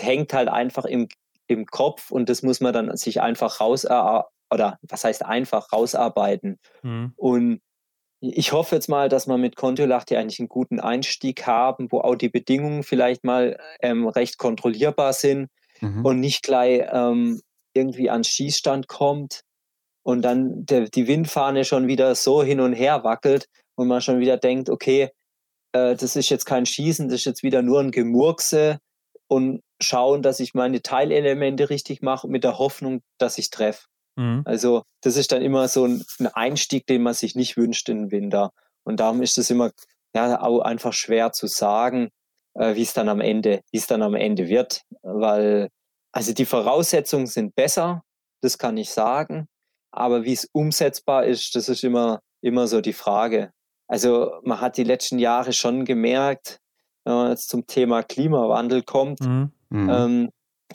[0.01, 1.07] hängt halt einfach im,
[1.47, 6.59] im Kopf und das muss man dann sich einfach raus oder was heißt einfach rausarbeiten.
[6.83, 7.13] Mhm.
[7.15, 7.61] Und
[8.21, 11.99] ich hoffe jetzt mal, dass wir mit Kontiolach hier eigentlich einen guten Einstieg haben, wo
[11.99, 15.49] auch die Bedingungen vielleicht mal ähm, recht kontrollierbar sind
[15.81, 16.05] mhm.
[16.05, 17.41] und nicht gleich ähm,
[17.73, 19.41] irgendwie ans Schießstand kommt
[20.03, 24.19] und dann der, die Windfahne schon wieder so hin und her wackelt und man schon
[24.19, 25.09] wieder denkt, okay,
[25.75, 28.79] äh, das ist jetzt kein Schießen, das ist jetzt wieder nur ein Gemurkse
[29.27, 33.85] und schauen, dass ich meine Teilelemente richtig mache mit der Hoffnung, dass ich treffe.
[34.15, 34.43] Mhm.
[34.45, 38.03] Also das ist dann immer so ein, ein, Einstieg, den man sich nicht wünscht in
[38.03, 38.51] den Winter.
[38.85, 39.71] Und darum ist es immer
[40.15, 42.09] ja auch einfach schwer zu sagen,
[42.53, 45.69] äh, wie es dann am Ende, wie es dann am Ende wird, weil
[46.13, 48.03] also die Voraussetzungen sind besser,
[48.41, 49.47] das kann ich sagen,
[49.91, 53.51] aber wie es umsetzbar ist, das ist immer immer so die Frage.
[53.87, 56.59] Also man hat die letzten Jahre schon gemerkt,
[57.03, 59.51] wenn man jetzt zum Thema Klimawandel kommt, mhm.
[59.69, 59.89] mhm.
[59.89, 60.29] ähm,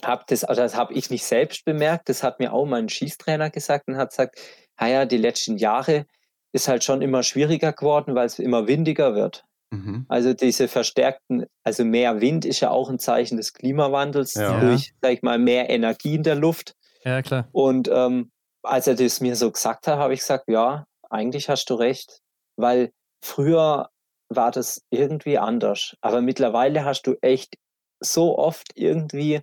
[0.05, 3.51] hab das, also das habe ich nicht selbst bemerkt, das hat mir auch mein Schießtrainer
[3.51, 4.39] gesagt und hat gesagt,
[4.79, 6.07] naja, die letzten Jahre
[6.53, 9.45] ist halt schon immer schwieriger geworden, weil es immer windiger wird.
[9.71, 10.07] Mhm.
[10.09, 14.61] Also diese verstärkten, also mehr Wind ist ja auch ein Zeichen des Klimawandels ja.
[14.61, 16.75] durch, sag ich mal, mehr Energie in der Luft.
[17.05, 17.49] Ja, klar.
[17.53, 18.31] Und ähm,
[18.63, 22.21] als er das mir so gesagt hat, habe ich gesagt, ja, eigentlich hast du recht,
[22.57, 22.91] weil
[23.23, 23.91] früher
[24.29, 25.97] war das irgendwie anders.
[26.01, 27.57] Aber mittlerweile hast du echt
[28.01, 29.41] so oft irgendwie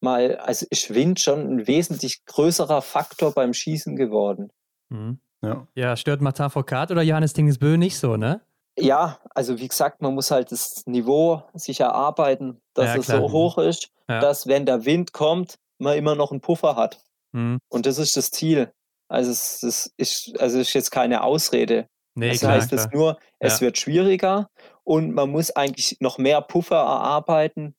[0.00, 4.52] mal, also ist Wind schon ein wesentlich größerer Faktor beim Schießen geworden.
[4.90, 5.20] Mhm.
[5.42, 5.66] Ja.
[5.74, 8.40] ja, stört Martin Foucault oder Johannes Dingesbö nicht so, ne?
[8.78, 13.30] Ja, also wie gesagt, man muss halt das Niveau sich erarbeiten, dass ja, es so
[13.30, 14.20] hoch ist, ja.
[14.20, 17.00] dass wenn der Wind kommt, man immer noch einen Puffer hat.
[17.32, 17.58] Mhm.
[17.68, 18.72] Und das ist das Ziel.
[19.08, 21.88] Also es, es ist, also es ist jetzt keine Ausrede.
[22.14, 23.66] Nee, das klar, heißt es nur, es ja.
[23.66, 24.48] wird schwieriger
[24.84, 27.74] und man muss eigentlich noch mehr Puffer erarbeiten,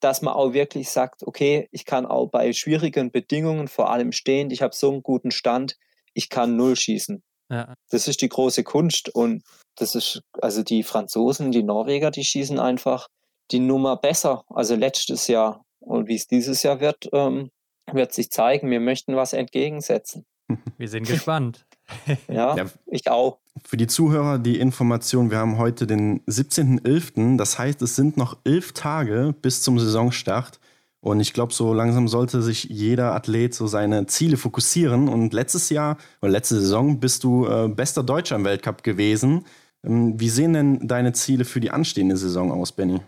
[0.00, 4.50] dass man auch wirklich sagt, okay, ich kann auch bei schwierigen Bedingungen vor allem stehen,
[4.50, 5.76] ich habe so einen guten Stand,
[6.14, 7.22] ich kann null schießen.
[7.50, 7.74] Ja.
[7.90, 9.42] Das ist die große Kunst und
[9.76, 13.08] das ist, also die Franzosen, die Norweger, die schießen einfach
[13.50, 14.44] die Nummer besser.
[14.48, 17.50] Also letztes Jahr und wie es dieses Jahr wird, ähm,
[17.92, 18.70] wird sich zeigen.
[18.70, 20.24] Wir möchten was entgegensetzen.
[20.78, 21.66] Wir sind gespannt.
[22.28, 23.38] Ja, ja, ich auch.
[23.64, 28.38] Für die Zuhörer die Information, wir haben heute den 17.11., das heißt, es sind noch
[28.44, 30.58] elf Tage bis zum Saisonstart.
[31.00, 35.08] Und ich glaube, so langsam sollte sich jeder Athlet so seine Ziele fokussieren.
[35.08, 39.44] Und letztes Jahr oder letzte Saison bist du äh, bester Deutscher im Weltcup gewesen.
[39.84, 43.00] Ähm, wie sehen denn deine Ziele für die anstehende Saison aus, Benny?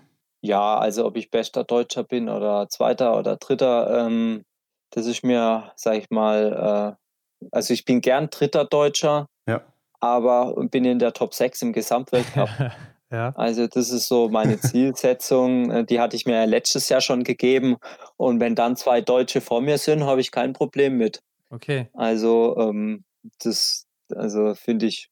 [0.42, 4.44] Ja, also ob ich bester Deutscher bin oder Zweiter oder Dritter, ähm,
[4.90, 7.05] das ist mir, sag ich mal, äh,
[7.50, 9.62] also ich bin gern Dritter Deutscher, ja.
[10.00, 12.48] aber bin in der Top 6 im Gesamtweltcup.
[13.10, 13.32] Ja.
[13.36, 15.70] Also das ist so meine Zielsetzung.
[15.70, 17.76] Äh, die hatte ich mir letztes Jahr schon gegeben.
[18.16, 21.22] Und wenn dann zwei Deutsche vor mir sind, habe ich kein Problem mit.
[21.50, 21.88] Okay.
[21.94, 23.04] Also ähm,
[23.38, 25.08] das, also finde ich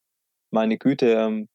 [0.50, 1.12] meine Güte.
[1.12, 1.48] Ähm,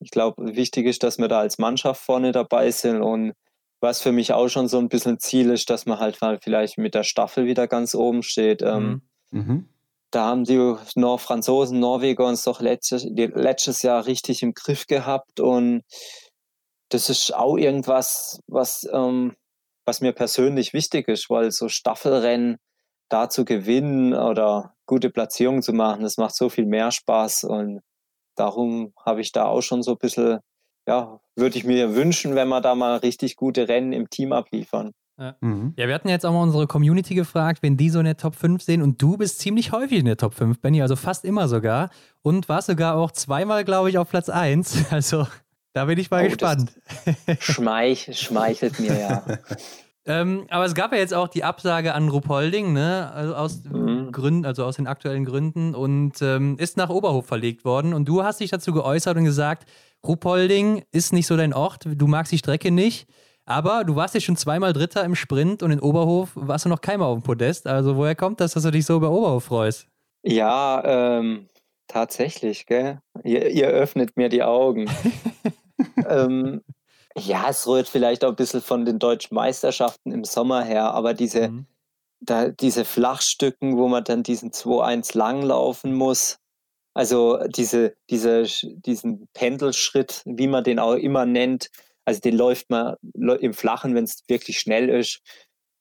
[0.00, 3.00] ich glaube, wichtig ist, dass wir da als Mannschaft vorne dabei sind.
[3.00, 3.32] Und
[3.80, 6.78] was für mich auch schon so ein bisschen Ziel ist, dass man halt mal vielleicht
[6.78, 8.62] mit der Staffel wieder ganz oben steht.
[8.62, 9.68] Ähm, mhm.
[10.10, 15.40] Da haben die Nor Franzosen, Norweger uns doch letztes, letztes Jahr richtig im Griff gehabt
[15.40, 15.82] und
[16.90, 19.36] das ist auch irgendwas, was, ähm,
[19.84, 22.58] was mir persönlich wichtig ist, weil so Staffelrennen
[23.08, 27.80] da zu gewinnen oder gute Platzierungen zu machen, das macht so viel mehr Spaß und
[28.36, 30.40] darum habe ich da auch schon so ein bisschen,
[30.86, 34.92] ja, würde ich mir wünschen, wenn wir da mal richtig gute Rennen im Team abliefern.
[35.18, 35.34] Ja.
[35.40, 35.72] Mhm.
[35.76, 38.34] ja, wir hatten jetzt auch mal unsere Community gefragt, wenn die so in der Top
[38.34, 41.48] 5 sehen und du bist ziemlich häufig in der Top 5, Benny, also fast immer
[41.48, 41.88] sogar
[42.20, 44.90] und warst sogar auch zweimal, glaube ich, auf Platz 1.
[44.90, 45.26] Also
[45.72, 46.72] da bin ich mal oh, gespannt.
[47.38, 49.24] Schmeich, schmeichelt mir ja.
[50.06, 53.10] ähm, aber es gab ja jetzt auch die Absage an Rupolding, ne?
[53.12, 54.10] Also aus mhm.
[54.10, 57.92] Gründen, also aus den aktuellen Gründen und ähm, ist nach Oberhof verlegt worden.
[57.92, 59.68] Und du hast dich dazu geäußert und gesagt,
[60.06, 63.06] Rupolding ist nicht so dein Ort, du magst die Strecke nicht.
[63.46, 66.80] Aber du warst ja schon zweimal Dritter im Sprint und in Oberhof warst du noch
[66.80, 67.68] keinmal auf dem Podest.
[67.68, 69.86] Also woher kommt das, dass du dich so über Oberhof freust?
[70.24, 71.48] Ja, ähm,
[71.86, 73.00] tatsächlich, gell?
[73.22, 74.90] Ihr, ihr, öffnet mir die Augen.
[76.08, 76.62] ähm,
[77.16, 81.14] ja, es rührt vielleicht auch ein bisschen von den deutschen Meisterschaften im Sommer her, aber
[81.14, 81.66] diese, mhm.
[82.18, 86.38] da, diese Flachstücken, wo man dann diesen 2-1 langlaufen muss,
[86.94, 91.70] also diese, diese, diesen Pendelschritt, wie man den auch immer nennt,
[92.06, 95.20] also den läuft man im Flachen, wenn es wirklich schnell ist.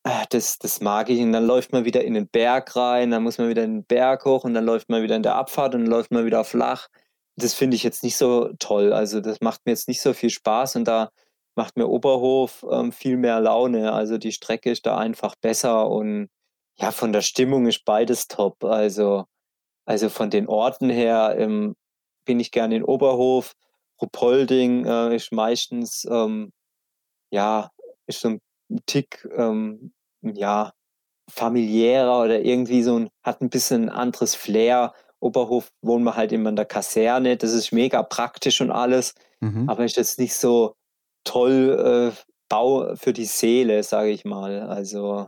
[0.03, 1.19] Ah, das, das mag ich.
[1.22, 3.85] Und dann läuft man wieder in den Berg rein, dann muss man wieder in den
[3.85, 6.43] Berg hoch und dann läuft man wieder in der Abfahrt und dann läuft man wieder
[6.43, 6.88] flach.
[7.38, 8.91] Das finde ich jetzt nicht so toll.
[8.93, 11.11] Also das macht mir jetzt nicht so viel Spaß und da
[11.56, 13.93] macht mir Oberhof ähm, viel mehr Laune.
[13.93, 16.30] Also die Strecke ist da einfach besser und
[16.77, 18.64] ja, von der Stimmung ist beides top.
[18.64, 19.26] Also,
[19.85, 21.76] also von den Orten her ähm,
[22.26, 23.53] bin ich gerne in Oberhof.
[24.02, 26.52] Rupolding äh, ist meistens, ähm,
[27.32, 27.72] ja,
[28.08, 28.42] ist so ein
[28.86, 30.74] Tick, ähm, ja,
[31.30, 34.94] familiärer oder irgendwie so ein, hat ein bisschen ein anderes Flair.
[35.20, 39.70] Oberhof wohnen wir halt immer in der Kaserne, das ist mega praktisch und alles, mhm.
[39.70, 40.76] aber ist jetzt nicht so
[41.24, 44.62] toll äh, Bau für die Seele, sage ich mal.
[44.62, 45.28] Also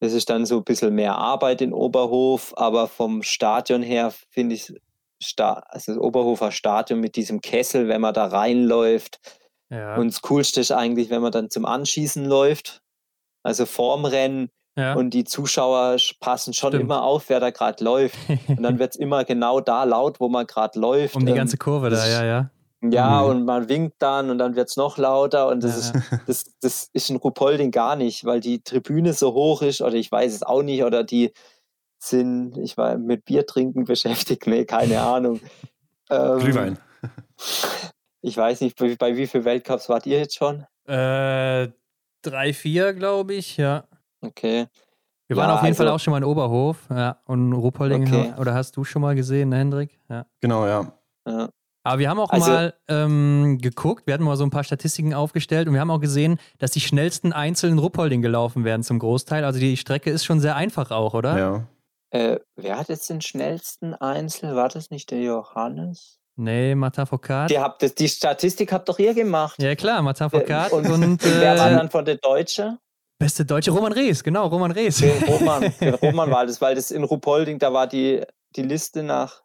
[0.00, 4.54] das ist dann so ein bisschen mehr Arbeit in Oberhof, aber vom Stadion her finde
[4.54, 4.72] ich,
[5.38, 9.18] also das Oberhofer Stadion mit diesem Kessel, wenn man da reinläuft.
[9.70, 9.96] Ja.
[9.96, 12.82] Und das Coolste ist eigentlich, wenn man dann zum Anschießen läuft,
[13.42, 14.50] also vorm Rennen.
[14.78, 14.94] Ja.
[14.94, 16.84] Und die Zuschauer passen schon Stimmt.
[16.84, 18.16] immer auf, wer da gerade läuft.
[18.46, 21.16] Und dann wird es immer genau da laut, wo man gerade läuft.
[21.16, 22.50] Um die ganze Kurve da, ja, ja.
[22.82, 23.30] Ja, mhm.
[23.30, 25.98] und man winkt dann und dann wird es noch lauter und das, ja.
[25.98, 29.94] ist, das, das ist in Rupolding gar nicht, weil die Tribüne so hoch ist oder
[29.94, 31.32] ich weiß es auch nicht oder die
[32.06, 35.40] sind, ich war mit Bier trinken beschäftigt, nee, keine Ahnung.
[36.08, 36.78] Ähm, Glühwein.
[38.20, 40.64] Ich weiß nicht, bei, bei wie vielen Weltcups wart ihr jetzt schon?
[40.86, 41.68] Äh,
[42.22, 43.82] drei, vier, glaube ich, ja.
[44.20, 44.66] Okay.
[45.28, 47.20] Wir waren auf jeden also, Fall auch schon mal in Oberhof, ja.
[47.26, 48.34] Und Rupolding, okay.
[48.38, 49.98] oder hast du schon mal gesehen, ne, Hendrik?
[50.08, 50.26] Ja.
[50.40, 50.92] Genau, ja.
[51.26, 51.48] ja.
[51.82, 55.14] Aber wir haben auch also, mal ähm, geguckt, wir hatten mal so ein paar Statistiken
[55.14, 59.44] aufgestellt und wir haben auch gesehen, dass die schnellsten einzelnen Ruppolding gelaufen werden zum Großteil.
[59.44, 61.38] Also die Strecke ist schon sehr einfach auch, oder?
[61.38, 61.66] Ja.
[62.10, 64.54] Äh, wer hat jetzt den schnellsten Einzel?
[64.54, 66.18] War das nicht der Johannes?
[66.36, 67.50] Nee, Martin Foucault.
[67.50, 69.60] Die, habt, die Statistik habt doch ihr gemacht.
[69.60, 70.72] Ja klar, Martin Foucault.
[70.72, 72.78] Und, und äh, wer war dann von der Deutsche?
[73.18, 75.02] Beste Deutsche, Roman Rees, genau, Roman Rees.
[75.02, 75.72] Roman,
[76.02, 78.22] Roman war das, weil das in Rupolding, da war die,
[78.56, 79.42] die Liste nach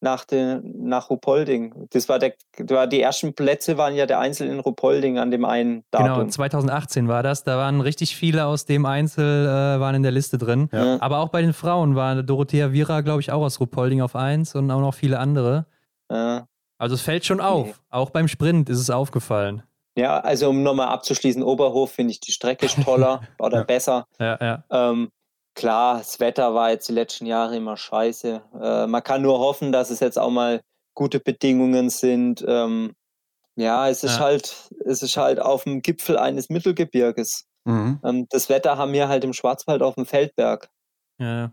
[0.00, 1.88] nach, den, nach Rupolding.
[1.90, 2.34] Das war, der,
[2.68, 6.20] war die ersten Plätze waren ja der Einzel in Rupolding an dem einen Datum.
[6.20, 7.44] Genau, 2018 war das.
[7.44, 10.68] Da waren richtig viele aus dem Einzel äh, waren in der Liste drin.
[10.72, 10.98] Ja.
[11.00, 14.54] Aber auch bei den Frauen war Dorothea Vira, glaube ich, auch aus Rupolding auf 1
[14.54, 15.66] und auch noch viele andere.
[16.10, 16.46] Ja.
[16.78, 17.66] Also es fällt schon auf.
[17.66, 17.74] Nee.
[17.90, 19.62] Auch beim Sprint ist es aufgefallen.
[19.96, 23.64] Ja, also um nochmal abzuschließen, Oberhof finde ich die Strecke toller oder ja.
[23.64, 24.06] besser.
[24.20, 24.64] Ja, ja.
[24.70, 25.10] Ähm,
[25.58, 28.42] klar, das Wetter war jetzt die letzten Jahre immer scheiße.
[28.62, 30.60] Äh, man kann nur hoffen, dass es jetzt auch mal
[30.94, 32.44] gute Bedingungen sind.
[32.46, 32.94] Ähm,
[33.56, 34.20] ja, es ist ja.
[34.20, 37.46] halt, es ist halt auf dem Gipfel eines Mittelgebirges.
[37.64, 38.00] Mhm.
[38.04, 40.70] Ähm, das Wetter haben wir halt im Schwarzwald auf dem Feldberg.
[41.18, 41.50] Ja.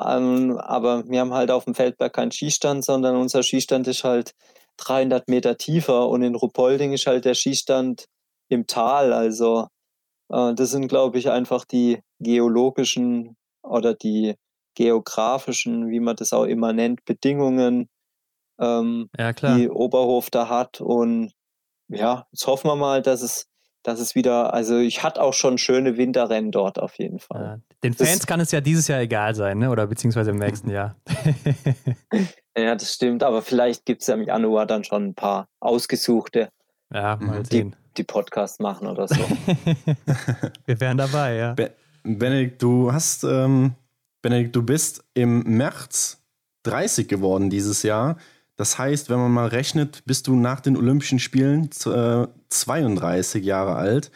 [0.00, 4.32] Ähm, aber wir haben halt auf dem Feldberg keinen Skistand, sondern unser Skistand ist halt
[4.78, 8.06] 300 Meter tiefer und in Rupolding ist halt der Skistand
[8.48, 9.12] im Tal.
[9.12, 9.66] Also
[10.30, 14.34] äh, das sind, glaube ich, einfach die geologischen oder die
[14.74, 17.88] geografischen, wie man das auch immer nennt, Bedingungen,
[18.58, 20.80] ähm, ja, die Oberhof da hat.
[20.80, 21.32] Und
[21.88, 23.48] ja, jetzt hoffen wir mal, dass es,
[23.82, 27.42] dass es wieder, also ich hatte auch schon schöne Winterrennen dort auf jeden Fall.
[27.42, 29.70] Ja, den Fans das, kann es ja dieses Jahr egal sein, ne?
[29.70, 30.96] oder beziehungsweise im nächsten Jahr.
[32.56, 36.50] ja, das stimmt, aber vielleicht gibt es ja im Januar dann schon ein paar ausgesuchte,
[36.92, 37.72] ja, mal sehen.
[37.72, 39.16] Die, die Podcasts machen oder so.
[40.66, 41.54] Wir wären dabei, ja.
[41.54, 41.72] Be
[42.02, 43.72] Benedikt, du hast, ähm,
[44.22, 46.22] Benedikt, du bist im März
[46.64, 48.16] 30 geworden dieses Jahr.
[48.56, 53.76] Das heißt, wenn man mal rechnet, bist du nach den Olympischen Spielen äh, 32 Jahre
[53.76, 54.10] alt.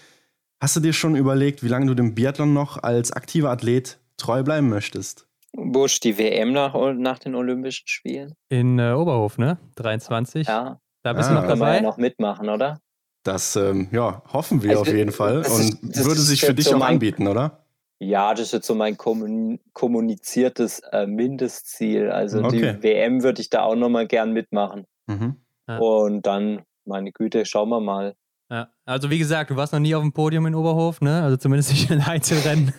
[0.61, 4.43] Hast du dir schon überlegt, wie lange du dem Biathlon noch als aktiver Athlet treu
[4.43, 5.27] bleiben möchtest?
[5.53, 8.35] Ist die WM nach, nach den Olympischen Spielen?
[8.49, 9.59] In äh, Oberhof, ne?
[9.77, 10.47] 23.
[10.47, 10.81] Ja.
[11.03, 11.35] Da bist ah.
[11.35, 11.77] du noch dabei.
[11.77, 12.81] Ja noch mitmachen, oder?
[13.23, 15.39] Das ähm, ja, hoffen wir also, auf jeden Fall.
[15.39, 17.66] Und ist, würde sich für dich so auch anbieten, oder?
[17.99, 22.11] Ja, das ist jetzt so mein kommuniziertes äh, Mindestziel.
[22.11, 22.77] Also okay.
[22.77, 24.87] die WM würde ich da auch nochmal gern mitmachen.
[25.07, 25.37] Mhm.
[25.67, 25.79] Ja.
[25.79, 28.15] Und dann, meine Güte, schauen wir mal.
[28.51, 31.23] Ja, also wie gesagt, du warst noch nie auf dem Podium in Oberhof, ne?
[31.23, 32.73] Also zumindest nicht in Einzelrennen.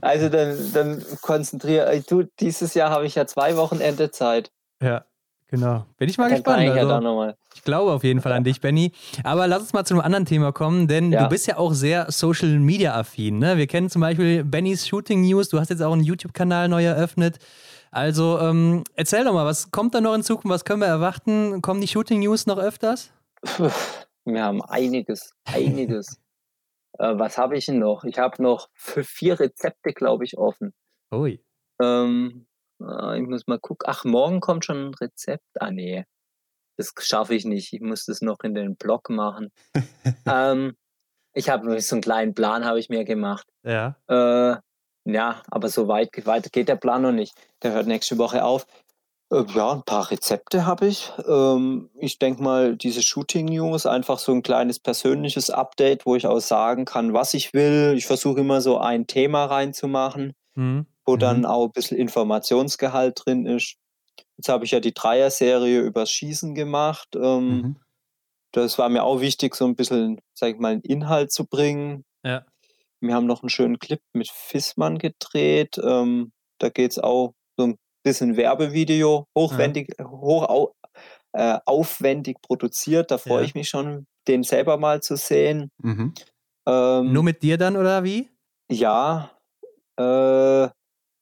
[0.00, 4.50] Also dann, dann konzentriere ich, du, dieses Jahr habe ich ja zwei Wochenende Zeit.
[4.82, 5.04] Ja.
[5.50, 5.84] Genau.
[5.98, 6.62] Bin ich mal Dann gespannt.
[6.62, 8.92] Ich, also, ich glaube auf jeden Fall an dich, Benny.
[9.24, 11.24] Aber lass uns mal zu einem anderen Thema kommen, denn ja.
[11.24, 13.38] du bist ja auch sehr Social Media affin.
[13.38, 13.56] Ne?
[13.56, 15.48] Wir kennen zum Beispiel Bennys Shooting News.
[15.48, 17.38] Du hast jetzt auch einen YouTube-Kanal neu eröffnet.
[17.90, 20.54] Also ähm, erzähl doch mal, was kommt da noch in Zukunft?
[20.54, 21.60] Was können wir erwarten?
[21.62, 23.10] Kommen die Shooting News noch öfters?
[24.24, 26.20] Wir haben einiges, einiges.
[26.98, 28.04] äh, was habe ich denn noch?
[28.04, 30.72] Ich habe noch für vier Rezepte, glaube ich, offen.
[31.12, 31.42] Ui.
[31.82, 32.46] Ähm,
[32.80, 33.86] ich muss mal gucken.
[33.88, 35.44] Ach, morgen kommt schon ein Rezept.
[35.58, 36.04] Ah, nee.
[36.76, 37.72] Das schaffe ich nicht.
[37.72, 39.52] Ich muss das noch in den Blog machen.
[40.26, 40.74] ähm,
[41.34, 43.46] ich habe so einen kleinen Plan, habe ich mir gemacht.
[43.62, 43.96] Ja.
[44.08, 44.56] Äh,
[45.04, 47.34] ja, aber so weit, weit geht der Plan noch nicht.
[47.62, 48.66] Der hört nächste Woche auf.
[49.30, 51.12] Äh, ja, ein paar Rezepte habe ich.
[51.28, 56.26] Ähm, ich denke mal, diese Shooting News, einfach so ein kleines persönliches Update, wo ich
[56.26, 57.94] auch sagen kann, was ich will.
[57.96, 60.32] Ich versuche immer so ein Thema reinzumachen.
[60.54, 61.20] Mhm wo mhm.
[61.20, 63.76] dann auch ein bisschen Informationsgehalt drin ist.
[64.36, 67.08] Jetzt habe ich ja die Dreier-Serie übers Schießen gemacht.
[67.14, 67.76] Ähm, mhm.
[68.52, 72.04] Das war mir auch wichtig, so ein bisschen, sag ich mal, einen Inhalt zu bringen.
[72.24, 72.44] Ja.
[73.00, 75.78] Wir haben noch einen schönen Clip mit Fissmann gedreht.
[75.82, 80.06] Ähm, da geht es auch so ein bisschen Werbevideo, hochwendig, ja.
[80.10, 80.72] hoch
[81.32, 83.10] äh, aufwendig produziert.
[83.10, 83.44] Da freue ja.
[83.44, 85.70] ich mich schon, den selber mal zu sehen.
[85.82, 86.14] Mhm.
[86.66, 88.30] Ähm, Nur mit dir dann oder wie?
[88.70, 89.30] Ja,
[89.98, 90.68] Äh,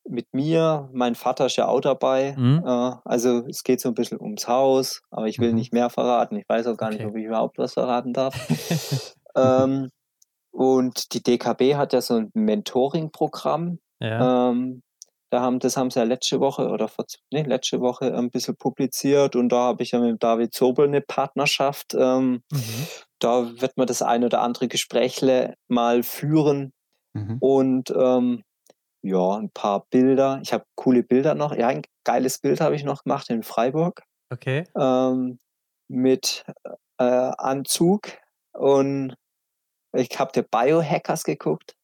[0.08, 2.34] mit mir, mein Vater ist ja auch dabei.
[2.36, 2.62] Mhm.
[2.64, 5.56] Äh, also es geht so ein bisschen ums Haus, aber ich will mhm.
[5.56, 6.36] nicht mehr verraten.
[6.36, 6.98] Ich weiß auch gar okay.
[6.98, 8.34] nicht, ob ich überhaupt was verraten darf.
[9.36, 9.90] ähm,
[10.50, 13.78] und die DKB hat ja so ein Mentoring-Programm.
[14.00, 14.50] Ja.
[14.50, 14.82] Ähm,
[15.30, 18.56] da haben, das haben sie ja letzte Woche oder vor, nee, letzte Woche ein bisschen
[18.56, 21.94] publiziert und da habe ich ja mit David Zobel eine Partnerschaft.
[21.94, 22.86] Ähm, mhm.
[23.18, 26.72] Da wird man das ein oder andere Gesprächle mal führen
[27.12, 27.36] mhm.
[27.40, 28.42] und ähm,
[29.02, 30.40] ja, ein paar Bilder.
[30.42, 31.54] Ich habe coole Bilder noch.
[31.54, 34.02] Ja, ein geiles Bild habe ich noch gemacht in Freiburg.
[34.30, 34.64] Okay.
[34.76, 35.38] Ähm,
[35.88, 36.44] mit
[36.98, 38.08] äh, Anzug
[38.52, 39.14] und
[39.96, 41.74] ich habe dir Biohackers geguckt.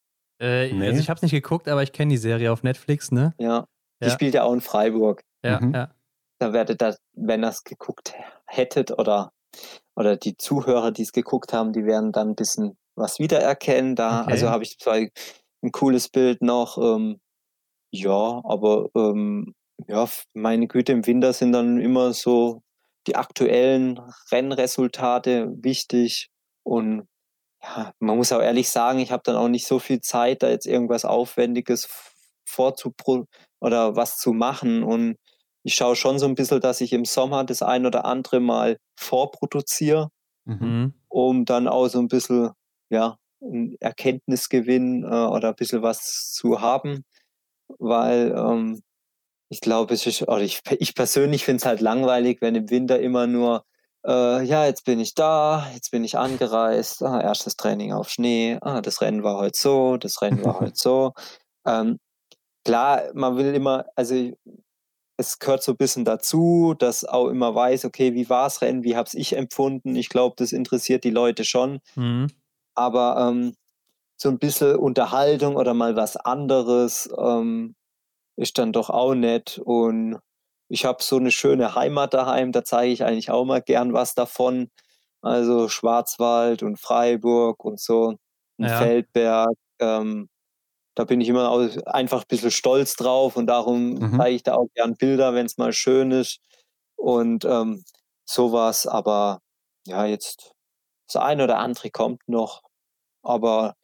[0.40, 0.88] Äh, nee.
[0.88, 3.32] Also ich habe es nicht geguckt, aber ich kenne die Serie auf Netflix, ne?
[3.38, 3.66] Ja.
[4.02, 4.12] Die ja.
[4.12, 5.22] spielt ja auch in Freiburg.
[5.44, 5.72] Ja, mhm.
[5.72, 5.90] ja.
[6.38, 8.14] Da werdet ihr, wenn ihr es geguckt
[8.46, 9.32] hättet oder,
[9.96, 13.94] oder die Zuhörer, die es geguckt haben, die werden dann ein bisschen was wiedererkennen.
[13.94, 14.32] Da, okay.
[14.32, 14.98] also habe ich zwar
[15.64, 16.78] ein cooles Bild noch.
[16.78, 17.20] Ähm,
[17.90, 19.54] ja, aber ähm,
[19.88, 22.62] ja, meine Güte, im Winter sind dann immer so
[23.06, 24.00] die aktuellen
[24.30, 26.30] Rennresultate wichtig
[26.62, 27.06] und
[27.62, 30.48] ja, man muss auch ehrlich sagen, ich habe dann auch nicht so viel Zeit, da
[30.48, 31.88] jetzt irgendwas Aufwendiges
[32.46, 33.26] vorzupro
[33.60, 34.82] oder was zu machen.
[34.82, 35.16] Und
[35.62, 38.76] ich schaue schon so ein bisschen, dass ich im Sommer das ein oder andere mal
[38.96, 40.10] vorproduziere,
[40.44, 40.94] mhm.
[41.08, 42.50] um dann auch so ein bisschen,
[42.90, 43.16] ja,
[43.80, 47.04] Erkenntnisgewinn äh, oder ein bisschen was zu haben.
[47.78, 48.82] Weil ähm,
[49.48, 50.24] ich glaube, ich,
[50.78, 53.64] ich persönlich finde es halt langweilig, wenn im Winter immer nur
[54.06, 58.58] äh, ja, jetzt bin ich da, jetzt bin ich angereist, ah, erstes Training auf Schnee,
[58.60, 61.12] ah, das Rennen war heute so, das Rennen war heute so.
[61.66, 61.98] Ähm,
[62.64, 64.32] klar, man will immer, also
[65.16, 68.84] es gehört so ein bisschen dazu, dass auch immer weiß, okay, wie war es Rennen,
[68.84, 69.96] wie habe ich empfunden.
[69.96, 71.80] Ich glaube, das interessiert die Leute schon.
[71.94, 72.28] Mhm.
[72.74, 73.54] Aber ähm,
[74.16, 77.74] so ein bisschen Unterhaltung oder mal was anderes ähm,
[78.36, 79.60] ist dann doch auch nett.
[79.64, 80.18] Und
[80.68, 84.14] ich habe so eine schöne Heimat daheim, da zeige ich eigentlich auch mal gern was
[84.14, 84.70] davon.
[85.22, 88.16] Also Schwarzwald und Freiburg und so,
[88.58, 88.78] ja.
[88.78, 89.54] Feldberg.
[89.80, 90.28] Ähm,
[90.96, 94.16] da bin ich immer einfach ein bisschen stolz drauf und darum mhm.
[94.16, 96.40] zeige ich da auch gern Bilder, wenn es mal schön ist.
[96.96, 97.84] Und ähm,
[98.24, 99.40] sowas, aber
[99.86, 100.53] ja, jetzt
[101.06, 102.62] das eine oder andere kommt noch,
[103.22, 103.74] aber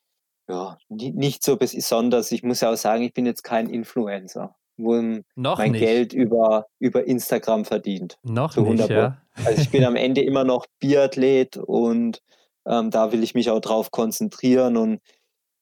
[0.49, 2.33] ja, nicht so besonders.
[2.33, 5.81] Ich muss ja auch sagen, ich bin jetzt kein Influencer wo Noch mein nicht.
[5.81, 8.19] Geld über, über Instagram verdient.
[8.23, 9.19] Noch nicht, ja.
[9.45, 12.23] Also ich bin am Ende immer noch Biathlet und
[12.67, 15.01] ähm, da will ich mich auch drauf konzentrieren und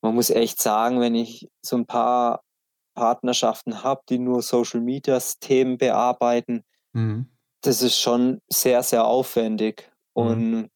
[0.01, 2.43] man muss echt sagen, wenn ich so ein paar
[2.95, 7.29] Partnerschaften habe, die nur Social Media Themen bearbeiten, mhm.
[7.63, 9.91] das ist schon sehr, sehr aufwendig.
[10.15, 10.23] Mhm.
[10.23, 10.71] Und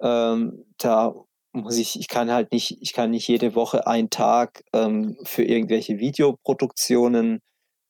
[0.00, 1.14] ähm, da
[1.52, 5.42] muss ich, ich kann halt nicht, ich kann nicht jede Woche einen Tag ähm, für
[5.42, 7.40] irgendwelche Videoproduktionen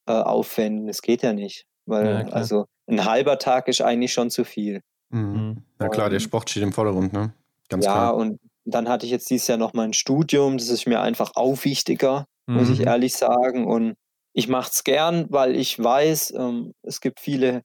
[0.07, 0.87] äh, aufwenden.
[0.87, 1.67] Das geht ja nicht.
[1.87, 4.81] Weil, ja, also ein halber Tag ist eigentlich schon zu viel.
[5.11, 5.65] Mhm.
[5.81, 7.33] Ja klar, der Sport steht im Vordergrund, ne?
[7.69, 8.17] Ganz ja, klar.
[8.17, 11.65] und dann hatte ich jetzt dieses Jahr noch mein Studium, das ist mir einfach auch
[11.65, 12.57] wichtiger, mhm.
[12.57, 12.87] muss ich mhm.
[12.87, 13.67] ehrlich sagen.
[13.67, 13.97] Und
[14.33, 17.63] ich mache es gern, weil ich weiß, ähm, es gibt viele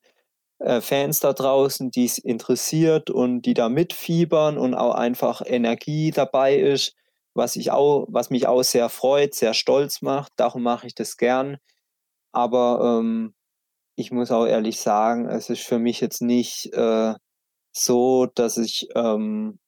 [0.60, 6.12] äh, Fans da draußen, die es interessiert und die da mitfiebern und auch einfach Energie
[6.12, 6.96] dabei ist,
[7.34, 10.32] was ich auch, was mich auch sehr freut, sehr stolz macht.
[10.38, 11.58] Darum mache ich das gern.
[12.32, 13.34] Aber ähm,
[13.96, 17.14] ich muss auch ehrlich sagen, es ist für mich jetzt nicht äh,
[17.72, 19.60] so, dass ich ähm,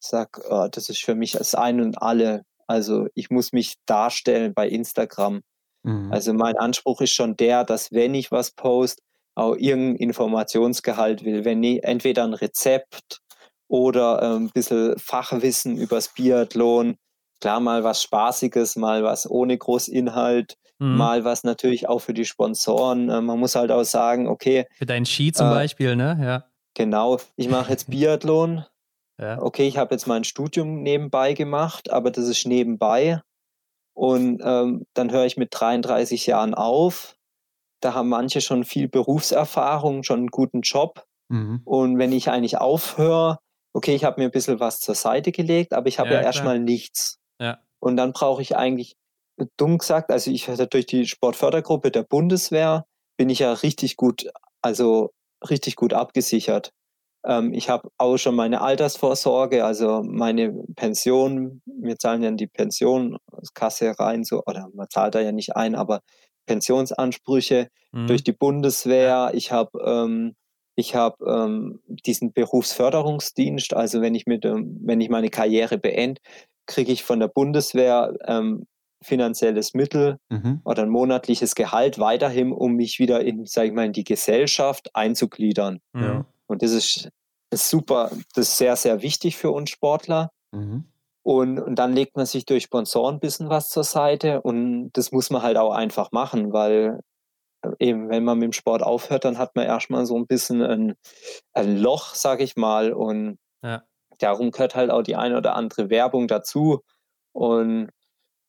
[0.00, 2.44] sage, oh, das ist für mich das Ein und Alle.
[2.66, 5.42] Also ich muss mich darstellen bei Instagram.
[5.82, 6.12] Mhm.
[6.12, 9.00] Also mein Anspruch ist schon der, dass wenn ich was post,
[9.34, 11.44] auch irgendein Informationsgehalt will.
[11.44, 13.20] Wenn nie, entweder ein Rezept
[13.68, 16.96] oder ein bisschen Fachwissen übers Biathlon,
[17.40, 20.96] klar mal was Spaßiges, mal was ohne Großinhalt, Mhm.
[20.96, 23.08] Mal was natürlich auch für die Sponsoren.
[23.08, 24.66] Äh, man muss halt auch sagen, okay.
[24.76, 26.18] Für deinen Ski zum äh, Beispiel, ne?
[26.20, 26.44] Ja.
[26.74, 27.18] Genau.
[27.36, 28.64] Ich mache jetzt Biathlon.
[29.20, 29.40] Ja.
[29.40, 33.20] Okay, ich habe jetzt mein Studium nebenbei gemacht, aber das ist nebenbei.
[33.96, 37.16] Und ähm, dann höre ich mit 33 Jahren auf.
[37.84, 41.04] Da haben manche schon viel Berufserfahrung, schon einen guten Job.
[41.28, 41.60] Mhm.
[41.64, 43.38] Und wenn ich eigentlich aufhöre,
[43.74, 46.22] okay, ich habe mir ein bisschen was zur Seite gelegt, aber ich habe ja, ja
[46.22, 47.18] erstmal nichts.
[47.38, 47.58] Ja.
[47.80, 48.96] Und dann brauche ich eigentlich
[49.56, 52.86] dumm gesagt, also ich hatte durch die Sportfördergruppe der Bundeswehr
[53.16, 54.30] bin ich ja richtig gut,
[54.62, 55.10] also
[55.50, 56.72] richtig gut abgesichert.
[57.24, 63.98] Ähm, ich habe auch schon meine Altersvorsorge, also meine Pension, wir zahlen ja die Pensionskasse
[63.98, 66.00] rein, so, oder man zahlt da ja nicht ein, aber
[66.46, 68.06] Pensionsansprüche mhm.
[68.06, 69.32] durch die Bundeswehr.
[69.34, 70.34] Ich habe ähm,
[70.76, 76.20] ich habe ähm, diesen Berufsförderungsdienst, also wenn ich mit, wenn ich meine Karriere beende,
[76.66, 78.66] kriege ich von der Bundeswehr ähm,
[79.02, 80.60] finanzielles Mittel mhm.
[80.64, 84.94] oder ein monatliches Gehalt weiterhin, um mich wieder in, sag ich mal, in die Gesellschaft
[84.94, 85.80] einzugliedern.
[85.94, 86.24] Ja.
[86.46, 87.10] Und das ist,
[87.50, 90.30] ist, super, das ist sehr, sehr wichtig für uns Sportler.
[90.52, 90.84] Mhm.
[91.24, 95.10] Und, und dann legt man sich durch Sponsoren ein bisschen was zur Seite und das
[95.10, 97.00] muss man halt auch einfach machen, weil
[97.62, 100.60] äh, eben, wenn man mit dem Sport aufhört, dann hat man erstmal so ein bisschen
[100.62, 100.94] ein,
[101.54, 102.92] ein Loch, sag ich mal.
[102.92, 103.82] Und ja.
[104.18, 106.82] darum gehört halt auch die eine oder andere Werbung dazu.
[107.32, 107.88] Und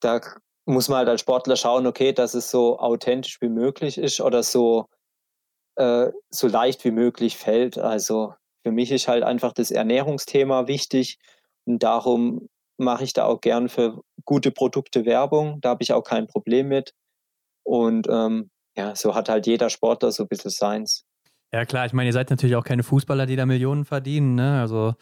[0.02, 0.20] da
[0.66, 4.44] muss man halt als Sportler schauen, okay, dass es so authentisch wie möglich ist oder
[4.44, 4.88] so,
[5.78, 7.78] äh, so leicht wie möglich fällt.
[7.78, 8.34] Also
[8.64, 11.20] für mich ist halt einfach das Ernährungsthema wichtig
[11.66, 15.60] und darum mache ich da auch gern für gute Produkte Werbung.
[15.62, 16.94] Da habe ich auch kein Problem mit.
[17.64, 21.06] Und ähm, ja, so hat halt jeder Sportler so ein bisschen seins.
[21.54, 24.60] Ja, klar, ich meine, ihr seid natürlich auch keine Fußballer, die da Millionen verdienen, ne?
[24.60, 24.94] Also,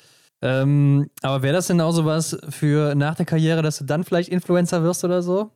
[0.41, 4.03] ähm, aber wäre das denn auch so was für nach der Karriere, dass du dann
[4.03, 5.51] vielleicht Influencer wirst oder so?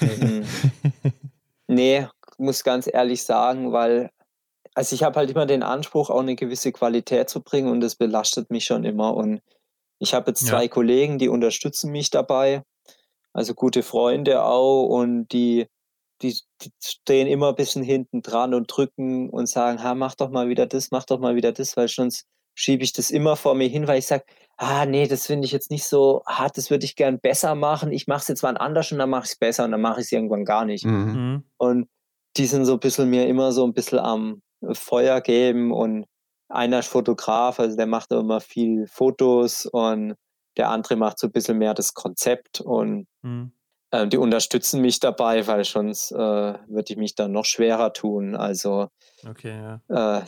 [0.00, 0.44] Mhm.
[1.66, 2.06] nee,
[2.38, 4.10] muss ganz ehrlich sagen, weil,
[4.74, 7.96] also ich habe halt immer den Anspruch, auch eine gewisse Qualität zu bringen und das
[7.96, 9.14] belastet mich schon immer.
[9.14, 9.42] Und
[10.00, 12.62] ich habe jetzt zwei Kollegen, die unterstützen mich dabei,
[13.32, 15.66] also gute Freunde auch und die,
[16.22, 20.30] die, die stehen immer ein bisschen hinten dran und drücken und sagen, ha, mach doch
[20.30, 23.54] mal wieder das, mach doch mal wieder das, weil sonst schiebe ich das immer vor
[23.54, 24.24] mir hin, weil ich sage,
[24.56, 27.92] ah nee, das finde ich jetzt nicht so hart, das würde ich gern besser machen.
[27.92, 30.00] Ich mache es jetzt mal anders und dann mache ich es besser und dann mache
[30.00, 30.84] ich es irgendwann gar nicht.
[30.84, 30.92] Mhm.
[30.92, 31.44] mhm.
[31.58, 31.88] Und
[32.36, 36.06] die sind so ein bisschen mir immer so ein bisschen am Feuer geben und
[36.50, 40.14] einer ist Fotograf, also der macht immer viel Fotos und
[40.56, 43.52] der andere macht so ein bisschen mehr das Konzept und mhm.
[43.92, 48.34] äh, die unterstützen mich dabei, weil sonst äh, würde ich mich dann noch schwerer tun.
[48.34, 48.88] Also
[49.26, 50.18] okay, ja.
[50.18, 50.24] äh,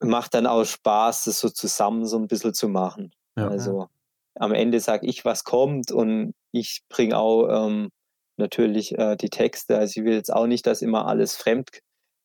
[0.00, 3.12] macht dann auch Spaß, das so zusammen so ein bisschen zu machen.
[3.36, 3.88] Ja, also
[4.34, 7.90] am Ende sage ich, was kommt und ich bringe auch ähm,
[8.36, 9.78] natürlich äh, die Texte.
[9.78, 11.70] Also ich will jetzt auch nicht, dass immer alles fremd,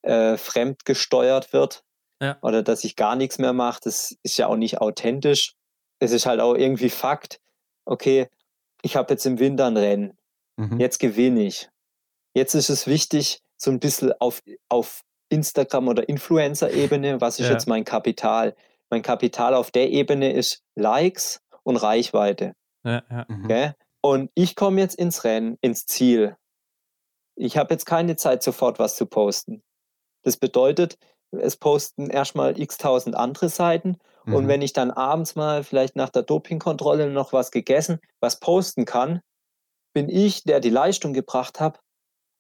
[0.04, 1.84] äh, fremd gesteuert wird,
[2.22, 2.38] ja.
[2.42, 5.54] oder dass ich gar nichts mehr mache, das ist ja auch nicht authentisch.
[6.00, 7.40] Es ist halt auch irgendwie Fakt,
[7.86, 8.28] okay,
[8.82, 10.18] ich habe jetzt im Winter ein Rennen,
[10.58, 10.80] mhm.
[10.80, 11.70] jetzt gewinne ich.
[12.34, 17.54] Jetzt ist es wichtig, so ein bisschen auf, auf Instagram- oder Influencer-Ebene, was ist ja.
[17.54, 18.56] jetzt mein Kapital?
[18.90, 22.54] Mein Kapital auf der Ebene ist Likes und Reichweite.
[22.84, 23.26] Ja, ja.
[23.28, 23.46] Mhm.
[23.46, 23.72] Okay?
[24.02, 26.38] Und ich komme jetzt ins Rennen, ins Ziel.
[27.36, 29.64] Ich habe jetzt keine Zeit, sofort was zu posten.
[30.24, 30.98] Das bedeutet,
[31.32, 33.98] es posten erstmal x tausend andere Seiten.
[34.26, 34.34] Mhm.
[34.34, 38.86] Und wenn ich dann abends mal vielleicht nach der Dopingkontrolle noch was gegessen, was posten
[38.86, 39.22] kann,
[39.94, 41.80] bin ich, der die Leistung gebracht hat,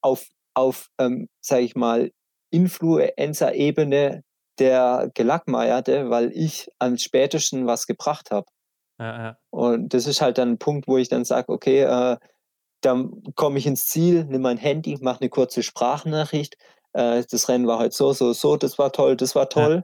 [0.01, 2.11] auf, auf ähm, sage ich mal,
[2.51, 4.23] Influencer-Ebene
[4.59, 8.47] der Gelackmeierte, weil ich am spätesten was gebracht habe.
[8.99, 9.37] Ja, ja.
[9.49, 12.17] Und das ist halt dann ein Punkt, wo ich dann sage, okay, äh,
[12.81, 16.57] dann komme ich ins Ziel, nehme mein Handy, mache eine kurze Sprachnachricht,
[16.97, 19.75] äh, das Rennen war halt so, so, so, das war toll, das war toll.
[19.75, 19.83] Ja.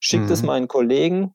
[0.00, 0.32] Schickt mhm.
[0.32, 1.34] es meinen Kollegen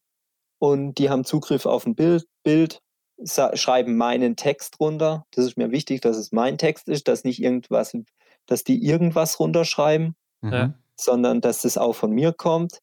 [0.60, 2.82] und die haben Zugriff auf ein Bild, Bild
[3.26, 5.26] schreiben meinen Text runter.
[5.32, 7.98] Das ist mir wichtig, dass es mein Text ist, dass nicht irgendwas,
[8.46, 10.76] dass die irgendwas runterschreiben, mhm.
[10.96, 12.80] sondern dass es auch von mir kommt.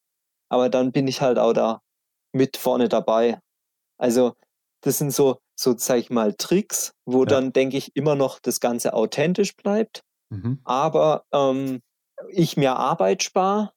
[0.49, 1.83] Aber dann bin ich halt auch da
[2.33, 3.39] mit vorne dabei.
[3.97, 4.35] Also
[4.81, 7.27] das sind so, so sag ich mal, Tricks, wo ja.
[7.27, 10.03] dann, denke ich, immer noch das Ganze authentisch bleibt.
[10.31, 10.59] Mhm.
[10.65, 11.81] Aber ähm,
[12.29, 13.73] ich mir Arbeit spare,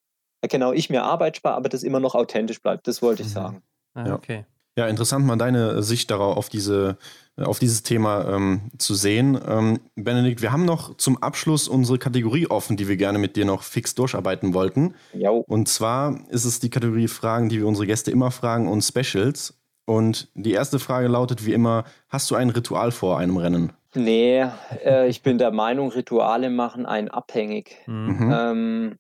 [0.50, 2.88] genau, ich mir Arbeit spare, aber das immer noch authentisch bleibt.
[2.88, 3.34] Das wollte ich mhm.
[3.34, 3.62] sagen.
[3.94, 4.46] Ah, okay.
[4.78, 6.98] Ja, interessant mal deine Sicht darauf, auf, diese,
[7.36, 9.40] auf dieses Thema ähm, zu sehen.
[9.48, 13.46] Ähm, Benedikt, wir haben noch zum Abschluss unsere Kategorie offen, die wir gerne mit dir
[13.46, 14.94] noch fix durcharbeiten wollten.
[15.14, 15.44] Jo.
[15.48, 19.60] Und zwar ist es die Kategorie Fragen, die wir unsere Gäste immer fragen und Specials.
[19.86, 23.74] Und die erste Frage lautet wie immer: Hast du ein Ritual vor einem Rennen?
[23.94, 24.46] Nee,
[24.84, 27.78] äh, ich bin der Meinung, Rituale machen einen abhängig.
[27.86, 28.34] Mhm.
[28.34, 28.98] Ähm,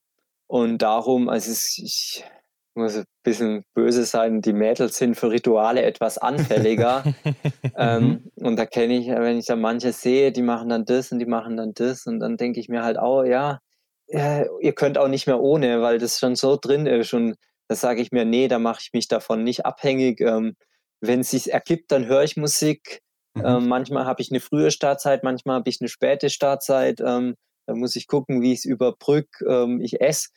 [0.47, 2.23] und darum, also ich
[2.77, 7.03] muss ein bisschen böse sein, die Mädels sind für Rituale etwas anfälliger.
[7.75, 11.19] ähm, und da kenne ich, wenn ich da manche sehe, die machen dann das und
[11.19, 12.05] die machen dann das.
[12.05, 13.59] Und dann denke ich mir halt auch, ja,
[14.07, 17.13] ja, ihr könnt auch nicht mehr ohne, weil das schon so drin ist.
[17.13, 17.35] Und
[17.67, 20.21] da sage ich mir, nee, da mache ich mich davon nicht abhängig.
[20.21, 20.55] Ähm,
[21.01, 23.01] wenn es sich ergibt, dann höre ich Musik.
[23.37, 23.45] Mhm.
[23.45, 26.99] Ähm, manchmal habe ich eine frühe Startzeit, manchmal habe ich eine späte Startzeit.
[27.01, 27.35] Ähm,
[27.65, 29.45] da muss ich gucken, wie ich es überbrücke.
[29.45, 30.29] Ähm, ich esse.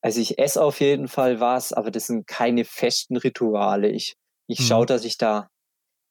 [0.00, 3.88] Also ich esse auf jeden Fall was, aber das sind keine festen Rituale.
[3.88, 4.16] Ich,
[4.48, 4.64] ich mhm.
[4.64, 5.48] schaue, dass ich da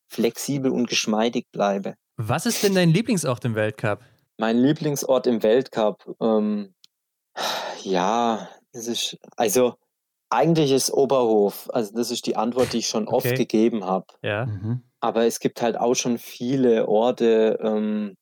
[0.09, 1.95] flexibel und geschmeidig bleibe.
[2.17, 4.01] Was ist denn dein Lieblingsort im Weltcup?
[4.37, 6.73] Mein Lieblingsort im Weltcup, ähm,
[7.83, 9.75] ja, das ist, also
[10.29, 11.69] eigentlich ist Oberhof.
[11.73, 13.15] Also das ist die Antwort, die ich schon okay.
[13.15, 14.05] oft gegeben habe.
[14.21, 14.45] Ja.
[14.45, 14.83] Mhm.
[15.01, 18.15] Aber es gibt halt auch schon viele Orte, ähm,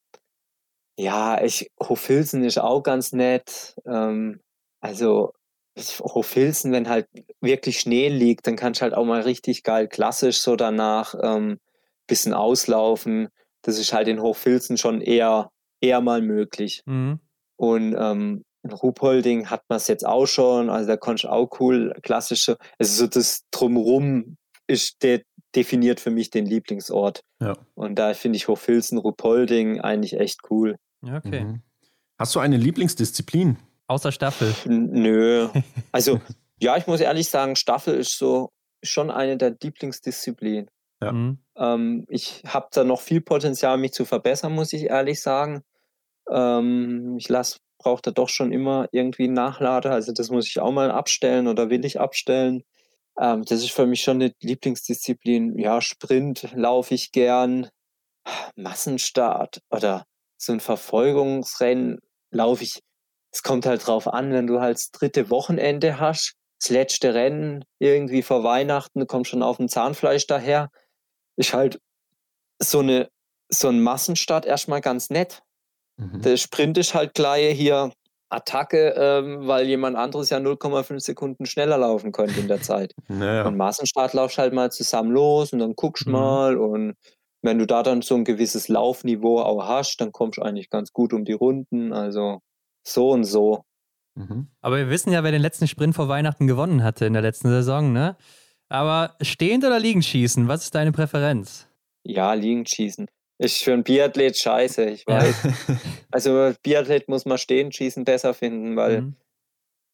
[0.98, 3.76] Ja, ich, Hofilsen ist auch ganz nett.
[3.86, 4.42] Ähm,
[4.82, 5.32] also
[5.78, 7.08] Hofilsen, wenn halt
[7.42, 11.60] wirklich Schnee liegt, dann kannst du halt auch mal richtig geil klassisch so danach ähm,
[12.08, 13.30] bisschen auslaufen.
[13.62, 15.52] Das ist halt in Hochfilzen schon eher,
[15.82, 16.82] eher mal möglich.
[16.86, 17.20] Mhm.
[17.56, 21.50] Und ähm, in Ruhpolding hat man es jetzt auch schon, also da konnte ich auch
[21.62, 24.36] cool klassische, also so das Drumrum
[24.70, 25.22] ist der
[25.56, 27.24] definiert für mich den Lieblingsort.
[27.42, 27.58] Ja.
[27.74, 30.76] Und da finde ich Hochfilzen, Ruhpolding eigentlich echt cool.
[31.02, 31.44] Okay.
[31.44, 31.62] Mhm.
[32.18, 33.58] Hast du eine Lieblingsdisziplin?
[33.88, 34.54] Außer Staffel?
[34.66, 35.50] Nö.
[35.92, 36.22] Also,
[36.62, 38.52] ja, ich muss ehrlich sagen, Staffel ist so
[38.84, 40.70] schon eine der Lieblingsdisziplinen.
[41.02, 41.12] Ja.
[41.12, 41.40] Mhm.
[41.58, 45.64] Ähm, ich habe da noch viel Potenzial, mich zu verbessern, muss ich ehrlich sagen.
[46.30, 47.30] Ähm, ich
[47.80, 49.92] brauche da doch schon immer irgendwie einen Nachlader.
[49.92, 52.64] Also das muss ich auch mal abstellen oder will ich abstellen.
[53.20, 55.58] Ähm, das ist für mich schon eine Lieblingsdisziplin.
[55.58, 57.70] Ja, Sprint laufe ich gern.
[58.56, 60.06] Massenstart oder
[60.38, 62.00] so ein Verfolgungsrennen
[62.32, 62.82] laufe ich.
[63.32, 67.64] Es kommt halt drauf an, wenn du halt das dritte Wochenende hast, das letzte Rennen
[67.80, 70.70] irgendwie vor Weihnachten, du kommst schon auf dem Zahnfleisch daher,
[71.38, 71.80] ist halt
[72.60, 73.10] so eine
[73.52, 75.42] so ein Massenstart erstmal ganz nett.
[75.98, 76.22] Mhm.
[76.22, 77.92] Der Sprint ist halt gleich hier
[78.30, 82.94] Attacke, ähm, weil jemand anderes ja 0,5 Sekunden schneller laufen könnte in der Zeit.
[83.08, 83.48] Naja.
[83.48, 86.12] Und Massenstart laufst halt mal zusammen los und dann guckst mhm.
[86.12, 86.96] mal und
[87.42, 90.92] wenn du da dann so ein gewisses Laufniveau auch hast, dann kommst du eigentlich ganz
[90.92, 91.94] gut um die Runden.
[91.94, 92.40] Also
[92.86, 93.64] so und so.
[94.16, 94.48] Mhm.
[94.62, 97.50] Aber wir wissen ja, wer den letzten Sprint vor Weihnachten gewonnen hatte in der letzten
[97.50, 98.18] Saison, ne?
[98.68, 101.68] Aber stehend oder liegend schießen, was ist deine Präferenz?
[102.04, 103.08] Ja, liegend schießen.
[103.40, 105.44] Ist für ein Biathlet scheiße, ich weiß.
[105.44, 105.76] Ja.
[106.12, 109.16] also Biathlet muss man stehend schießen besser finden, weil mhm.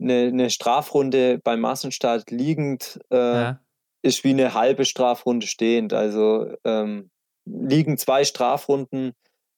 [0.01, 3.59] eine, eine, Strafrunde beim Massenstart liegend äh, ja.
[4.01, 5.93] ist wie eine halbe Strafrunde stehend.
[5.93, 7.11] Also ähm,
[7.45, 9.13] liegen zwei Strafrunden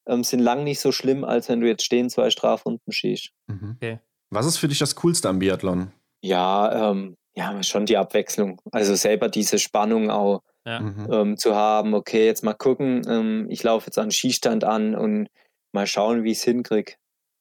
[0.05, 3.31] ähm, sind lang nicht so schlimm, als wenn du jetzt stehend zwei Strafrunden schießt.
[3.47, 3.75] Mhm.
[3.77, 3.99] Okay.
[4.29, 5.93] Was ist für dich das Coolste am Biathlon?
[6.21, 8.59] Ja, ähm, ja, schon die Abwechslung.
[8.71, 10.81] Also selber diese Spannung auch ja.
[10.81, 11.07] Mhm.
[11.11, 11.93] ähm, zu haben.
[11.93, 13.01] Okay, jetzt mal gucken.
[13.07, 15.29] Ähm, ich laufe jetzt an Skistand an und
[15.71, 16.93] mal schauen, wie ich es hinkriege.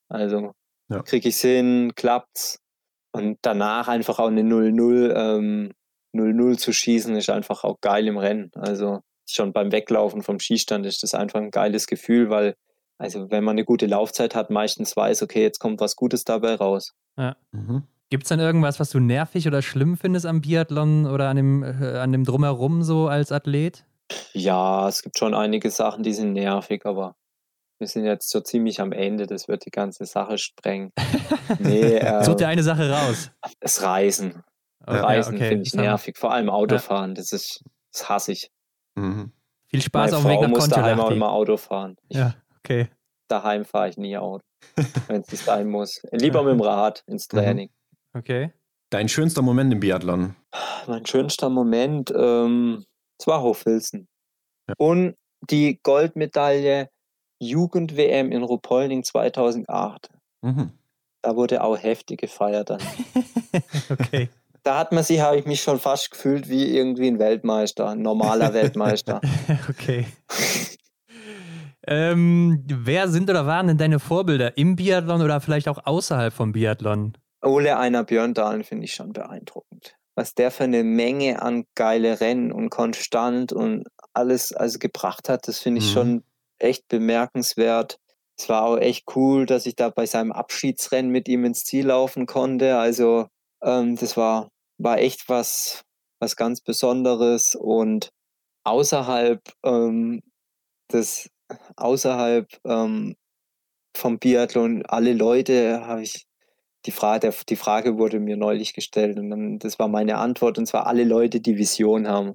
[0.08, 0.52] Also
[0.88, 1.02] ja.
[1.02, 2.60] kriege ich es hin, klappt's.
[3.12, 5.72] Und danach einfach auch eine 0-0, ähm,
[6.14, 8.50] 0-0 zu schießen, ist einfach auch geil im Rennen.
[8.54, 12.54] Also schon beim Weglaufen vom Skistand ist das einfach ein geiles Gefühl, weil
[12.98, 16.54] also wenn man eine gute Laufzeit hat, meistens weiß, okay, jetzt kommt was Gutes dabei
[16.54, 16.94] raus.
[17.18, 17.36] Ja.
[17.50, 17.82] Mhm.
[18.08, 21.62] Gibt es dann irgendwas, was du nervig oder schlimm findest am Biathlon oder an dem,
[21.62, 23.84] äh, an dem Drumherum so als Athlet?
[24.32, 27.16] Ja, es gibt schon einige Sachen, die sind nervig, aber
[27.78, 30.92] wir sind jetzt so ziemlich am Ende, das wird die ganze Sache sprengen.
[31.60, 33.30] Nee, äh, Such dir eine Sache raus.
[33.60, 34.42] Das Reisen.
[34.84, 35.48] Okay, Reisen okay.
[35.48, 37.14] finde ich nervig, vor allem Autofahren, ja.
[37.14, 37.62] das ist,
[37.92, 38.50] das hasse ich.
[38.96, 39.32] Mhm.
[39.68, 41.96] Viel Spaß Meine auf dem Weg nach muss daheim auch immer Auto fahren.
[42.08, 42.88] Ich, ja, okay.
[43.28, 44.44] Daheim fahre ich nie Auto,
[45.06, 46.00] wenn es nicht sein muss.
[46.10, 47.68] Lieber mit dem Rad ins mhm.
[48.16, 48.52] Okay.
[48.90, 50.36] Dein schönster Moment im Biathlon?
[50.86, 52.84] Mein schönster Moment, ähm,
[53.18, 54.08] es war Hochfilzen.
[54.68, 54.74] Ja.
[54.78, 55.16] Und
[55.50, 56.88] die Goldmedaille
[57.40, 60.08] Jugend-WM in Ruppolding 2008.
[60.42, 60.70] Mhm.
[61.22, 62.80] Da wurde auch heftig gefeiert dann.
[63.90, 64.30] okay.
[64.62, 68.02] Da hat man sich, habe ich mich schon fast gefühlt wie irgendwie ein Weltmeister, ein
[68.02, 69.20] normaler Weltmeister.
[69.68, 70.06] okay.
[71.86, 76.52] ähm, wer sind oder waren denn deine Vorbilder im Biathlon oder vielleicht auch außerhalb vom
[76.52, 77.16] Biathlon?
[77.42, 79.96] Ole Einer Björndalen finde ich schon beeindruckend.
[80.14, 85.46] Was der für eine Menge an geile Rennen und konstant und alles also gebracht hat,
[85.46, 85.92] das finde ich mhm.
[85.92, 86.24] schon
[86.58, 87.98] echt bemerkenswert.
[88.38, 91.86] Es war auch echt cool, dass ich da bei seinem Abschiedsrennen mit ihm ins Ziel
[91.86, 92.78] laufen konnte.
[92.78, 93.28] Also
[93.62, 95.84] ähm, das war, war echt was,
[96.18, 98.10] was ganz Besonderes und
[98.64, 100.22] außerhalb ähm,
[100.92, 101.30] des,
[101.76, 103.16] außerhalb ähm,
[103.96, 106.26] vom Biathlon, alle Leute habe ich
[106.86, 110.66] die Frage, die Frage wurde mir neulich gestellt und dann, das war meine Antwort und
[110.66, 112.34] zwar alle Leute, die Vision haben.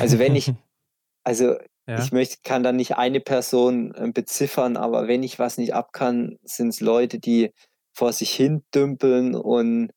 [0.00, 0.52] Also wenn ich,
[1.24, 1.56] also
[1.86, 2.02] ja.
[2.02, 5.92] ich möchte, kann da nicht eine Person äh, beziffern, aber wenn ich was nicht ab
[5.92, 7.52] kann, sind es Leute, die
[7.92, 9.90] vor sich hin dümpeln und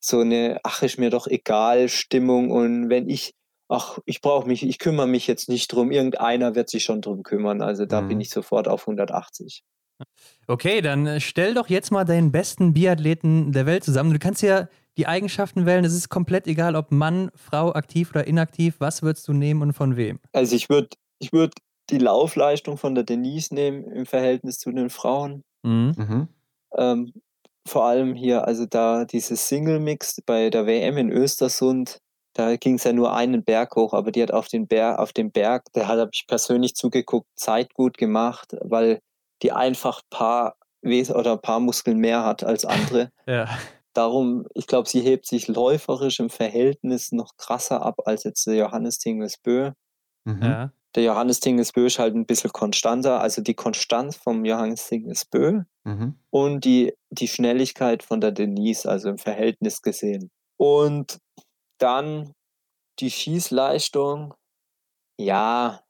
[0.00, 3.34] so eine, ach, ist mir doch egal, Stimmung und wenn ich,
[3.68, 7.22] ach, ich brauche mich, ich kümmere mich jetzt nicht drum, irgendeiner wird sich schon drum
[7.22, 7.62] kümmern.
[7.62, 8.08] Also da mhm.
[8.08, 9.64] bin ich sofort auf 180.
[10.46, 14.12] Okay, dann äh, stell doch jetzt mal deinen besten Biathleten der Welt zusammen.
[14.12, 15.84] Du kannst ja die Eigenschaften wählen.
[15.84, 18.76] Es ist komplett egal, ob Mann, Frau, aktiv oder inaktiv.
[18.78, 20.20] Was würdest du nehmen und von wem?
[20.32, 21.54] Also ich würde ich würd
[21.90, 25.42] die Laufleistung von der Denise nehmen im Verhältnis zu den Frauen.
[25.62, 25.94] Mhm.
[25.96, 26.28] mhm.
[26.76, 27.12] Ähm,
[27.66, 31.98] vor allem hier, also da dieses Single-Mix bei der WM in Östersund,
[32.32, 35.12] da ging es ja nur einen Berg hoch, aber die hat auf den Berg, auf
[35.12, 39.00] dem Berg, da habe ich persönlich zugeguckt, Zeit gut gemacht, weil
[39.42, 43.10] die einfach paar Wes oder paar Muskeln mehr hat als andere.
[43.26, 43.48] ja.
[43.92, 48.56] Darum, ich glaube, sie hebt sich läuferisch im Verhältnis noch krasser ab als jetzt der
[48.56, 49.72] Johannes Tingesbö.
[50.24, 50.42] Mhm.
[50.42, 50.72] Ja.
[50.94, 53.20] Der Johannes Tingesbö ist halt ein bisschen konstanter.
[53.20, 56.18] Also die Konstanz vom Johannes Tingesbö mhm.
[56.30, 60.30] und die, die Schnelligkeit von der Denise, also im Verhältnis gesehen.
[60.58, 61.18] Und
[61.78, 62.32] dann
[62.98, 64.34] die Schießleistung.
[65.18, 65.80] Ja,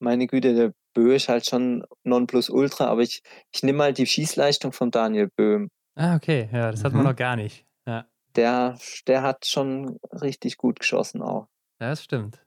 [0.00, 3.22] meine Güte, der Bö ist halt schon Nonplusultra, aber ich,
[3.54, 5.70] ich nehme mal die Schießleistung von Daniel Böhm.
[5.94, 7.08] Ah, okay, ja, das hat man mhm.
[7.10, 7.64] noch gar nicht.
[7.86, 8.04] Ja.
[8.34, 8.76] Der,
[9.06, 11.46] der hat schon richtig gut geschossen auch.
[11.80, 12.44] Ja, das stimmt.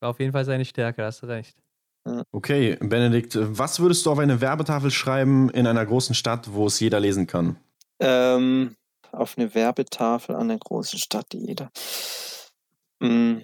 [0.00, 1.56] War auf jeden Fall seine Stärke, hast du recht.
[2.30, 6.78] Okay, Benedikt, was würdest du auf eine Werbetafel schreiben in einer großen Stadt, wo es
[6.80, 7.58] jeder lesen kann?
[8.00, 8.76] Ähm,
[9.12, 11.70] auf eine Werbetafel an einer großen Stadt, die jeder.
[13.02, 13.42] Hm.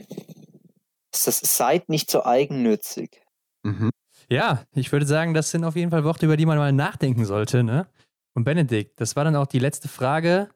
[1.14, 3.22] Ist das seid nicht so eigennützig.
[3.62, 3.90] Mhm.
[4.30, 7.24] Ja, ich würde sagen, das sind auf jeden Fall Worte, über die man mal nachdenken
[7.24, 7.62] sollte.
[7.62, 7.86] Ne?
[8.34, 10.48] Und Benedikt, das war dann auch die letzte Frage.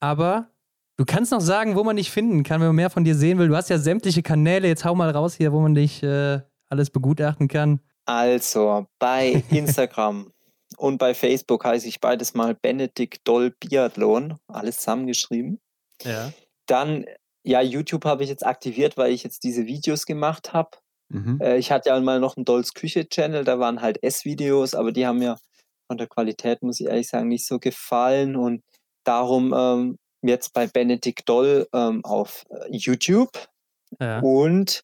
[0.00, 0.50] Aber
[0.96, 3.38] du kannst noch sagen, wo man dich finden kann, wenn man mehr von dir sehen
[3.38, 3.48] will.
[3.48, 4.68] Du hast ja sämtliche Kanäle.
[4.68, 7.80] Jetzt hau mal raus hier, wo man dich äh, alles begutachten kann.
[8.06, 10.32] Also bei Instagram
[10.76, 14.38] und bei Facebook heiße ich beides mal Benedikt Doll Biathlon.
[14.48, 15.60] Alles zusammengeschrieben.
[16.02, 16.32] Ja.
[16.66, 17.06] Dann,
[17.44, 20.70] ja, YouTube habe ich jetzt aktiviert, weil ich jetzt diese Videos gemacht habe.
[21.14, 21.40] Mhm.
[21.40, 25.06] Äh, ich hatte ja mal noch einen Dolls Küche-Channel, da waren halt Essvideos, aber die
[25.06, 25.38] haben mir
[25.86, 28.36] von der Qualität, muss ich ehrlich sagen, nicht so gefallen.
[28.36, 28.62] Und
[29.04, 33.48] darum ähm, jetzt bei Benedikt Doll ähm, auf äh, YouTube.
[34.00, 34.20] Ja.
[34.20, 34.82] Und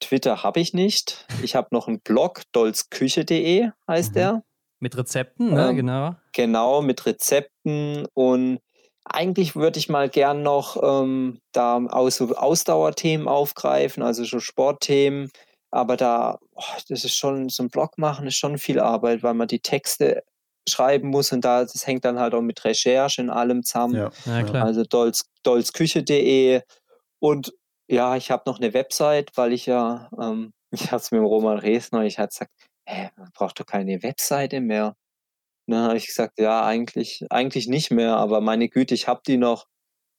[0.00, 1.26] Twitter habe ich nicht.
[1.42, 4.14] Ich habe noch einen Blog, dollsküche.de heißt mhm.
[4.14, 4.42] der.
[4.80, 5.70] Mit Rezepten, ne?
[5.70, 6.16] Ähm, genau.
[6.32, 8.60] Genau, mit Rezepten und
[9.04, 15.30] eigentlich würde ich mal gern noch ähm, da Aus Ausdauerthemen aufgreifen, also so Sportthemen.
[15.74, 19.34] Aber da, oh, das ist schon, so ein Blog machen ist schon viel Arbeit, weil
[19.34, 20.22] man die Texte
[20.68, 23.96] schreiben muss und da, das hängt dann halt auch mit Recherche in allem zusammen.
[23.96, 24.66] Ja, ja klar.
[24.66, 26.62] Also dolz, dolzküche.de
[27.18, 27.54] und
[27.90, 31.26] ja, ich habe noch eine Website, weil ich ja, ähm, ich hatte es mit dem
[31.26, 32.52] Roman Resner, ich hatte gesagt,
[32.86, 34.94] hä, man braucht doch keine Webseite mehr.
[35.66, 39.22] Und dann habe ich gesagt, ja, eigentlich, eigentlich nicht mehr, aber meine Güte, ich habe
[39.26, 39.66] die noch,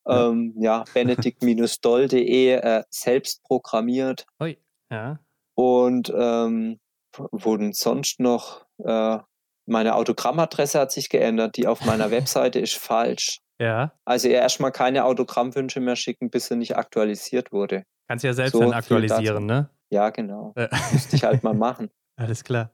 [0.06, 4.26] ja, ähm, ja benedikt-doll.de äh, selbst programmiert.
[4.41, 4.57] Ui,
[4.91, 5.19] ja.
[5.56, 6.80] Und ähm,
[7.18, 9.18] wurden sonst noch, äh,
[9.65, 13.40] meine Autogrammadresse hat sich geändert, die auf meiner Webseite ist falsch.
[13.60, 13.94] Ja.
[14.03, 17.84] Also erstmal keine Autogrammwünsche mehr schicken, bis sie nicht aktualisiert wurde.
[18.07, 19.69] Kannst ja selbst so dann aktualisieren, ne?
[19.90, 20.53] Ja, genau.
[20.57, 20.68] Ja.
[20.91, 21.90] Müsste ich halt mal machen.
[22.18, 22.72] Alles klar.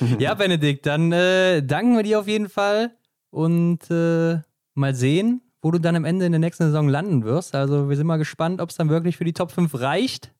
[0.18, 2.96] ja, Benedikt, dann äh, danken wir dir auf jeden Fall
[3.30, 4.38] und äh,
[4.74, 7.54] mal sehen, wo du dann am Ende in der nächsten Saison landen wirst.
[7.54, 10.32] Also wir sind mal gespannt, ob es dann wirklich für die Top 5 reicht.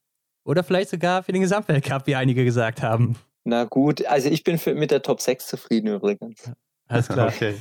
[0.45, 3.17] Oder vielleicht sogar für den Gesamtweltcup, wie einige gesagt haben.
[3.45, 6.51] Na gut, also ich bin für, mit der Top 6 zufrieden übrigens.
[6.87, 7.29] Alles klar.
[7.29, 7.55] Okay.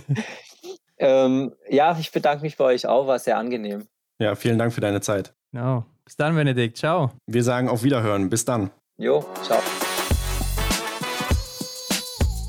[0.98, 3.88] ähm, ja, ich bedanke mich bei euch auch, war sehr angenehm.
[4.20, 5.34] Ja, vielen Dank für deine Zeit.
[5.52, 5.86] Genau.
[6.06, 6.78] Bis dann, Benedikt.
[6.78, 7.12] Ciao.
[7.26, 8.30] Wir sagen auf Wiederhören.
[8.30, 8.70] Bis dann.
[8.98, 9.60] Jo, ciao.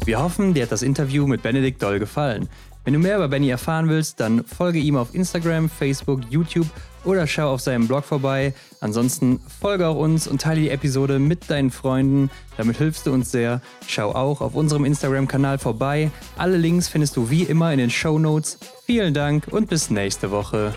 [0.05, 2.49] Wir hoffen, dir hat das Interview mit Benedikt Doll gefallen.
[2.85, 6.67] Wenn du mehr über Benny erfahren willst, dann folge ihm auf Instagram, Facebook, YouTube
[7.05, 8.55] oder schau auf seinem Blog vorbei.
[8.81, 12.31] Ansonsten folge auch uns und teile die Episode mit deinen Freunden.
[12.57, 13.61] Damit hilfst du uns sehr.
[13.87, 16.11] Schau auch auf unserem Instagram-Kanal vorbei.
[16.37, 18.59] Alle Links findest du wie immer in den Show Notes.
[18.87, 20.75] Vielen Dank und bis nächste Woche.